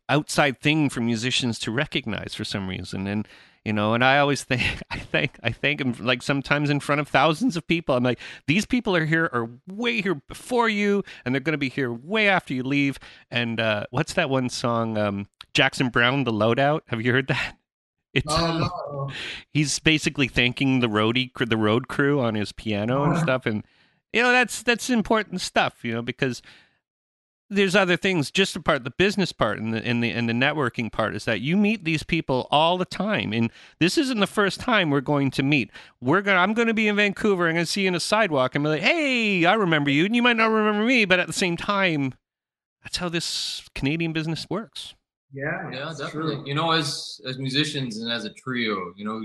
outside 0.09 0.61
thing 0.61 0.91
for 0.91 1.01
musicians 1.01 1.59
to 1.59 1.71
recognize 1.71 2.35
for 2.35 2.45
some 2.45 2.69
reason 2.69 3.07
and 3.07 3.27
you 3.65 3.73
know 3.73 3.93
and 3.95 4.03
i 4.05 4.19
always 4.19 4.43
think 4.43 4.63
i 4.91 4.99
think 4.99 5.39
i 5.43 5.51
think 5.51 5.81
I'm 5.81 5.93
like 6.01 6.23
sometimes 6.23 6.71
in 6.71 6.81
front 6.81 7.01
of 7.01 7.09
thousands 7.09 7.57
of 7.57 7.67
people 7.67 7.95
i'm 7.95 8.03
like 8.03 8.19
these 8.47 8.65
people 8.67 8.97
are 8.97 9.05
here 9.05 9.29
are 9.33 9.49
way 9.67 10.01
here 10.01 10.15
before 10.15 10.69
you 10.69 11.05
and 11.25 11.35
they're 11.35 11.41
going 11.41 11.53
to 11.53 11.59
be 11.59 11.69
here 11.69 11.93
way 11.93 12.29
after 12.29 12.55
you 12.55 12.63
leave 12.63 12.99
and 13.31 13.61
uh 13.61 13.85
what's 13.91 14.15
that 14.15 14.31
one 14.31 14.49
song 14.49 14.97
um 14.97 15.29
jackson 15.53 15.89
browne 15.91 16.25
the 16.25 16.33
loadout 16.33 16.81
have 16.87 17.03
you 17.03 17.13
heard 17.13 17.27
that 17.29 17.57
it's 18.15 18.33
Oh, 18.37 18.59
no. 18.59 19.11
he's 19.53 19.79
basically 19.79 20.27
thanking 20.29 20.81
the 20.81 20.89
roadie 20.89 21.31
the 21.49 21.57
road 21.57 21.87
crew 21.87 22.21
on 22.21 22.35
his 22.35 22.53
piano 22.53 23.05
and 23.05 23.13
Uh-huh. 23.13 23.23
stuff 23.23 23.47
and 23.47 23.65
you 24.13 24.23
know 24.23 24.33
that's 24.33 24.63
that's 24.63 24.89
important 24.91 25.41
stuff 25.41 25.85
you 25.85 25.93
know 25.93 26.03
because 26.03 26.41
there's 27.51 27.75
other 27.75 27.97
things. 27.97 28.31
Just 28.31 28.55
the 28.55 28.61
part, 28.61 28.85
the 28.85 28.91
business 28.91 29.33
part, 29.33 29.59
and 29.59 29.75
the 29.75 29.85
and 29.85 30.03
the 30.03 30.11
and 30.11 30.29
the 30.29 30.33
networking 30.33 30.91
part 30.91 31.15
is 31.15 31.25
that 31.25 31.41
you 31.41 31.57
meet 31.57 31.85
these 31.85 32.03
people 32.03 32.47
all 32.51 32.79
the 32.79 32.85
time, 32.85 33.33
and 33.33 33.51
this 33.81 33.99
isn't 33.99 34.21
the 34.21 34.27
first 34.27 34.61
time 34.61 34.91
we're 34.91 35.01
going 35.01 35.31
to 35.33 35.43
meet. 35.43 35.71
We're 36.01 36.23
gonna, 36.23 36.39
I'm 36.39 36.55
going 36.55 36.69
to 36.69 36.75
be 36.75 36.89
in 36.89 36.97
Vancouver. 36.97 37.49
I'm 37.49 37.55
going 37.55 37.67
to 37.67 37.71
see 37.71 37.83
you 37.83 37.89
in 37.89 37.95
a 37.95 38.01
sidewalk 38.01 38.55
and 38.55 38.65
be 38.65 38.71
like, 38.71 38.83
"Hey, 38.83 39.45
I 39.45 39.55
remember 39.55 39.91
you," 39.91 40.05
and 40.05 40.15
you 40.15 40.23
might 40.23 40.37
not 40.37 40.51
remember 40.51 40.85
me, 40.85 41.05
but 41.05 41.19
at 41.19 41.27
the 41.27 41.33
same 41.33 41.57
time, 41.57 42.15
that's 42.83 42.99
how 42.99 43.09
this 43.09 43.69
Canadian 43.75 44.13
business 44.13 44.47
works. 44.49 44.95
Yeah, 45.33 45.71
yeah, 45.71 45.93
definitely. 45.97 46.37
true. 46.37 46.45
You 46.47 46.55
know, 46.55 46.71
as 46.71 47.21
as 47.27 47.39
musicians 47.39 47.99
and 47.99 48.11
as 48.11 48.25
a 48.25 48.31
trio, 48.31 48.93
you 48.97 49.05
know, 49.05 49.23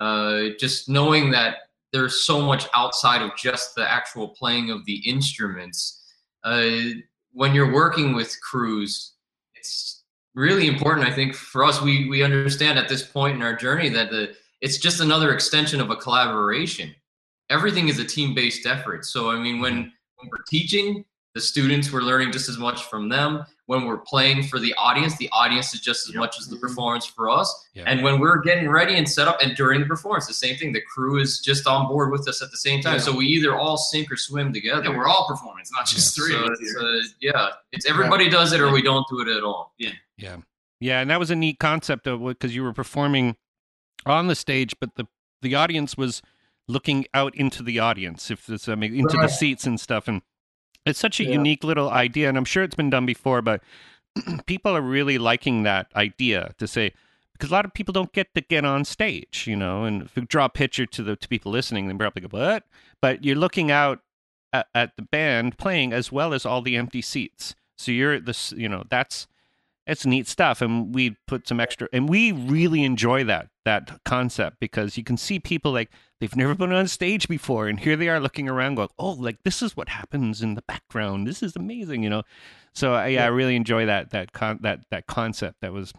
uh, 0.00 0.54
just 0.58 0.88
knowing 0.88 1.30
that 1.30 1.56
there's 1.92 2.24
so 2.24 2.42
much 2.42 2.66
outside 2.74 3.22
of 3.22 3.30
just 3.36 3.74
the 3.76 3.90
actual 3.90 4.28
playing 4.28 4.70
of 4.70 4.84
the 4.84 4.96
instruments. 5.08 6.02
Uh, 6.42 6.70
when 7.34 7.54
you're 7.54 7.72
working 7.72 8.14
with 8.14 8.40
crews, 8.40 9.12
it's 9.54 10.04
really 10.34 10.66
important. 10.66 11.06
I 11.06 11.12
think 11.12 11.34
for 11.34 11.64
us, 11.64 11.82
we 11.82 12.08
we 12.08 12.22
understand 12.22 12.78
at 12.78 12.88
this 12.88 13.02
point 13.02 13.36
in 13.36 13.42
our 13.42 13.54
journey 13.54 13.88
that 13.90 14.10
the 14.10 14.34
it's 14.60 14.78
just 14.78 15.00
another 15.00 15.34
extension 15.34 15.80
of 15.80 15.90
a 15.90 15.96
collaboration. 15.96 16.94
Everything 17.50 17.88
is 17.88 17.98
a 17.98 18.04
team-based 18.04 18.66
effort. 18.66 19.04
So 19.04 19.30
I 19.30 19.38
mean, 19.38 19.60
when 19.60 19.72
mm-hmm. 19.74 19.88
when 20.16 20.30
we're 20.30 20.44
teaching, 20.48 21.04
the 21.34 21.40
students 21.40 21.92
we're 21.92 22.00
learning 22.00 22.30
just 22.32 22.48
as 22.48 22.58
much 22.58 22.84
from 22.84 23.08
them. 23.08 23.44
When 23.66 23.86
we're 23.86 23.98
playing 23.98 24.44
for 24.44 24.58
the 24.60 24.72
audience 24.74 25.16
the 25.16 25.28
audience 25.32 25.74
is 25.74 25.80
just 25.80 26.06
as 26.08 26.14
Yep. 26.14 26.20
much 26.20 26.38
as 26.38 26.46
the 26.48 26.56
performance 26.56 27.06
for 27.06 27.28
us. 27.30 27.48
Yeah. 27.74 27.84
and 27.86 28.02
when 28.04 28.20
we're 28.20 28.40
getting 28.40 28.68
ready 28.68 28.96
and 28.96 29.08
set 29.08 29.26
up 29.26 29.38
and 29.42 29.56
during 29.56 29.80
the 29.80 29.86
performance 29.86 30.26
the 30.26 30.34
same 30.34 30.56
thing 30.56 30.72
the 30.72 30.80
crew 30.82 31.18
is 31.18 31.40
just 31.40 31.66
on 31.66 31.88
board 31.88 32.12
with 32.12 32.28
us 32.28 32.40
at 32.42 32.50
the 32.50 32.56
same 32.56 32.80
time. 32.80 32.94
Yeah. 32.94 32.98
so 33.00 33.12
we 33.16 33.26
either 33.26 33.54
all 33.56 33.76
sink 33.76 34.12
or 34.12 34.16
swim 34.16 34.52
together. 34.52 34.84
Yeah, 34.90 34.96
we're 34.96 35.08
all 35.08 35.26
performance, 35.26 35.70
not 35.72 35.86
just 35.86 36.14
three 36.14 36.32
so 36.32 36.44
of 36.44 36.50
us 36.52 36.58
it's, 36.60 36.76
uh, 36.76 37.00
yeah 37.20 37.48
it's 37.72 37.86
everybody 37.86 38.28
does 38.28 38.52
it 38.52 38.60
or 38.60 38.70
we 38.70 38.82
don't 38.82 39.06
do 39.08 39.20
it 39.20 39.28
at 39.28 39.42
all. 39.42 39.74
Yeah, 39.78 39.90
yeah, 40.16 40.36
Yeah, 40.80 41.00
and 41.00 41.10
that 41.10 41.18
was 41.18 41.30
a 41.30 41.36
neat 41.36 41.58
concept 41.58 42.06
of 42.06 42.22
because 42.24 42.54
you 42.54 42.62
were 42.62 42.72
performing 42.72 43.36
on 44.06 44.26
the 44.28 44.34
stage, 44.36 44.74
but 44.80 44.94
the 44.96 45.06
the 45.42 45.54
audience 45.54 45.96
was 45.96 46.22
looking 46.68 47.06
out 47.12 47.34
into 47.34 47.62
the 47.62 47.78
audience, 47.78 48.30
if 48.30 48.46
this 48.46 48.68
I 48.68 48.74
mean, 48.76 48.94
into 48.94 49.16
the 49.16 49.28
seats 49.28 49.66
and 49.66 49.80
stuff, 49.80 50.06
and 50.08 50.22
it's 50.86 50.98
such 50.98 51.20
a 51.20 51.24
Yeah. 51.24 51.32
unique 51.32 51.64
little 51.64 51.90
idea, 51.90 52.28
and 52.28 52.36
I'm 52.38 52.44
sure 52.44 52.62
it's 52.62 52.74
been 52.74 52.90
done 52.90 53.06
before, 53.06 53.42
but 53.42 53.62
people 54.46 54.76
are 54.76 54.82
really 54.82 55.18
liking 55.18 55.62
that 55.64 55.90
idea 55.96 56.52
to 56.58 56.66
say 56.66 56.92
because 57.32 57.50
a 57.50 57.52
lot 57.52 57.64
of 57.64 57.74
people 57.74 57.92
don't 57.92 58.12
get 58.12 58.32
to 58.34 58.40
get 58.40 58.64
on 58.64 58.84
stage, 58.84 59.46
you 59.48 59.56
know, 59.56 59.84
and 59.84 60.02
if 60.02 60.16
you 60.16 60.22
draw 60.22 60.44
a 60.44 60.48
picture 60.48 60.86
to 60.86 61.02
the 61.02 61.16
to 61.16 61.26
people 61.28 61.50
listening, 61.50 61.88
they 61.88 61.94
probably 61.94 62.22
go, 62.22 62.28
"What?" 62.28 62.64
But 63.00 63.24
you're 63.24 63.34
looking 63.36 63.70
out 63.72 64.00
at, 64.52 64.68
at 64.74 64.94
the 64.96 65.02
band 65.02 65.58
playing 65.58 65.92
as 65.92 66.12
well 66.12 66.32
as 66.32 66.46
all 66.46 66.62
the 66.62 66.76
empty 66.76 67.02
seats, 67.02 67.54
so 67.76 67.90
you're 67.90 68.20
this, 68.20 68.52
you 68.52 68.68
know, 68.68 68.84
that's 68.88 69.26
it's 69.86 70.06
neat 70.06 70.26
stuff 70.26 70.62
and 70.62 70.94
we 70.94 71.16
put 71.26 71.46
some 71.46 71.60
extra 71.60 71.88
and 71.92 72.08
we 72.08 72.32
really 72.32 72.84
enjoy 72.84 73.22
that 73.24 73.48
that 73.64 73.90
concept 74.04 74.58
because 74.60 74.96
you 74.96 75.04
can 75.04 75.16
see 75.16 75.38
people 75.38 75.72
like 75.72 75.90
they've 76.20 76.36
never 76.36 76.54
been 76.54 76.72
on 76.72 76.88
stage 76.88 77.28
before 77.28 77.68
and 77.68 77.80
here 77.80 77.96
they 77.96 78.08
are 78.08 78.20
looking 78.20 78.48
around 78.48 78.76
going 78.76 78.88
oh 78.98 79.12
like 79.12 79.38
this 79.44 79.62
is 79.62 79.76
what 79.76 79.88
happens 79.88 80.42
in 80.42 80.54
the 80.54 80.62
background 80.62 81.26
this 81.26 81.42
is 81.42 81.54
amazing 81.56 82.02
you 82.02 82.10
know 82.10 82.22
so 82.74 82.94
uh, 82.94 83.04
yeah, 83.04 83.24
i 83.24 83.28
really 83.28 83.56
enjoy 83.56 83.84
that 83.86 84.10
that 84.10 84.32
con- 84.32 84.58
that 84.62 84.80
that 84.90 85.06
concept 85.06 85.56
that 85.60 85.72
was 85.72 85.92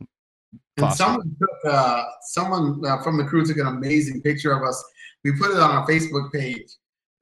And 0.78 0.93
someone 0.93 1.36
took 1.39 1.74
uh, 1.74 2.04
someone 2.21 2.82
uh, 2.86 3.02
from 3.04 3.17
the 3.17 3.24
crew 3.26 3.45
took 3.45 3.58
an 3.58 3.67
amazing 3.67 4.21
picture 4.21 4.52
of 4.52 4.62
us. 4.63 4.84
We 5.24 5.32
put 5.38 5.52
it 5.52 5.58
on 5.58 5.71
our 5.71 5.88
Facebook 5.88 6.32
page 6.32 6.67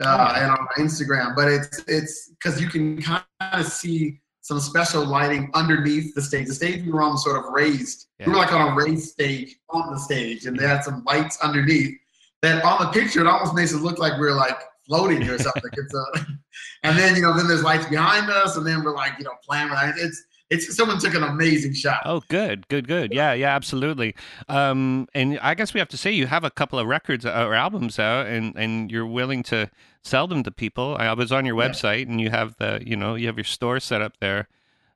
uh, 0.04 0.06
Oh, 0.08 0.15
yeah. 0.36 0.43
and 0.43 0.52
on 0.52 0.58
our 0.60 0.76
Instagram. 0.78 1.36
But 1.36 1.47
it's 1.49 1.84
it's 1.88 2.30
because 2.30 2.60
you 2.62 2.67
can 2.67 3.02
kind 3.02 3.23
of 3.39 3.65
see 3.65 4.19
some 4.43 4.60
special 4.60 5.06
lighting 5.06 5.49
underneath 5.53 6.13
the 6.13 6.21
stage. 6.21 6.47
The 6.47 6.53
stage 6.53 6.84
we 6.86 6.91
were 6.91 7.01
on 7.01 7.13
was 7.13 7.23
sort 7.23 7.38
of 7.43 7.51
raised. 7.53 8.08
We 8.27 8.34
were 8.34 8.38
like 8.38 8.51
on 8.51 8.73
a 8.73 8.75
raised 8.75 9.10
stage 9.10 9.56
on 9.69 9.91
the 9.93 9.97
stage, 9.99 10.45
and 10.45 10.60
they 10.60 10.67
had 10.67 10.84
some 10.84 11.01
lights 11.06 11.39
underneath. 11.41 11.97
That 12.41 12.62
on 12.65 12.86
the 12.86 12.91
picture, 12.91 13.21
it 13.21 13.27
almost 13.27 13.56
makes 13.56 13.71
it 13.71 13.77
look 13.77 13.99
like 13.99 14.19
we're 14.19 14.34
like 14.36 14.58
floating 14.86 15.23
or 15.29 15.38
something. 15.38 15.71
it's 15.73 15.93
a, 15.93 16.06
and 16.84 16.97
then 16.99 17.15
you 17.15 17.21
know, 17.21 17.34
then 17.34 17.47
there's 17.47 17.63
lights 17.63 17.86
behind 17.88 18.29
us, 18.29 18.58
and 18.58 18.67
then 18.67 18.84
we're 18.84 18.93
like 18.93 19.13
you 19.17 19.23
know 19.23 19.32
playing. 19.47 19.69
with- 19.69 19.95
It's 19.97 20.21
it's 20.49 20.75
someone 20.75 20.99
took 20.99 21.13
an 21.15 21.23
amazing 21.23 21.73
shot. 21.73 22.01
oh 22.06 22.21
good 22.29 22.67
good 22.67 22.88
good 22.88 23.13
yeah 23.13 23.34
yeah 23.34 23.56
absolutely 23.56 24.13
um 24.49 25.08
and 25.15 25.39
i 25.41 25.53
guess 25.56 25.73
we 25.73 25.79
have 25.79 25.88
to 25.89 25.97
say 25.97 26.12
you 26.12 26.27
have 26.27 26.43
a 26.43 26.51
couple 26.51 26.77
of 26.77 26.86
records 26.88 27.25
uh, 27.25 27.45
or 27.47 27.53
albums 27.53 27.97
out 27.97 28.27
and 28.27 28.56
and 28.56 28.91
you're 28.91 29.06
willing 29.08 29.41
to 29.43 29.69
sell 30.03 30.27
them 30.27 30.43
to 30.43 30.51
people 30.51 30.95
i 30.99 31.12
was 31.13 31.32
on 31.32 31.45
your 31.45 31.58
Yeah. 31.60 31.69
website 31.69 32.08
and 32.10 32.19
you 32.21 32.29
have 32.29 32.56
the 32.58 32.82
you 32.86 32.95
know 32.95 33.15
you 33.15 33.27
have 33.27 33.38
your 33.38 33.43
store 33.45 33.79
set 33.79 34.01
up 34.01 34.17
there 34.19 34.47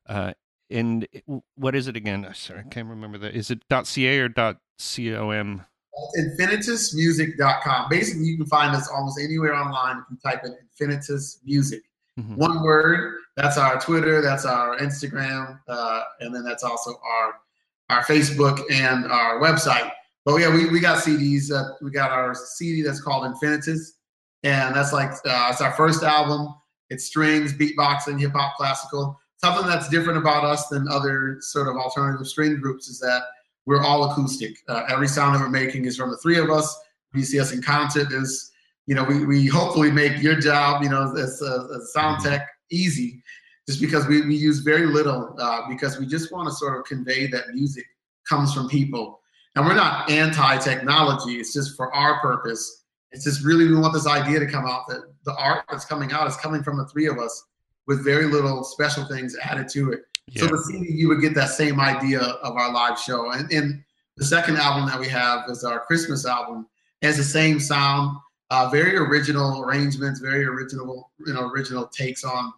uh 0.06 0.32
and 0.70 1.08
it- 1.12 1.24
what 1.56 1.74
is 1.74 1.88
it 1.88 1.96
again 1.96 2.24
Uh, 2.24 2.32
sorry 2.34 2.60
i 2.60 2.68
can't 2.68 2.88
remember 2.88 3.16
that 3.18 3.34
is 3.34 3.50
it 3.50 3.62
ca 3.84 4.20
or 4.20 4.28
com 4.28 5.64
infinitusmusic.com. 6.16 7.88
Basically, 7.90 8.24
you 8.24 8.36
can 8.36 8.46
find 8.46 8.74
us 8.74 8.88
almost 8.88 9.18
anywhere 9.20 9.52
online 9.54 9.98
if 9.98 10.04
you 10.10 10.16
type 10.22 10.44
in 10.44 10.54
Infinitus 10.88 11.38
Music. 11.44 11.82
Mhm. 12.18 12.36
One 12.36 12.62
word. 12.62 13.14
That's 13.36 13.56
our 13.56 13.80
Twitter. 13.80 14.20
That's 14.20 14.44
our 14.44 14.76
Instagram, 14.78 15.60
uh, 15.68 16.02
and 16.20 16.34
then 16.34 16.42
that's 16.42 16.64
also 16.64 17.00
our 17.04 17.34
our 17.90 18.04
Facebook 18.04 18.60
and 18.70 19.06
our 19.06 19.40
website. 19.40 19.90
But 20.24 20.36
yeah, 20.36 20.52
we, 20.52 20.68
we 20.68 20.80
got 20.80 21.02
CDs. 21.02 21.50
Uh, 21.50 21.74
we 21.80 21.90
got 21.90 22.10
our 22.10 22.34
CD 22.34 22.82
that's 22.82 23.00
called 23.00 23.24
Infinitus, 23.24 23.92
and 24.42 24.74
that's 24.74 24.92
like 24.92 25.12
uh, 25.24 25.48
it's 25.50 25.60
our 25.60 25.72
first 25.72 26.02
album. 26.02 26.54
It's 26.90 27.04
strings, 27.04 27.52
beatboxing, 27.52 28.18
hip 28.20 28.32
hop, 28.32 28.56
classical. 28.56 29.18
Something 29.36 29.66
that's 29.66 29.88
different 29.88 30.18
about 30.18 30.44
us 30.44 30.66
than 30.66 30.88
other 30.88 31.36
sort 31.40 31.68
of 31.68 31.76
alternative 31.76 32.26
string 32.26 32.58
groups 32.60 32.88
is 32.88 32.98
that 32.98 33.22
we're 33.66 33.82
all 33.82 34.10
acoustic. 34.10 34.56
Uh, 34.68 34.82
every 34.88 35.06
sound 35.06 35.34
that 35.36 35.40
we're 35.40 35.48
making 35.48 35.84
is 35.84 35.96
from 35.96 36.10
the 36.10 36.16
three 36.16 36.38
of 36.38 36.50
us. 36.50 36.76
When 37.12 37.20
you 37.20 37.24
see 37.26 37.38
us 37.38 37.52
in 37.52 37.62
concert, 37.62 38.10
is 38.12 38.50
you 38.88 38.94
know 38.94 39.04
we, 39.04 39.26
we 39.26 39.46
hopefully 39.46 39.92
make 39.92 40.22
your 40.22 40.34
job, 40.40 40.82
you 40.82 40.88
know, 40.88 41.14
as 41.14 41.42
a, 41.42 41.86
sound 41.92 42.24
tech 42.24 42.48
easy, 42.70 43.22
just 43.68 43.82
because 43.82 44.06
we, 44.06 44.22
we 44.22 44.34
use 44.34 44.60
very 44.60 44.86
little 44.86 45.36
uh, 45.38 45.68
because 45.68 45.98
we 45.98 46.06
just 46.06 46.32
want 46.32 46.48
to 46.48 46.54
sort 46.54 46.78
of 46.78 46.86
convey 46.86 47.26
that 47.26 47.50
music 47.52 47.84
comes 48.26 48.54
from 48.54 48.66
people, 48.66 49.20
and 49.54 49.66
we're 49.66 49.74
not 49.74 50.10
anti-technology. 50.10 51.38
It's 51.38 51.52
just 51.52 51.76
for 51.76 51.94
our 51.94 52.18
purpose. 52.20 52.84
It's 53.12 53.24
just 53.24 53.44
really 53.44 53.68
we 53.68 53.76
want 53.76 53.92
this 53.92 54.06
idea 54.06 54.40
to 54.40 54.46
come 54.46 54.64
out 54.64 54.88
that 54.88 55.02
the 55.24 55.34
art 55.36 55.64
that's 55.70 55.84
coming 55.84 56.10
out 56.12 56.26
is 56.26 56.36
coming 56.36 56.62
from 56.62 56.78
the 56.78 56.86
three 56.86 57.08
of 57.08 57.18
us 57.18 57.44
with 57.86 58.02
very 58.02 58.24
little 58.26 58.64
special 58.64 59.04
things 59.04 59.36
added 59.42 59.68
to 59.68 59.92
it. 59.92 60.00
So 60.36 60.46
the 60.46 60.58
CD, 60.58 60.92
you 60.92 61.08
would 61.08 61.20
get 61.20 61.34
that 61.34 61.50
same 61.50 61.80
idea 61.80 62.20
of 62.20 62.54
our 62.54 62.70
live 62.72 62.98
show. 62.98 63.32
And, 63.32 63.50
and 63.50 63.82
the 64.16 64.26
second 64.26 64.56
album 64.58 64.86
that 64.88 65.00
we 65.00 65.08
have 65.08 65.48
is 65.48 65.64
our 65.64 65.80
Christmas 65.80 66.26
album. 66.26 66.66
It 67.00 67.06
has 67.06 67.16
the 67.16 67.24
same 67.24 67.58
sound, 67.58 68.18
uh, 68.50 68.68
very 68.70 68.96
original 68.96 69.62
arrangements, 69.62 70.20
very 70.20 70.44
original, 70.44 71.10
you 71.26 71.34
know, 71.34 71.48
original 71.48 71.86
takes 71.86 72.24
on 72.24 72.52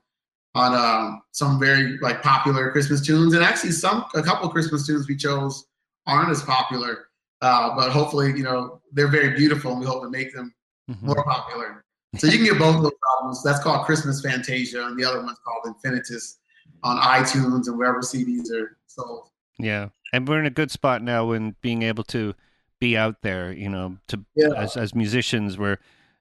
on 0.57 0.74
um, 0.74 1.22
some 1.30 1.61
very 1.61 1.97
like 1.99 2.22
popular 2.22 2.72
Christmas 2.72 3.01
tunes. 3.05 3.34
And 3.34 3.45
actually, 3.45 3.72
some 3.72 4.05
a 4.14 4.22
couple 4.22 4.47
of 4.47 4.53
Christmas 4.53 4.86
tunes 4.86 5.09
we 5.09 5.16
chose 5.16 5.66
aren't 6.07 6.30
as 6.30 6.43
popular, 6.43 7.09
uh, 7.41 7.74
but 7.76 7.91
hopefully, 7.91 8.28
you 8.36 8.43
know, 8.43 8.80
they're 8.93 9.09
very 9.09 9.36
beautiful, 9.36 9.72
and 9.72 9.80
we 9.80 9.86
hope 9.86 10.03
to 10.03 10.11
make 10.11 10.34
them 10.34 10.53
Mhm. 10.91 11.03
more 11.03 11.24
popular. 11.24 11.84
So 12.16 12.26
you 12.26 12.38
can 12.38 12.45
get 12.45 12.59
both 12.59 12.76
of 12.76 12.82
those 12.82 12.93
albums. 13.16 13.45
That's 13.45 13.62
called 13.62 13.86
Christmas 13.86 14.20
Fantasia, 14.20 14.86
and 14.86 14.99
the 14.99 15.05
other 15.05 15.22
one's 15.22 15.38
called 15.45 15.64
Infinitus 15.66 16.38
on 16.82 16.97
iTunes 16.99 17.68
and 17.68 17.78
wherever 17.78 18.03
CDs 18.03 18.51
are 18.51 18.76
sold. 18.88 19.28
Yeah, 19.59 19.91
and 20.12 20.26
we're 20.26 20.41
in 20.41 20.47
a 20.47 20.51
good 20.51 20.72
spot 20.72 21.03
now 21.03 21.26
when 21.26 21.55
being 21.61 21.82
able 21.82 22.03
to 22.05 22.34
be 22.81 22.97
out 22.97 23.22
there, 23.22 23.53
you 23.53 23.68
know, 23.68 23.99
to 24.09 24.24
Yeah. 24.35 24.55
as 24.57 24.76
as 24.76 24.95
musicians, 24.95 25.59
we're 25.59 25.78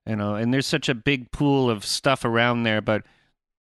you 0.08 0.16
know, 0.16 0.36
and 0.36 0.54
there's 0.54 0.66
such 0.66 0.90
a 0.90 0.96
big 0.96 1.32
pool 1.32 1.70
of 1.70 1.86
stuff 1.86 2.26
around 2.26 2.64
there. 2.64 2.82
But 2.82 3.04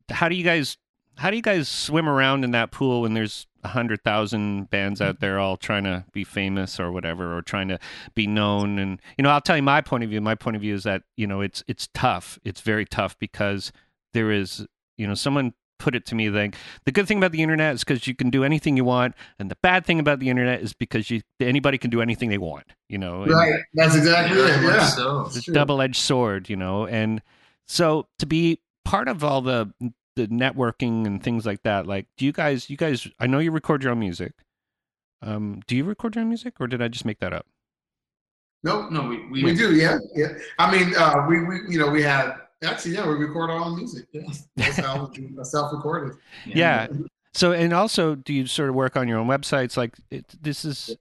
how 0.09 0.29
do 0.29 0.35
you 0.35 0.43
guys 0.43 0.77
how 1.17 1.29
do 1.29 1.35
you 1.35 1.41
guys 1.41 1.67
swim 1.67 2.07
around 2.07 2.43
in 2.43 2.51
that 2.51 2.71
pool 2.71 3.01
when 3.01 3.13
there's 3.13 3.45
a 3.63 3.67
hundred 3.67 4.01
thousand 4.03 4.69
bands 4.69 5.01
out 5.01 5.15
mm-hmm. 5.15 5.25
there 5.25 5.37
all 5.39 5.57
trying 5.57 5.83
to 5.83 6.05
be 6.13 6.23
famous 6.23 6.79
or 6.79 6.93
whatever, 6.93 7.37
or 7.37 7.41
trying 7.41 7.67
to 7.67 7.79
be 8.15 8.25
known? 8.25 8.79
And 8.79 9.01
you 9.17 9.23
know, 9.23 9.29
I'll 9.29 9.41
tell 9.41 9.57
you 9.57 9.63
my 9.63 9.81
point 9.81 10.03
of 10.03 10.09
view. 10.09 10.21
My 10.21 10.35
point 10.35 10.55
of 10.55 10.61
view 10.61 10.73
is 10.73 10.83
that 10.83 11.03
you 11.17 11.27
know 11.27 11.41
it's 11.41 11.63
it's 11.67 11.89
tough. 11.93 12.39
It's 12.43 12.61
very 12.61 12.85
tough 12.85 13.17
because 13.19 13.71
there 14.13 14.31
is 14.31 14.65
you 14.97 15.07
know 15.07 15.13
someone 15.13 15.53
put 15.79 15.95
it 15.95 16.05
to 16.05 16.13
me 16.13 16.29
like 16.29 16.55
the 16.85 16.91
good 16.91 17.07
thing 17.07 17.17
about 17.17 17.31
the 17.31 17.41
internet 17.41 17.73
is 17.73 17.83
because 17.83 18.05
you 18.05 18.13
can 18.13 18.29
do 18.29 18.43
anything 18.43 18.77
you 18.77 18.83
want 18.83 19.15
and 19.39 19.49
the 19.49 19.57
bad 19.63 19.85
thing 19.85 19.99
about 19.99 20.19
the 20.19 20.29
internet 20.29 20.61
is 20.61 20.73
because 20.73 21.09
you 21.09 21.21
anybody 21.39 21.77
can 21.77 21.89
do 21.89 22.01
anything 22.01 22.29
they 22.29 22.37
want 22.37 22.65
you 22.89 22.97
know 22.97 23.23
and 23.23 23.31
Right. 23.31 23.61
That's 23.73 23.95
exactly 23.95 24.37
Very 24.37 24.51
it. 24.51 24.63
Yeah. 24.63 24.85
so 24.85 25.21
it's 25.27 25.47
a 25.47 25.51
double-edged 25.53 25.95
sword 25.95 26.49
you 26.49 26.55
know 26.57 26.85
and 26.85 27.21
so 27.67 28.07
to 28.19 28.25
be 28.25 28.59
part 28.85 29.07
of 29.07 29.23
all 29.23 29.41
the 29.41 29.71
the 30.15 30.27
networking 30.27 31.05
and 31.07 31.23
things 31.23 31.45
like 31.45 31.63
that 31.63 31.87
like 31.87 32.05
do 32.17 32.25
you 32.25 32.31
guys 32.33 32.69
you 32.69 32.75
guys 32.77 33.07
i 33.19 33.25
know 33.25 33.39
you 33.39 33.51
record 33.51 33.81
your 33.81 33.93
own 33.93 33.99
music 33.99 34.33
um 35.21 35.61
do 35.65 35.75
you 35.77 35.85
record 35.85 36.15
your 36.15 36.23
own 36.23 36.29
music 36.29 36.55
or 36.59 36.67
did 36.67 36.81
i 36.81 36.87
just 36.89 37.05
make 37.05 37.19
that 37.19 37.33
up 37.33 37.45
Nope. 38.61 38.91
No, 38.91 39.07
we, 39.07 39.25
we, 39.29 39.43
We 39.43 39.55
do. 39.55 39.73
Yeah. 39.73 39.99
Yeah. 40.13 40.33
I 40.57 40.69
mean, 40.69 40.93
uh, 40.97 41.25
we, 41.29 41.43
we, 41.45 41.61
you 41.69 41.79
know, 41.79 41.89
we 41.89 42.01
had 42.01 42.33
actually, 42.63 42.95
yeah, 42.95 43.07
we 43.07 43.15
record 43.15 43.49
our 43.49 43.59
own 43.59 43.75
music. 43.75 44.05
Yeah, 44.11 44.21
Most 44.57 44.79
albums 44.79 45.39
are 45.39 45.45
self-recorded. 45.45 46.17
Yeah. 46.45 46.87
So, 47.33 47.51
and 47.51 47.73
also, 47.73 48.15
do 48.15 48.33
you 48.33 48.47
sort 48.47 48.69
of 48.69 48.75
work 48.75 48.95
on 48.97 49.07
your 49.07 49.19
own 49.19 49.27
websites? 49.27 49.77
Like, 49.77 49.95
it, 50.09 50.25
this 50.41 50.65
is, 50.65 50.97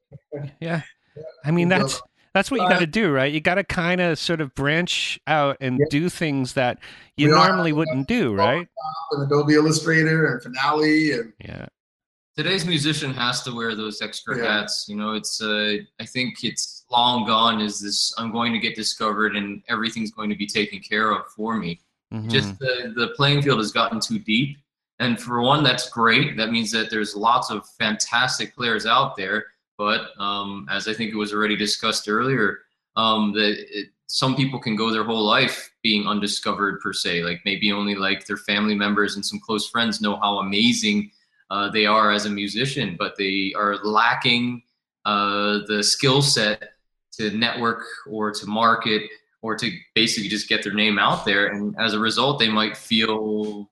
yeah. 0.60 0.82
I 1.44 1.50
mean, 1.50 1.68
that's 1.68 2.00
that's 2.34 2.50
what 2.50 2.60
you 2.60 2.66
Uh, 2.66 2.70
got 2.70 2.78
to 2.80 2.86
do, 2.86 3.10
right? 3.10 3.32
You 3.32 3.40
got 3.40 3.54
to 3.56 3.64
kind 3.64 4.00
of 4.00 4.18
sort 4.18 4.40
of 4.40 4.54
branch 4.54 5.18
out 5.26 5.56
and 5.60 5.78
Yeah. 5.78 5.86
do 5.90 6.08
things 6.08 6.52
that 6.52 6.78
you 7.16 7.28
We 7.28 7.34
normally 7.34 7.72
wouldn't 7.72 8.06
do, 8.06 8.34
right? 8.34 8.68
And 9.12 9.22
Adobe 9.24 9.54
Illustrator 9.54 10.32
and 10.34 10.42
Finale 10.42 11.12
and 11.12 11.32
Yeah. 11.40 11.66
Today's 12.38 12.64
musician 12.64 13.12
has 13.12 13.42
to 13.42 13.50
wear 13.58 13.74
those 13.74 14.00
extra 14.00 14.32
Yeah. 14.38 14.44
hats 14.60 14.86
you 14.88 14.96
know 15.00 15.10
it's 15.20 15.34
uh 15.42 15.72
i 15.98 16.06
think 16.14 16.44
it's 16.44 16.84
long 16.96 17.26
gone 17.26 17.60
is 17.60 17.74
this 17.80 17.98
i'm 18.18 18.30
going 18.38 18.52
to 18.52 18.60
get 18.66 18.76
discovered 18.76 19.32
and 19.38 19.48
everything's 19.68 20.12
going 20.18 20.30
to 20.30 20.36
be 20.36 20.46
taken 20.46 20.78
care 20.92 21.08
of 21.16 21.22
for 21.36 21.56
me. 21.56 21.72
Mhm. 22.14 22.30
just 22.36 22.50
the 22.62 22.74
the 23.00 23.08
playing 23.18 23.42
field 23.42 23.58
has 23.58 23.72
gotten 23.80 23.98
too 24.08 24.18
deep. 24.34 24.50
And 25.00 25.12
for 25.24 25.36
one 25.52 25.62
that's 25.68 25.86
great. 26.00 26.36
That 26.40 26.50
means 26.56 26.70
that 26.76 26.86
there's 26.92 27.14
lots 27.28 27.50
of 27.54 27.58
fantastic 27.82 28.48
players 28.58 28.84
out 28.96 29.10
there. 29.20 29.38
But 29.76 30.00
um 30.26 30.50
as 30.76 30.82
i 30.90 30.94
think 30.96 31.08
it 31.12 31.16
was 31.24 31.32
already 31.34 31.56
discussed 31.66 32.04
earlier 32.16 32.48
um 33.02 33.22
that 33.38 33.54
it, 33.78 33.86
some 34.06 34.34
people 34.40 34.58
can 34.66 34.74
go 34.82 34.86
their 34.90 35.04
whole 35.10 35.24
life 35.36 35.56
being 35.82 36.02
undiscovered 36.12 36.74
per 36.84 36.92
se. 37.02 37.12
Like 37.28 37.40
maybe 37.44 37.66
only 37.80 37.96
like 38.06 38.20
their 38.26 38.38
family 38.50 38.76
members 38.84 39.16
and 39.16 39.24
some 39.30 39.40
close 39.46 39.68
friends 39.68 40.00
know 40.00 40.14
how 40.24 40.32
amazing 40.38 41.10
uh, 41.50 41.68
they 41.70 41.86
are 41.86 42.10
as 42.10 42.26
a 42.26 42.30
musician 42.30 42.96
but 42.98 43.14
they 43.16 43.52
are 43.56 43.76
lacking 43.84 44.62
uh, 45.04 45.60
the 45.66 45.82
skill 45.82 46.20
set 46.20 46.70
to 47.12 47.30
network 47.30 47.84
or 48.06 48.30
to 48.30 48.46
market 48.46 49.02
or 49.40 49.56
to 49.56 49.70
basically 49.94 50.28
just 50.28 50.48
get 50.48 50.62
their 50.62 50.74
name 50.74 50.98
out 50.98 51.24
there 51.24 51.46
and 51.48 51.74
as 51.78 51.94
a 51.94 51.98
result 51.98 52.38
they 52.38 52.48
might 52.48 52.76
feel 52.76 53.70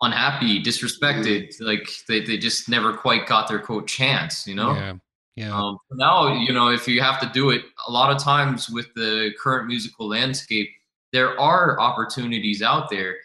unhappy 0.00 0.62
disrespected 0.62 1.52
like 1.60 1.88
they, 2.06 2.20
they 2.24 2.38
just 2.38 2.68
never 2.68 2.92
quite 2.92 3.26
got 3.26 3.48
their 3.48 3.58
quote 3.58 3.86
chance 3.86 4.46
you 4.46 4.54
know 4.54 4.72
Yeah. 4.74 4.92
Yeah. 5.36 5.56
um, 5.56 5.78
now 5.92 6.32
you 6.32 6.52
know 6.52 6.68
if 6.68 6.86
you 6.88 7.00
have 7.00 7.20
to 7.20 7.28
do 7.32 7.50
it 7.50 7.62
a 7.88 7.92
lot 7.92 8.14
of 8.14 8.22
times 8.22 8.70
with 8.70 8.86
the 8.94 9.32
current 9.40 9.66
musical 9.66 10.08
landscape 10.08 10.68
there 11.12 11.38
are 11.40 11.78
opportunities 11.80 12.62
out 12.62 12.90
there 12.90 13.16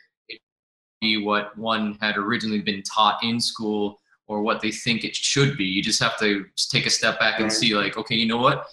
be 1.03 1.23
what 1.23 1.55
one 1.57 1.97
had 2.01 2.17
originally 2.17 2.61
been 2.61 2.81
taught 2.81 3.23
in 3.23 3.39
school 3.39 3.99
or 4.27 4.41
what 4.41 4.61
they 4.61 4.71
think 4.71 5.03
it 5.03 5.15
should 5.15 5.57
be. 5.57 5.65
You 5.65 5.83
just 5.83 6.01
have 6.01 6.17
to 6.19 6.45
take 6.71 6.85
a 6.87 6.89
step 6.89 7.19
back 7.19 7.39
and 7.39 7.51
see 7.51 7.75
like 7.75 7.97
okay 7.97 8.15
you 8.15 8.25
know 8.25 8.41
what? 8.47 8.65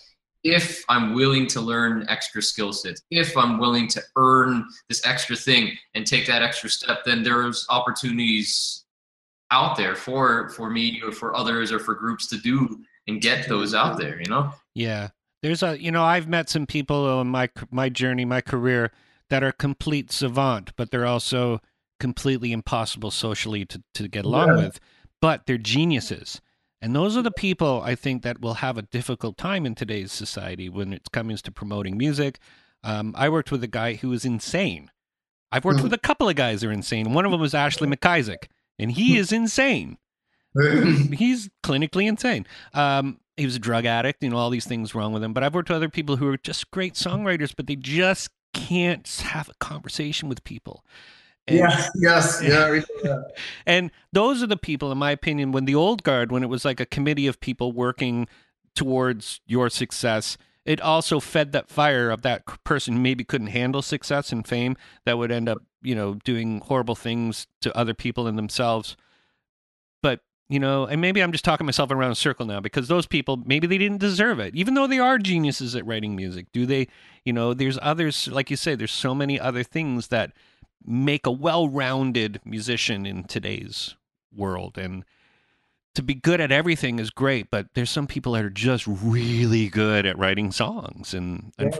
If 0.42 0.82
i'm 0.88 1.12
willing 1.12 1.46
to 1.48 1.60
learn 1.60 2.06
extra 2.08 2.40
skill 2.40 2.72
sets 2.72 3.02
if 3.10 3.36
i'm 3.36 3.58
willing 3.58 3.86
to 3.88 4.00
earn 4.16 4.64
this 4.88 5.06
extra 5.06 5.36
thing 5.36 5.76
and 5.94 6.06
take 6.06 6.26
that 6.28 6.40
extra 6.40 6.70
step 6.70 7.00
then 7.04 7.22
there's 7.22 7.66
opportunities 7.68 8.86
out 9.50 9.76
there 9.76 9.94
for 9.94 10.48
for 10.56 10.70
me 10.70 11.02
or 11.04 11.12
for 11.12 11.36
others 11.36 11.70
or 11.70 11.78
for 11.78 11.94
groups 11.94 12.26
to 12.28 12.38
do 12.38 12.56
and 13.06 13.20
get 13.20 13.48
those 13.50 13.74
out 13.74 13.98
there 13.98 14.18
you 14.18 14.30
know? 14.30 14.50
Yeah. 14.74 15.08
There's 15.42 15.62
a, 15.62 15.80
you 15.80 15.90
know, 15.90 16.04
I've 16.04 16.28
met 16.28 16.50
some 16.50 16.66
people 16.66 17.06
on 17.06 17.28
my 17.28 17.48
my 17.70 17.88
journey, 17.88 18.24
my 18.24 18.40
career 18.40 18.92
that 19.30 19.42
are 19.42 19.52
complete 19.52 20.12
savant, 20.12 20.72
but 20.76 20.90
they're 20.90 21.06
also 21.06 21.60
completely 22.00 22.50
impossible 22.50 23.12
socially 23.12 23.64
to 23.66 23.82
to 23.94 24.08
get 24.08 24.24
along 24.24 24.48
Yeah. 24.48 24.56
with, 24.56 24.80
but 25.20 25.46
they're 25.46 25.56
geniuses. 25.58 26.40
And 26.82 26.96
those 26.96 27.16
are 27.16 27.22
the 27.22 27.30
people 27.30 27.82
I 27.84 27.94
think 27.94 28.22
that 28.22 28.40
will 28.40 28.54
have 28.54 28.78
a 28.78 28.82
difficult 28.82 29.36
time 29.36 29.66
in 29.66 29.74
today's 29.74 30.10
society 30.12 30.68
when 30.68 30.92
it 30.92 31.12
comes 31.12 31.42
to 31.42 31.52
promoting 31.52 31.96
music. 31.98 32.38
Um, 32.82 33.14
I 33.16 33.28
worked 33.28 33.52
with 33.52 33.62
a 33.62 33.68
guy 33.68 33.94
who 33.94 34.08
was 34.08 34.24
insane. 34.24 34.90
I've 35.52 35.64
worked 35.66 35.82
with 35.82 35.92
a 35.92 35.98
couple 35.98 36.28
of 36.28 36.36
guys 36.36 36.62
that 36.62 36.68
are 36.68 36.72
insane. 36.72 37.12
One 37.12 37.26
of 37.26 37.32
them 37.32 37.40
was 37.40 37.54
Ashley 37.54 37.86
MacIsaac, 37.94 38.46
and 38.78 38.90
he 38.92 39.18
is 39.18 39.30
insane 39.30 39.98
he's 41.12 41.48
clinically 41.62 42.08
insane. 42.08 42.46
Um, 42.74 43.20
he 43.36 43.44
was 43.44 43.56
a 43.56 43.60
drug 43.60 43.84
addict, 43.86 44.22
you 44.22 44.30
know, 44.30 44.36
all 44.36 44.50
these 44.50 44.66
things 44.66 44.94
wrong 44.94 45.12
with 45.12 45.22
him. 45.22 45.32
But 45.32 45.44
I've 45.44 45.54
worked 45.54 45.68
with 45.68 45.76
other 45.76 45.88
people 45.88 46.16
who 46.16 46.28
are 46.28 46.36
just 46.36 46.70
great 46.70 46.94
songwriters, 46.94 47.54
but 47.56 47.66
they 47.66 47.76
just 47.76 48.30
can't 48.52 49.06
have 49.24 49.48
a 49.48 49.54
conversation 49.60 50.28
with 50.28 50.42
people. 50.44 50.84
And, 51.50 51.58
yes, 51.58 51.90
yes, 51.96 52.40
yeah. 52.42 52.70
we 52.70 52.78
know 52.78 52.84
that. 53.02 53.32
and 53.66 53.90
those 54.12 54.42
are 54.42 54.46
the 54.46 54.56
people, 54.56 54.92
in 54.92 54.98
my 54.98 55.10
opinion, 55.10 55.52
when 55.52 55.64
the 55.64 55.74
old 55.74 56.02
guard, 56.02 56.30
when 56.30 56.42
it 56.42 56.48
was 56.48 56.64
like 56.64 56.80
a 56.80 56.86
committee 56.86 57.26
of 57.26 57.40
people 57.40 57.72
working 57.72 58.28
towards 58.74 59.40
your 59.46 59.68
success, 59.68 60.38
it 60.64 60.80
also 60.80 61.20
fed 61.20 61.52
that 61.52 61.68
fire 61.68 62.10
of 62.10 62.22
that 62.22 62.44
person 62.64 62.94
who 62.94 63.00
maybe 63.00 63.24
couldn't 63.24 63.48
handle 63.48 63.82
success 63.82 64.32
and 64.32 64.46
fame 64.46 64.76
that 65.04 65.18
would 65.18 65.32
end 65.32 65.48
up, 65.48 65.58
you 65.82 65.94
know, 65.94 66.14
doing 66.24 66.60
horrible 66.60 66.94
things 66.94 67.46
to 67.62 67.76
other 67.76 67.94
people 67.94 68.26
and 68.26 68.38
themselves. 68.38 68.96
But, 70.02 70.20
you 70.48 70.60
know, 70.60 70.84
and 70.84 71.00
maybe 71.00 71.22
I'm 71.22 71.32
just 71.32 71.44
talking 71.44 71.66
myself 71.66 71.90
around 71.90 72.12
a 72.12 72.16
circle 72.16 72.46
now 72.46 72.60
because 72.60 72.88
those 72.88 73.06
people, 73.06 73.42
maybe 73.44 73.66
they 73.66 73.78
didn't 73.78 73.98
deserve 74.00 74.38
it, 74.38 74.54
even 74.54 74.74
though 74.74 74.86
they 74.86 74.98
are 74.98 75.18
geniuses 75.18 75.74
at 75.74 75.86
writing 75.86 76.14
music. 76.14 76.46
Do 76.52 76.66
they, 76.66 76.88
you 77.24 77.32
know, 77.32 77.54
there's 77.54 77.78
others, 77.80 78.28
like 78.28 78.50
you 78.50 78.56
say, 78.56 78.74
there's 78.74 78.92
so 78.92 79.14
many 79.14 79.40
other 79.40 79.62
things 79.62 80.08
that 80.08 80.32
make 80.84 81.26
a 81.26 81.30
well-rounded 81.30 82.40
musician 82.44 83.06
in 83.06 83.24
today's 83.24 83.94
world 84.34 84.78
and 84.78 85.04
to 85.94 86.02
be 86.02 86.14
good 86.14 86.40
at 86.40 86.52
everything 86.52 86.98
is 86.98 87.10
great 87.10 87.50
but 87.50 87.66
there's 87.74 87.90
some 87.90 88.06
people 88.06 88.32
that 88.32 88.44
are 88.44 88.50
just 88.50 88.86
really 88.86 89.68
good 89.68 90.06
at 90.06 90.16
writing 90.16 90.52
songs 90.52 91.12
and, 91.14 91.52
and 91.58 91.68
It's 91.68 91.76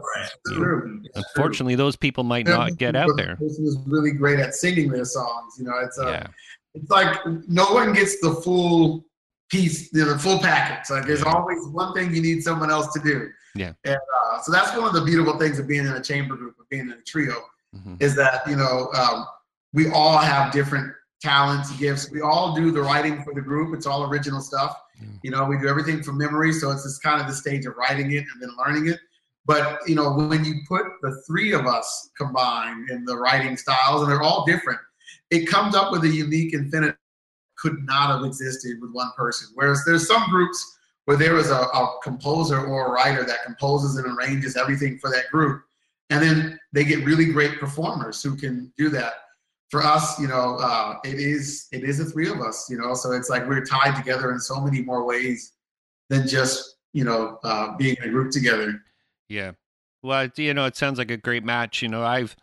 you 0.46 0.52
know, 0.52 0.58
true. 0.58 0.80
True. 0.80 1.02
unfortunately 1.14 1.76
those 1.76 1.96
people 1.96 2.24
might 2.24 2.46
not 2.46 2.76
get 2.76 2.96
out 2.96 3.10
there 3.16 3.38
is 3.40 3.78
really 3.86 4.10
great 4.12 4.40
at 4.40 4.54
singing 4.54 4.90
their 4.90 5.04
songs. 5.04 5.54
You 5.58 5.64
know, 5.66 5.78
it's 5.82 5.98
uh, 5.98 6.08
yeah 6.10 6.26
it's 6.74 6.90
like 6.90 7.18
no 7.48 7.72
one 7.72 7.92
gets 7.92 8.20
the 8.20 8.32
full 8.44 9.04
piece, 9.50 9.92
you 9.92 10.04
know, 10.04 10.12
the 10.12 10.18
full 10.20 10.38
package. 10.38 10.88
Like 10.90 11.04
there's 11.06 11.20
Yeah. 11.20 11.32
always 11.32 11.58
one 11.68 11.92
thing 11.94 12.14
you 12.14 12.22
need 12.22 12.42
someone 12.44 12.70
else 12.70 12.92
to 12.92 13.00
do. 13.00 13.28
Yeah. 13.56 13.72
And 13.84 13.96
uh, 13.96 14.40
so 14.42 14.52
that's 14.52 14.76
one 14.76 14.86
of 14.86 14.92
the 14.94 15.00
beautiful 15.04 15.36
things 15.36 15.58
of 15.58 15.66
being 15.66 15.84
in 15.86 15.92
a 15.92 16.00
chamber 16.02 16.36
group, 16.36 16.54
of 16.60 16.68
being 16.68 16.82
in 16.82 16.92
a 16.92 17.02
trio, 17.02 17.34
Mhm. 17.74 18.02
is 18.02 18.16
that 18.16 18.46
you 18.48 18.56
know 18.56 18.90
um, 18.94 19.26
we 19.72 19.90
all 19.90 20.18
have 20.18 20.52
different 20.52 20.92
talents, 21.22 21.70
gifts. 21.76 22.10
We 22.10 22.20
all 22.20 22.54
do 22.54 22.70
the 22.70 22.82
writing 22.82 23.22
for 23.22 23.32
the 23.34 23.40
group. 23.40 23.74
It's 23.76 23.86
all 23.86 24.10
original 24.10 24.40
stuff. 24.40 24.76
Yeah. 25.00 25.08
You 25.22 25.30
know, 25.30 25.44
we 25.44 25.58
do 25.58 25.68
everything 25.68 26.02
from 26.02 26.18
memory, 26.18 26.52
so 26.52 26.70
it's 26.70 26.82
just 26.82 27.02
kind 27.02 27.20
of 27.20 27.26
the 27.26 27.34
stage 27.34 27.66
of 27.66 27.76
writing 27.76 28.10
it 28.12 28.24
and 28.32 28.42
then 28.42 28.50
learning 28.58 28.88
it. 28.88 28.98
But 29.46 29.80
you 29.86 29.94
know, 29.94 30.12
when 30.12 30.44
you 30.44 30.62
put 30.68 30.84
the 31.02 31.22
three 31.26 31.52
of 31.52 31.66
us 31.66 32.10
combined 32.16 32.90
in 32.90 33.04
the 33.04 33.16
writing 33.16 33.56
styles, 33.56 34.02
and 34.02 34.10
they're 34.10 34.22
all 34.22 34.44
different, 34.44 34.80
it 35.30 35.46
comes 35.46 35.74
up 35.74 35.92
with 35.92 36.04
a 36.04 36.08
unique 36.08 36.54
infinite 36.54 36.96
could 37.56 37.84
not 37.84 38.08
have 38.10 38.24
existed 38.24 38.78
with 38.80 38.90
one 38.92 39.10
person. 39.16 39.48
Whereas 39.54 39.84
there's 39.84 40.06
some 40.08 40.28
groups 40.30 40.78
where 41.04 41.16
there 41.16 41.36
is 41.36 41.50
a, 41.50 41.56
a 41.56 41.98
composer 42.02 42.64
or 42.64 42.86
a 42.86 42.90
writer 42.90 43.24
that 43.24 43.42
composes 43.44 43.96
and 43.96 44.06
arranges 44.06 44.56
everything 44.56 44.98
for 44.98 45.10
that 45.10 45.24
group, 45.30 45.62
and 46.10 46.22
then 46.22 46.58
they 46.72 46.84
get 46.84 47.04
really 47.04 47.26
great 47.26 47.58
performers 47.58 48.22
who 48.22 48.36
can 48.36 48.72
do 48.76 48.88
that. 48.90 49.14
For 49.70 49.84
us, 49.84 50.18
you 50.18 50.26
know, 50.26 50.56
uh, 50.60 50.96
it 51.04 51.20
is 51.20 51.68
it 51.72 51.84
is 51.84 51.98
the 51.98 52.04
three 52.04 52.28
of 52.28 52.40
us, 52.40 52.68
you 52.68 52.76
know, 52.76 52.92
so 52.94 53.12
it's 53.12 53.30
like 53.30 53.46
we're 53.48 53.64
tied 53.64 53.96
together 53.96 54.32
in 54.32 54.40
so 54.40 54.60
many 54.60 54.82
more 54.82 55.04
ways 55.06 55.52
than 56.10 56.26
just 56.26 56.76
you 56.92 57.04
know 57.04 57.38
uh, 57.42 57.76
being 57.76 57.96
in 58.02 58.08
a 58.08 58.12
group 58.12 58.30
together. 58.30 58.82
yeah 59.28 59.52
well 60.02 60.28
you 60.36 60.52
know 60.52 60.66
it 60.66 60.76
sounds 60.76 60.98
like 60.98 61.10
a 61.10 61.16
great 61.16 61.44
match 61.44 61.82
you 61.82 61.88
know 61.88 62.02
i've 62.02 62.36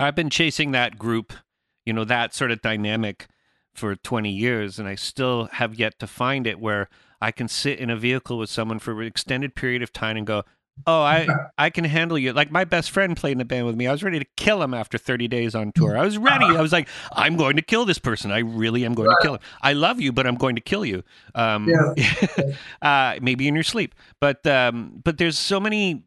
i've 0.00 0.14
been 0.14 0.30
chasing 0.30 0.70
that 0.72 0.98
group 0.98 1.32
you 1.84 1.92
know 1.92 2.04
that 2.04 2.34
sort 2.34 2.50
of 2.50 2.62
dynamic 2.62 3.26
for 3.74 3.96
20 3.96 4.30
years 4.30 4.78
and 4.78 4.88
i 4.88 4.94
still 4.94 5.46
have 5.52 5.74
yet 5.74 5.98
to 5.98 6.06
find 6.06 6.46
it 6.46 6.60
where 6.60 6.88
i 7.20 7.32
can 7.32 7.48
sit 7.48 7.78
in 7.78 7.90
a 7.90 7.96
vehicle 7.96 8.38
with 8.38 8.50
someone 8.50 8.78
for 8.78 9.00
an 9.00 9.06
extended 9.06 9.54
period 9.54 9.82
of 9.82 9.92
time 9.92 10.16
and 10.16 10.26
go 10.26 10.44
oh 10.86 11.02
i 11.02 11.26
i 11.58 11.70
can 11.70 11.84
handle 11.84 12.18
you. 12.18 12.32
Like 12.32 12.50
my 12.50 12.64
best 12.64 12.90
friend 12.90 13.16
played 13.16 13.32
in 13.32 13.40
a 13.40 13.44
band 13.44 13.66
with 13.66 13.76
me. 13.76 13.86
I 13.86 13.92
was 13.92 14.02
ready 14.02 14.18
to 14.18 14.26
kill 14.36 14.62
him 14.62 14.74
after 14.74 14.98
30 14.98 15.28
days 15.28 15.54
on 15.54 15.72
tour. 15.72 15.96
I 15.96 16.04
was 16.04 16.18
ready. 16.18 16.44
I 16.44 16.60
was 16.60 16.72
like 16.72 16.88
i'm 17.12 17.36
going 17.36 17.56
to 17.56 17.62
kill 17.62 17.84
this 17.84 17.98
person. 17.98 18.30
I 18.30 18.38
really 18.38 18.84
am 18.84 18.94
going 18.94 19.10
to 19.10 19.16
kill 19.22 19.34
him. 19.34 19.40
I 19.62 19.72
love 19.72 20.00
you 20.00 20.12
but 20.12 20.26
i'm 20.26 20.36
going 20.36 20.56
to 20.56 20.62
kill 20.62 20.84
you. 20.84 21.02
Um 21.34 21.68
uh 22.82 23.16
maybe 23.20 23.48
in 23.48 23.54
your 23.54 23.64
sleep. 23.64 23.94
But 24.20 24.46
um 24.46 25.00
but 25.02 25.18
there's 25.18 25.38
so 25.38 25.60
many 25.60 26.04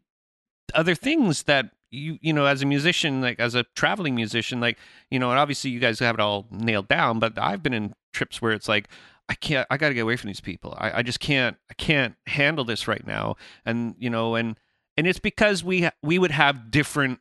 other 0.73 0.95
things 0.95 1.43
that 1.43 1.71
you 1.91 2.17
you 2.21 2.33
know 2.33 2.45
as 2.45 2.61
a 2.61 2.65
musician 2.65 3.21
like 3.21 3.39
as 3.39 3.55
a 3.55 3.63
traveling 3.75 4.15
musician 4.15 4.59
like 4.59 4.77
you 5.09 5.19
know 5.19 5.29
and 5.29 5.39
obviously 5.39 5.69
you 5.69 5.79
guys 5.79 5.99
have 5.99 6.15
it 6.15 6.19
all 6.19 6.45
nailed 6.51 6.87
down 6.87 7.19
but 7.19 7.37
i've 7.39 7.63
been 7.63 7.73
in 7.73 7.93
trips 8.13 8.41
where 8.41 8.51
it's 8.51 8.67
like 8.67 8.89
i 9.29 9.33
can't 9.33 9.67
i 9.69 9.77
gotta 9.77 9.93
get 9.93 10.01
away 10.01 10.15
from 10.15 10.27
these 10.27 10.41
people. 10.41 10.75
I, 10.77 10.99
I 10.99 11.01
just 11.03 11.19
can't 11.19 11.57
i 11.69 11.73
can't 11.73 12.15
handle 12.27 12.65
this 12.65 12.87
right 12.87 13.05
now. 13.05 13.35
And 13.65 13.95
you 13.97 14.09
know 14.09 14.35
and 14.35 14.57
and 14.95 15.07
it's 15.07 15.19
because 15.19 15.63
we 15.63 15.89
we 16.01 16.19
would 16.19 16.31
have 16.31 16.71
different 16.71 17.19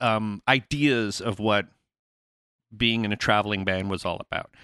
um 0.00 0.42
ideas 0.48 1.20
of 1.20 1.38
what 1.38 1.66
being 2.76 3.04
in 3.04 3.12
a 3.12 3.16
traveling 3.16 3.64
band 3.64 3.90
was 3.90 4.04
all 4.04 4.18
about. 4.20 4.54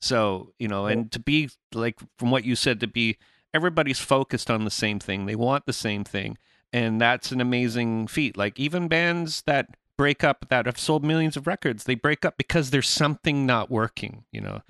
So 0.00 0.52
you 0.58 0.68
know 0.68 0.86
and 0.86 1.10
to 1.12 1.18
be 1.18 1.50
like 1.74 1.98
from 2.18 2.30
what 2.30 2.44
you 2.44 2.56
said 2.56 2.80
to 2.80 2.86
be 2.86 3.18
everybody's 3.54 3.98
focused 3.98 4.50
on 4.50 4.64
the 4.64 4.70
same 4.70 4.98
thing. 4.98 5.26
They 5.26 5.36
want 5.36 5.66
the 5.66 5.72
same 5.72 6.04
thing. 6.04 6.38
And 6.72 7.00
that's 7.00 7.32
an 7.32 7.40
amazing 7.40 8.06
feat. 8.06 8.36
Like 8.36 8.58
even 8.58 8.88
bands 8.88 9.42
that 9.42 9.76
break 9.96 10.24
up 10.24 10.46
that 10.48 10.66
have 10.66 10.78
sold 10.78 11.04
millions 11.04 11.36
of 11.36 11.46
records. 11.46 11.84
They 11.84 11.94
break 11.94 12.24
up 12.24 12.36
because 12.36 12.70
there's 12.70 12.88
something 12.88 13.46
not 13.46 13.70
working, 13.70 14.24
you 14.32 14.40
know. 14.40 14.62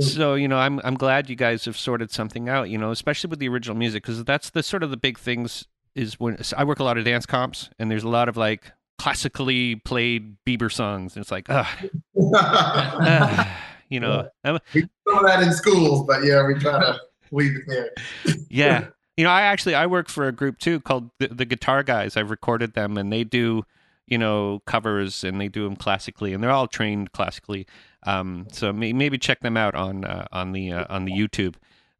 So 0.00 0.34
you 0.34 0.48
know, 0.48 0.58
I'm 0.58 0.80
I'm 0.84 0.94
glad 0.94 1.28
you 1.28 1.36
guys 1.36 1.64
have 1.66 1.76
sorted 1.76 2.10
something 2.10 2.48
out. 2.48 2.70
You 2.70 2.78
know, 2.78 2.90
especially 2.90 3.28
with 3.28 3.38
the 3.38 3.48
original 3.48 3.76
music 3.76 4.02
because 4.02 4.24
that's 4.24 4.50
the 4.50 4.62
sort 4.62 4.82
of 4.82 4.90
the 4.90 4.96
big 4.96 5.18
things. 5.18 5.66
Is 5.94 6.18
when 6.18 6.38
I 6.56 6.64
work 6.64 6.78
a 6.78 6.84
lot 6.84 6.96
of 6.96 7.04
dance 7.04 7.26
comps, 7.26 7.68
and 7.78 7.90
there's 7.90 8.04
a 8.04 8.08
lot 8.08 8.28
of 8.30 8.36
like 8.38 8.72
classically 8.98 9.76
played 9.76 10.36
Bieber 10.46 10.72
songs, 10.72 11.14
and 11.16 11.22
it's 11.22 11.30
like, 11.30 11.46
ah, 11.50 11.68
you 13.90 14.00
know, 14.00 14.28
I'm- 14.44 14.58
we 14.74 14.82
do 14.82 14.88
that 15.26 15.42
in 15.42 15.52
schools, 15.52 16.06
but 16.06 16.24
yeah, 16.24 16.46
we 16.46 16.54
try 16.54 16.78
to 16.80 16.98
leave 17.30 17.56
it 17.56 17.62
there. 17.66 17.90
yeah. 18.48 18.86
You 19.18 19.24
know, 19.24 19.30
I 19.30 19.42
actually 19.42 19.74
I 19.74 19.86
work 19.86 20.08
for 20.08 20.26
a 20.26 20.32
group 20.32 20.58
too 20.58 20.80
called 20.80 21.10
the, 21.18 21.28
the 21.28 21.44
Guitar 21.44 21.82
Guys. 21.82 22.16
I've 22.16 22.30
recorded 22.30 22.72
them, 22.72 22.96
and 22.96 23.12
they 23.12 23.24
do 23.24 23.64
you 24.06 24.18
know 24.18 24.62
covers, 24.66 25.24
and 25.24 25.40
they 25.40 25.48
do 25.48 25.64
them 25.64 25.76
classically, 25.76 26.32
and 26.32 26.42
they're 26.42 26.50
all 26.50 26.66
trained 26.66 27.12
classically. 27.12 27.66
Um, 28.04 28.46
so 28.50 28.72
may, 28.72 28.92
maybe 28.92 29.18
check 29.18 29.40
them 29.40 29.56
out 29.56 29.74
on 29.74 30.04
uh, 30.04 30.26
on 30.32 30.52
the 30.52 30.72
uh, 30.72 30.84
on 30.88 31.04
the 31.04 31.12
YouTube. 31.12 31.54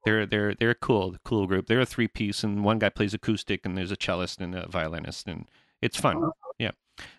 They're 0.05 0.27
they're 0.27 0.55
they're 0.55 0.71
a 0.71 0.75
cool 0.75 1.17
cool 1.25 1.47
group. 1.47 1.67
They're 1.67 1.81
a 1.81 1.87
three 1.87 2.09
piece, 2.09 2.43
and 2.43 2.65
one 2.65 2.79
guy 2.79 2.89
plays 2.89 3.15
acoustic, 3.15 3.65
and 3.65 3.77
there's 3.77 3.93
a 3.93 3.97
cellist 3.97 4.41
and 4.41 4.55
a 4.55 4.69
violinist, 4.69 5.29
and 5.29 5.49
it's 5.81 5.97
fun. 5.97 6.31
Yeah, 6.59 6.73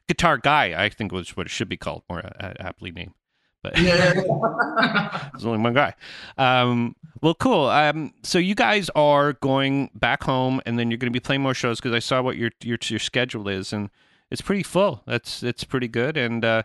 Guitar 0.07 0.37
Guy, 0.37 0.73
I 0.83 0.89
think 0.89 1.11
was 1.11 1.35
what 1.35 1.47
it 1.47 1.49
should 1.49 1.69
be 1.69 1.77
called, 1.77 2.03
more 2.09 2.19
uh, 2.19 2.53
aptly 2.59 2.91
named. 2.91 3.13
But 3.61 3.77
Yeah. 3.77 4.13
there's 5.31 5.45
only 5.45 5.59
one 5.59 5.73
guy. 5.73 5.93
Um, 6.37 6.95
well, 7.21 7.33
cool. 7.33 7.67
Um, 7.67 8.13
so 8.21 8.37
you 8.37 8.55
guys 8.55 8.89
are 8.95 9.33
going 9.33 9.89
back 9.95 10.23
home, 10.23 10.61
and 10.65 10.77
then 10.77 10.91
you're 10.91 10.97
going 10.97 11.11
to 11.11 11.17
be 11.17 11.21
playing 11.21 11.41
more 11.41 11.53
shows 11.53 11.79
because 11.79 11.95
I 11.95 11.99
saw 11.99 12.21
what 12.21 12.35
your 12.35 12.51
your 12.61 12.77
your 12.83 12.99
schedule 12.99 13.47
is, 13.47 13.71
and 13.71 13.89
it's 14.33 14.41
pretty 14.41 14.63
full. 14.63 15.03
That's 15.05 15.43
it's 15.43 15.63
pretty 15.63 15.87
good. 15.87 16.17
And 16.17 16.43
uh, 16.43 16.63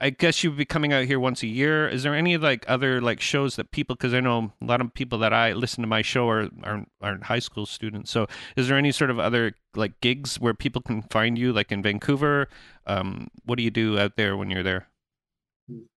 I- 0.00 0.10
guess 0.10 0.44
you'd 0.44 0.56
be 0.56 0.64
coming 0.64 0.92
out 0.92 1.06
here 1.06 1.18
once 1.18 1.42
a 1.42 1.48
year. 1.48 1.88
Is 1.88 2.04
there 2.04 2.14
any 2.14 2.36
like 2.38 2.64
other 2.68 3.00
like 3.00 3.20
shows 3.20 3.56
that 3.56 3.72
people? 3.72 3.96
Because 3.96 4.14
I 4.14 4.20
know 4.20 4.52
a 4.62 4.64
lot 4.64 4.80
of 4.80 4.94
people 4.94 5.18
that 5.18 5.32
I 5.32 5.52
listen 5.52 5.82
to 5.82 5.88
my 5.88 6.02
show 6.02 6.28
are 6.28 6.48
aren't, 6.62 6.88
aren't 7.02 7.24
high 7.24 7.40
school 7.40 7.66
students. 7.66 8.12
So 8.12 8.28
is 8.56 8.68
there 8.68 8.78
any 8.78 8.92
sort 8.92 9.10
of 9.10 9.18
other 9.18 9.54
like 9.74 10.00
gigs 10.00 10.38
where 10.38 10.54
people 10.54 10.80
can 10.80 11.02
find 11.02 11.36
you, 11.36 11.52
like 11.52 11.72
in 11.72 11.82
Vancouver? 11.82 12.48
Um, 12.86 13.28
what 13.44 13.58
do 13.58 13.64
you 13.64 13.70
do 13.72 13.98
out 13.98 14.16
there 14.16 14.36
when 14.36 14.48
you're 14.48 14.62
there? 14.62 14.86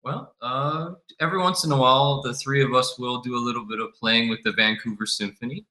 Well, 0.02 0.34
uh, 0.40 0.92
every 1.20 1.38
once 1.38 1.62
in 1.64 1.70
a 1.72 1.76
while, 1.76 2.22
the 2.22 2.32
three 2.34 2.64
of 2.64 2.72
us 2.74 2.98
will 2.98 3.20
do 3.20 3.36
a 3.36 3.44
little 3.44 3.66
bit 3.66 3.80
of 3.80 3.94
playing 4.00 4.30
with 4.30 4.42
the 4.44 4.52
Vancouver 4.52 5.04
Symphony. 5.06 5.66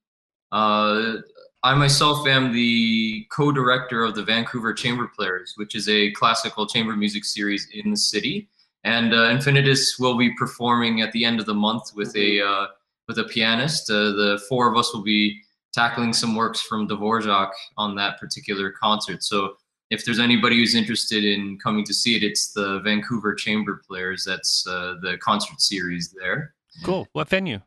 Uh, 0.51 1.15
I 1.61 1.75
myself 1.75 2.25
am 2.25 2.53
the 2.53 3.27
co-director 3.31 4.05
of 4.05 4.15
the 4.15 4.23
Vancouver 4.23 4.73
Chamber 4.73 5.11
Players, 5.13 5.53
which 5.57 5.75
is 5.75 5.89
a 5.89 6.11
classical 6.11 6.65
chamber 6.65 6.95
music 6.95 7.25
series 7.25 7.67
in 7.73 7.91
the 7.91 7.97
city. 7.97 8.47
And 8.85 9.13
uh, 9.13 9.29
Infinitus 9.29 9.99
will 9.99 10.17
be 10.17 10.33
performing 10.35 11.01
at 11.01 11.11
the 11.11 11.25
end 11.25 11.41
of 11.41 11.45
the 11.45 11.53
month 11.53 11.91
with 11.93 12.15
a 12.15 12.41
uh, 12.41 12.67
with 13.09 13.19
a 13.19 13.25
pianist. 13.25 13.91
Uh, 13.91 14.11
the 14.11 14.41
four 14.47 14.71
of 14.71 14.77
us 14.77 14.93
will 14.93 15.03
be 15.03 15.41
tackling 15.73 16.13
some 16.13 16.33
works 16.33 16.61
from 16.61 16.87
Dvorak 16.87 17.51
on 17.75 17.93
that 17.95 18.19
particular 18.19 18.71
concert. 18.71 19.21
So 19.21 19.55
if 19.89 20.05
there's 20.05 20.19
anybody 20.19 20.55
who's 20.55 20.75
interested 20.75 21.25
in 21.25 21.59
coming 21.59 21.83
to 21.85 21.93
see 21.93 22.15
it, 22.15 22.23
it's 22.23 22.53
the 22.53 22.79
Vancouver 22.85 23.35
Chamber 23.35 23.81
Players. 23.85 24.23
That's 24.23 24.65
uh, 24.65 24.95
the 25.01 25.17
concert 25.17 25.59
series 25.59 26.15
there. 26.17 26.53
Cool. 26.85 27.05
What 27.11 27.27
venue? 27.27 27.59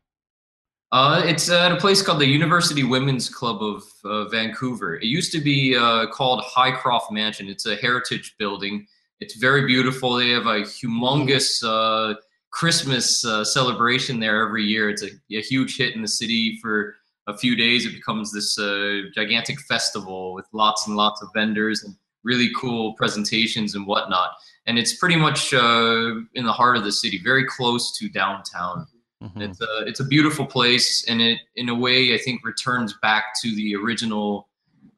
Uh, 0.92 1.22
it's 1.24 1.48
at 1.48 1.72
a 1.72 1.76
place 1.76 2.02
called 2.02 2.20
the 2.20 2.26
University 2.26 2.84
Women's 2.84 3.26
Club 3.26 3.62
of 3.62 3.82
uh, 4.04 4.28
Vancouver. 4.28 4.96
It 4.96 5.06
used 5.06 5.32
to 5.32 5.40
be 5.40 5.74
uh, 5.74 6.06
called 6.08 6.44
Hycroft 6.44 7.10
Mansion. 7.10 7.48
It's 7.48 7.64
a 7.64 7.76
heritage 7.76 8.34
building. 8.38 8.86
It's 9.18 9.36
very 9.36 9.66
beautiful. 9.66 10.12
They 10.12 10.28
have 10.30 10.44
a 10.44 10.60
humongous 10.60 11.64
uh, 11.64 12.16
Christmas 12.50 13.24
uh, 13.24 13.42
celebration 13.42 14.20
there 14.20 14.46
every 14.46 14.64
year. 14.64 14.90
It's 14.90 15.02
a, 15.02 15.08
a 15.34 15.40
huge 15.40 15.78
hit 15.78 15.96
in 15.96 16.02
the 16.02 16.08
city 16.08 16.58
for 16.60 16.96
a 17.26 17.34
few 17.34 17.56
days. 17.56 17.86
It 17.86 17.94
becomes 17.94 18.30
this 18.30 18.58
uh, 18.58 19.04
gigantic 19.14 19.60
festival 19.60 20.34
with 20.34 20.44
lots 20.52 20.86
and 20.88 20.94
lots 20.94 21.22
of 21.22 21.30
vendors 21.34 21.84
and 21.84 21.96
really 22.22 22.50
cool 22.54 22.92
presentations 22.96 23.74
and 23.74 23.86
whatnot. 23.86 24.32
And 24.66 24.78
it's 24.78 24.94
pretty 24.98 25.16
much 25.16 25.54
in 25.54 26.44
the 26.44 26.52
heart 26.52 26.76
of 26.76 26.84
the 26.84 26.92
city, 26.92 27.18
very 27.24 27.46
close 27.46 27.96
to 27.98 28.10
downtown. 28.10 28.86
Mhm. 29.22 29.40
It's 29.50 29.60
a 29.60 29.78
it's 29.86 30.00
a 30.00 30.04
beautiful 30.04 30.46
place, 30.46 31.04
and 31.08 31.20
it 31.20 31.38
in 31.56 31.68
a 31.68 31.74
way 31.74 32.14
I 32.14 32.18
think 32.18 32.44
returns 32.44 32.94
back 33.02 33.24
to 33.42 33.54
the 33.54 33.76
original 33.76 34.48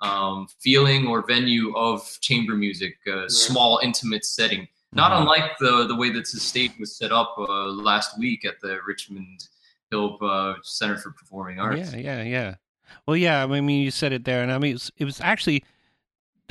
um, 0.00 0.48
feeling 0.60 1.06
or 1.06 1.22
venue 1.26 1.74
of 1.76 2.18
chamber 2.20 2.54
music, 2.54 2.96
a 3.06 3.28
small 3.30 3.80
intimate 3.82 4.24
setting. 4.24 4.68
Not 4.92 5.12
Mhm. 5.12 5.20
unlike 5.20 5.58
the 5.58 5.86
the 5.86 5.94
way 5.94 6.10
that 6.10 6.30
the 6.30 6.40
stage 6.40 6.72
was 6.78 6.96
set 6.96 7.12
up 7.12 7.34
uh, 7.38 7.66
last 7.68 8.18
week 8.18 8.44
at 8.44 8.60
the 8.60 8.78
Richmond 8.86 9.48
Hill 9.90 10.18
uh, 10.22 10.54
Center 10.62 10.96
for 10.98 11.10
Performing 11.12 11.58
Arts. 11.60 11.92
Yeah, 11.92 11.96
yeah, 11.98 12.22
yeah. 12.22 12.54
Well, 13.06 13.16
yeah. 13.16 13.42
I 13.44 13.46
mean, 13.46 13.82
you 13.82 13.90
said 13.90 14.12
it 14.12 14.24
there, 14.24 14.42
and 14.42 14.50
I 14.52 14.58
mean, 14.58 14.70
it 14.72 14.74
was, 14.74 14.92
it 14.98 15.04
was 15.04 15.20
actually 15.20 15.64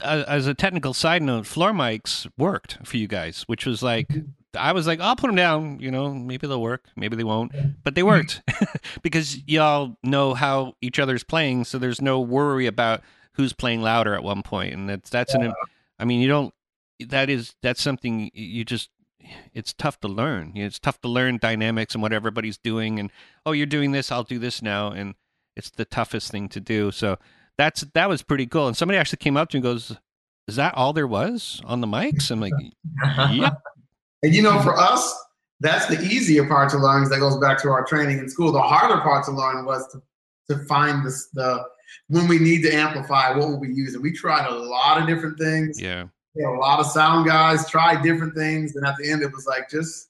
uh, 0.01 0.23
as 0.27 0.47
a 0.47 0.53
technical 0.55 0.93
side 0.93 1.21
note, 1.21 1.45
floor 1.45 1.71
mics 1.71 2.27
worked 2.37 2.79
for 2.83 2.97
you 2.97 3.07
guys, 3.07 3.43
which 3.43 3.65
was 3.65 3.81
like. 3.83 4.09
I 4.55 4.71
was 4.71 4.87
like, 4.87 4.99
I'll 4.99 5.15
put 5.15 5.27
them 5.27 5.35
down. 5.35 5.79
You 5.79 5.91
know, 5.91 6.13
maybe 6.13 6.47
they'll 6.47 6.61
work, 6.61 6.85
maybe 6.95 7.15
they 7.15 7.23
won't, 7.23 7.51
but 7.83 7.95
they 7.95 8.03
worked 8.03 8.41
mm-hmm. 8.47 8.77
because 9.01 9.37
y'all 9.47 9.97
know 10.03 10.33
how 10.33 10.75
each 10.81 10.99
other's 10.99 11.23
playing, 11.23 11.65
so 11.65 11.77
there's 11.77 12.01
no 12.01 12.19
worry 12.19 12.67
about 12.67 13.01
who's 13.33 13.53
playing 13.53 13.81
louder 13.81 14.13
at 14.13 14.23
one 14.23 14.43
point, 14.43 14.73
and 14.73 14.89
that's 14.89 15.09
that's 15.09 15.33
an. 15.33 15.53
I 15.99 16.05
mean, 16.05 16.21
you 16.21 16.27
don't. 16.27 16.53
That 17.07 17.29
is 17.29 17.55
that's 17.61 17.81
something 17.81 18.31
you 18.33 18.63
just. 18.65 18.89
It's 19.53 19.73
tough 19.73 20.01
to 20.01 20.09
learn. 20.09 20.51
You 20.53 20.63
know, 20.63 20.67
It's 20.67 20.79
tough 20.79 20.99
to 20.99 21.07
learn 21.07 21.37
dynamics 21.37 21.93
and 21.93 22.01
what 22.01 22.11
everybody's 22.11 22.57
doing, 22.57 22.99
and 22.99 23.09
oh, 23.45 23.53
you're 23.53 23.65
doing 23.65 23.91
this, 23.91 24.11
I'll 24.11 24.23
do 24.23 24.37
this 24.37 24.61
now, 24.61 24.91
and 24.91 25.15
it's 25.55 25.69
the 25.69 25.85
toughest 25.85 26.29
thing 26.29 26.49
to 26.49 26.59
do. 26.59 26.91
So 26.91 27.17
that's 27.57 27.81
that 27.93 28.09
was 28.09 28.21
pretty 28.21 28.47
cool. 28.47 28.67
And 28.67 28.77
somebody 28.77 28.97
actually 28.97 29.17
came 29.17 29.37
up 29.37 29.49
to 29.49 29.57
me 29.57 29.59
and 29.59 29.63
goes, 29.63 29.97
"Is 30.47 30.57
that 30.57 30.75
all 30.75 30.93
there 30.93 31.07
was 31.07 31.61
on 31.65 31.81
the 31.81 31.87
mics?" 31.87 32.31
I'm 32.31 32.39
like, 32.39 32.53
"Yep." 33.31 33.61
And 34.23 34.33
you 34.33 34.41
know, 34.41 34.59
for 34.61 34.75
us, 34.75 35.13
that's 35.59 35.85
the 35.85 36.01
easier 36.01 36.47
part 36.47 36.69
to 36.71 36.77
learn. 36.77 37.07
That 37.09 37.19
goes 37.19 37.37
back 37.37 37.61
to 37.61 37.69
our 37.69 37.85
training 37.85 38.19
in 38.19 38.29
school. 38.29 38.51
The 38.51 38.61
harder 38.61 39.01
part 39.01 39.25
to 39.25 39.31
learn 39.31 39.65
was 39.65 39.87
to, 39.91 40.01
to 40.49 40.65
find 40.65 41.05
this 41.05 41.27
the 41.33 41.65
when 42.07 42.27
we 42.27 42.39
need 42.39 42.63
to 42.63 42.73
amplify, 42.73 43.31
what 43.31 43.47
will 43.47 43.59
we 43.59 43.71
use? 43.71 43.93
And 43.93 44.03
we 44.03 44.11
tried 44.11 44.47
a 44.47 44.53
lot 44.53 44.99
of 44.99 45.07
different 45.07 45.37
things. 45.37 45.79
Yeah. 45.79 46.05
A 46.35 46.49
lot 46.49 46.79
of 46.79 46.87
sound 46.87 47.27
guys 47.27 47.69
tried 47.69 48.01
different 48.01 48.33
things, 48.33 48.75
and 48.75 48.85
at 48.85 48.95
the 48.97 49.11
end, 49.11 49.21
it 49.21 49.31
was 49.31 49.45
like 49.45 49.69
just 49.69 50.09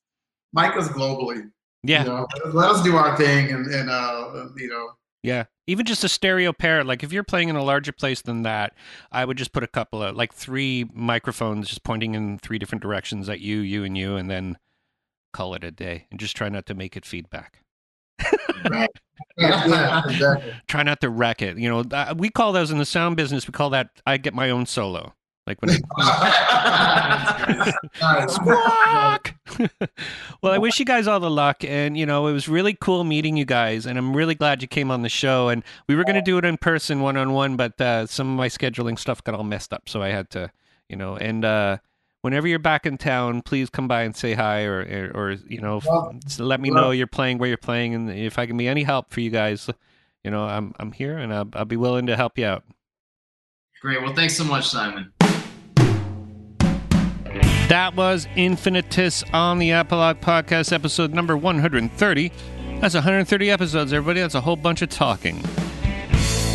mic 0.53 0.75
us 0.77 0.87
globally. 0.87 1.49
Yeah. 1.83 2.03
You 2.03 2.09
know, 2.09 2.27
let 2.53 2.69
us 2.69 2.81
do 2.81 2.95
our 2.95 3.17
thing, 3.17 3.51
and 3.51 3.67
and 3.67 3.89
uh, 3.89 4.47
you 4.55 4.69
know, 4.69 4.91
Yeah. 5.23 5.45
Even 5.65 5.85
just 5.85 6.03
a 6.03 6.09
stereo 6.09 6.51
pair, 6.51 6.83
like 6.83 7.01
if 7.03 7.13
you're 7.13 7.23
playing 7.23 7.47
in 7.47 7.55
a 7.55 7.63
larger 7.63 7.93
place 7.93 8.21
than 8.21 8.43
that, 8.43 8.73
I 9.11 9.23
would 9.23 9.37
just 9.37 9.53
put 9.53 9.63
a 9.63 9.67
couple 9.67 10.03
of 10.03 10.15
like 10.15 10.33
three 10.33 10.85
microphones 10.93 11.69
just 11.69 11.83
pointing 11.83 12.13
in 12.13 12.37
three 12.39 12.59
different 12.59 12.81
directions 12.81 13.29
at 13.29 13.39
you, 13.39 13.59
you, 13.59 13.85
and 13.85 13.97
you, 13.97 14.17
and 14.17 14.29
then 14.29 14.57
call 15.31 15.53
it 15.55 15.63
a 15.63 15.71
day 15.71 16.07
and 16.11 16.19
just 16.19 16.35
try 16.35 16.49
not 16.49 16.65
to 16.65 16.73
make 16.73 16.97
it 16.97 17.05
feedback. 17.05 17.63
yeah, 18.69 18.87
yeah, 19.37 20.03
exactly. 20.05 20.53
Try 20.67 20.83
not 20.83 20.99
to 20.99 21.09
wreck 21.09 21.41
it. 21.41 21.57
You 21.57 21.69
know, 21.69 21.85
uh, 21.91 22.13
we 22.17 22.29
call 22.29 22.51
those 22.51 22.69
in 22.69 22.77
the 22.77 22.85
sound 22.85 23.15
business, 23.15 23.47
we 23.47 23.53
call 23.53 23.69
that 23.69 23.89
I 24.05 24.17
get 24.17 24.33
my 24.33 24.49
own 24.49 24.65
solo. 24.65 25.13
Like 25.45 25.61
when 25.61 25.71
I 25.71 25.77
Squawk! 28.27 29.33
well, 30.41 30.53
I 30.53 30.57
wish 30.57 30.79
you 30.79 30.85
guys 30.85 31.07
all 31.07 31.19
the 31.19 31.29
luck. 31.29 31.63
And, 31.63 31.97
you 31.97 32.05
know, 32.05 32.27
it 32.27 32.33
was 32.33 32.47
really 32.47 32.77
cool 32.79 33.03
meeting 33.03 33.35
you 33.35 33.45
guys. 33.45 33.85
And 33.85 33.97
I'm 33.97 34.15
really 34.15 34.35
glad 34.35 34.61
you 34.61 34.67
came 34.67 34.89
on 34.89 35.01
the 35.01 35.09
show. 35.09 35.49
And 35.49 35.63
we 35.87 35.95
were 35.95 36.03
going 36.03 36.15
to 36.15 36.21
do 36.21 36.37
it 36.37 36.45
in 36.45 36.57
person, 36.57 37.01
one 37.01 37.17
on 37.17 37.33
one, 37.33 37.57
but 37.57 37.79
uh, 37.79 38.07
some 38.07 38.31
of 38.31 38.37
my 38.37 38.47
scheduling 38.47 38.97
stuff 38.97 39.23
got 39.23 39.35
all 39.35 39.43
messed 39.43 39.73
up. 39.73 39.89
So 39.89 40.01
I 40.01 40.09
had 40.09 40.29
to, 40.31 40.49
you 40.87 40.95
know, 40.95 41.17
and 41.17 41.43
uh, 41.43 41.77
whenever 42.21 42.47
you're 42.47 42.59
back 42.59 42.85
in 42.85 42.97
town, 42.97 43.41
please 43.41 43.69
come 43.69 43.87
by 43.87 44.03
and 44.03 44.15
say 44.15 44.33
hi 44.33 44.63
or, 44.63 45.11
or, 45.13 45.13
or 45.13 45.31
you 45.47 45.59
know, 45.59 45.81
Well, 45.85 46.17
let 46.39 46.61
me 46.61 46.69
know 46.69 46.91
you're 46.91 47.07
playing 47.07 47.37
where 47.37 47.49
you're 47.49 47.57
playing. 47.57 47.93
And 47.93 48.09
if 48.09 48.39
I 48.39 48.45
can 48.45 48.57
be 48.57 48.67
any 48.67 48.83
help 48.83 49.11
for 49.11 49.19
you 49.19 49.29
guys, 49.29 49.69
you 50.23 50.31
know, 50.31 50.45
I'm, 50.45 50.73
I'm 50.79 50.93
here 50.93 51.17
and 51.17 51.33
I'll, 51.33 51.49
I'll 51.53 51.65
be 51.65 51.77
willing 51.77 52.05
to 52.07 52.15
help 52.15 52.37
you 52.37 52.45
out. 52.45 52.63
Great. 53.81 54.01
Well, 54.01 54.13
thanks 54.13 54.37
so 54.37 54.45
much, 54.45 54.69
Simon. 54.69 55.11
That 57.69 57.95
was 57.95 58.27
Infinitus 58.35 59.23
on 59.33 59.57
the 59.57 59.71
Apologue 59.71 60.19
Podcast, 60.21 60.71
episode 60.71 61.11
number 61.13 61.35
130. 61.35 62.31
That's 62.81 62.93
130 62.93 63.49
episodes, 63.49 63.93
everybody. 63.93 64.19
That's 64.19 64.35
a 64.35 64.41
whole 64.41 64.57
bunch 64.57 64.81
of 64.81 64.89
talking. 64.89 65.39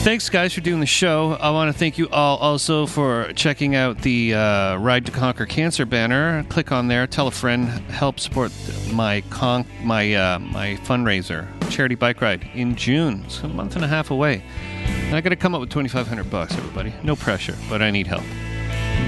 Thanks, 0.04 0.28
guys, 0.28 0.52
for 0.52 0.61
doing 0.61 0.80
the 0.80 0.86
show. 0.86 1.32
I 1.40 1.50
want 1.50 1.72
to 1.72 1.78
thank 1.78 1.98
you 1.98 2.09
all 2.11 2.36
also 2.36 2.86
for 2.86 3.32
checking 3.34 3.74
out 3.74 4.02
the 4.02 4.34
uh, 4.34 4.76
Ride 4.76 5.06
to 5.06 5.12
Conquer 5.12 5.44
Cancer 5.46 5.84
banner. 5.86 6.44
Click 6.50 6.70
on 6.70 6.86
there, 6.88 7.06
tell 7.06 7.26
a 7.26 7.32
friend, 7.32 7.68
help 7.90 8.20
support 8.20 8.52
my 8.92 9.22
con- 9.30 9.66
my 9.82 10.14
uh, 10.14 10.38
my 10.38 10.76
fundraiser, 10.84 11.48
charity 11.68 11.94
bike 11.96 12.20
ride 12.20 12.48
in 12.54 12.76
June. 12.76 13.22
It's 13.26 13.42
a 13.42 13.48
month 13.48 13.74
and 13.74 13.84
a 13.84 13.88
half 13.88 14.11
away. 14.11 14.42
And 14.84 15.16
I 15.16 15.20
got 15.20 15.30
to 15.30 15.36
come 15.36 15.54
up 15.54 15.61
with 15.61 15.70
2,500 15.70 16.30
bucks, 16.30 16.56
everybody. 16.56 16.94
No 17.02 17.16
pressure, 17.16 17.56
but 17.68 17.82
I 17.82 17.90
need 17.90 18.06
help. 18.06 18.24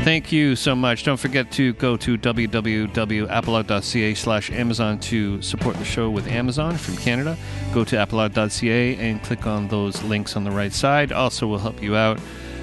Thank 0.03 0.33
you 0.33 0.57
so 0.57 0.75
much. 0.75 1.05
Don't 1.05 1.19
forget 1.19 1.53
to 1.53 1.75
go 1.75 1.97
to 1.99 2.17
www.apologue.ca 2.17 4.15
slash 4.15 4.51
Amazon 4.51 4.99
to 5.01 5.43
support 5.43 5.77
the 5.77 5.85
show 5.85 6.09
with 6.11 6.27
Amazon 6.27 6.79
from 6.79 6.97
Canada. 6.97 7.37
Go 7.75 7.85
to 7.85 8.03
apologue.ca 8.03 8.97
and 8.97 9.23
click 9.23 9.47
on 9.47 9.69
those 9.69 10.03
links 10.03 10.37
on 10.37 10.45
the 10.45 10.51
right 10.51 10.73
side. 10.73 11.13
Also 11.13 11.47
will 11.47 11.59
help 11.59 11.83
you 11.83 11.97
out. 11.97 12.19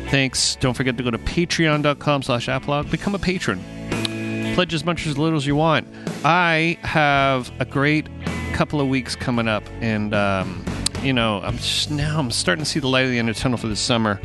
Thanks. 0.10 0.56
Don't 0.56 0.74
forget 0.74 0.98
to 0.98 1.04
go 1.04 1.12
to 1.12 1.20
patreon.com 1.20 2.24
slash 2.24 2.48
apologue. 2.48 2.90
Become 2.90 3.14
a 3.14 3.20
patron. 3.20 3.64
Pledge 4.56 4.74
as 4.74 4.84
much 4.84 5.06
or 5.06 5.12
as 5.12 5.18
little 5.18 5.38
as 5.38 5.46
you 5.46 5.56
want. 5.56 5.88
I 6.26 6.80
have 6.82 7.52
a 7.60 7.66
great 7.66 8.08
couple 8.54 8.82
of 8.82 8.88
weeks 8.88 9.16
coming 9.16 9.48
up, 9.48 9.64
and 9.82 10.16
um, 10.16 10.66
you 11.04 11.14
know, 11.14 11.42
I'm 11.42 11.58
just 11.58 11.92
now 11.92 12.18
I'm 12.18 12.32
starting 12.32 12.66
to 12.66 12.70
see 12.70 12.80
the 12.80 12.88
light 12.88 13.06
at 13.06 13.10
the 13.10 13.20
end 13.20 13.30
of 13.30 13.36
the 13.36 13.42
tunnel 13.42 13.60
for 13.60 13.68
the 13.68 13.76
summer 13.76 14.20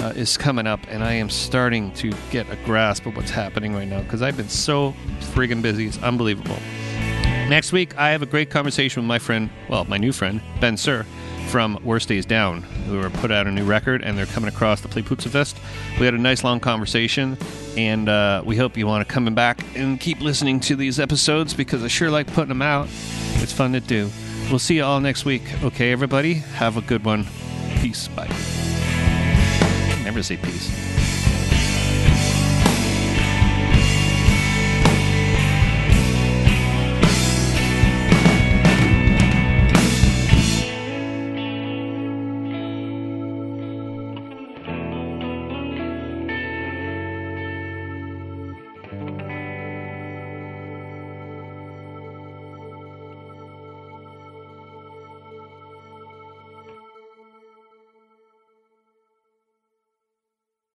uh, 0.00 0.12
is 0.16 0.36
coming 0.36 0.66
up, 0.66 0.80
and 0.88 1.04
I 1.04 1.12
am 1.12 1.30
starting 1.30 1.92
to 1.94 2.12
get 2.30 2.50
a 2.50 2.56
grasp 2.64 3.06
of 3.06 3.16
what's 3.16 3.30
happening 3.30 3.74
right 3.74 3.88
now 3.88 4.02
because 4.02 4.22
I've 4.22 4.36
been 4.36 4.48
so 4.48 4.94
friggin' 5.20 5.62
busy. 5.62 5.86
It's 5.86 6.02
unbelievable. 6.02 6.58
Next 7.48 7.72
week, 7.72 7.98
I 7.98 8.10
have 8.10 8.22
a 8.22 8.26
great 8.26 8.48
conversation 8.48 9.02
with 9.02 9.08
my 9.08 9.18
friend, 9.18 9.50
well, 9.68 9.84
my 9.84 9.98
new 9.98 10.12
friend, 10.12 10.40
Ben 10.60 10.76
Sir 10.76 11.04
from 11.48 11.80
Worst 11.82 12.08
Days 12.08 12.24
Down, 12.24 12.62
who 12.62 13.00
are 13.00 13.10
put 13.10 13.32
out 13.32 13.48
a 13.48 13.50
new 13.50 13.64
record 13.64 14.02
and 14.02 14.16
they're 14.16 14.26
coming 14.26 14.48
across 14.48 14.82
the 14.82 14.88
Play 14.88 15.02
Pouzza 15.02 15.28
Fest. 15.28 15.58
We 15.98 16.04
had 16.04 16.14
a 16.14 16.18
nice 16.18 16.44
long 16.44 16.60
conversation, 16.60 17.36
and 17.76 18.08
uh, 18.08 18.42
we 18.46 18.56
hope 18.56 18.76
you 18.76 18.86
want 18.86 19.06
to 19.06 19.12
come 19.12 19.34
back 19.34 19.64
and 19.76 19.98
keep 19.98 20.20
listening 20.20 20.60
to 20.60 20.76
these 20.76 21.00
episodes 21.00 21.52
because 21.52 21.82
I 21.82 21.88
sure 21.88 22.10
like 22.10 22.28
putting 22.28 22.50
them 22.50 22.62
out. 22.62 22.86
It's 23.42 23.52
fun 23.52 23.72
to 23.72 23.80
do. 23.80 24.10
We'll 24.48 24.60
see 24.60 24.76
you 24.76 24.84
all 24.84 25.00
next 25.00 25.24
week. 25.24 25.42
Okay, 25.64 25.90
everybody, 25.90 26.34
have 26.34 26.76
a 26.76 26.82
good 26.82 27.04
one. 27.04 27.26
Peace. 27.80 28.06
Bye. 28.08 28.28
I'm 30.10 30.14
say 30.24 30.36
peace. 30.38 30.99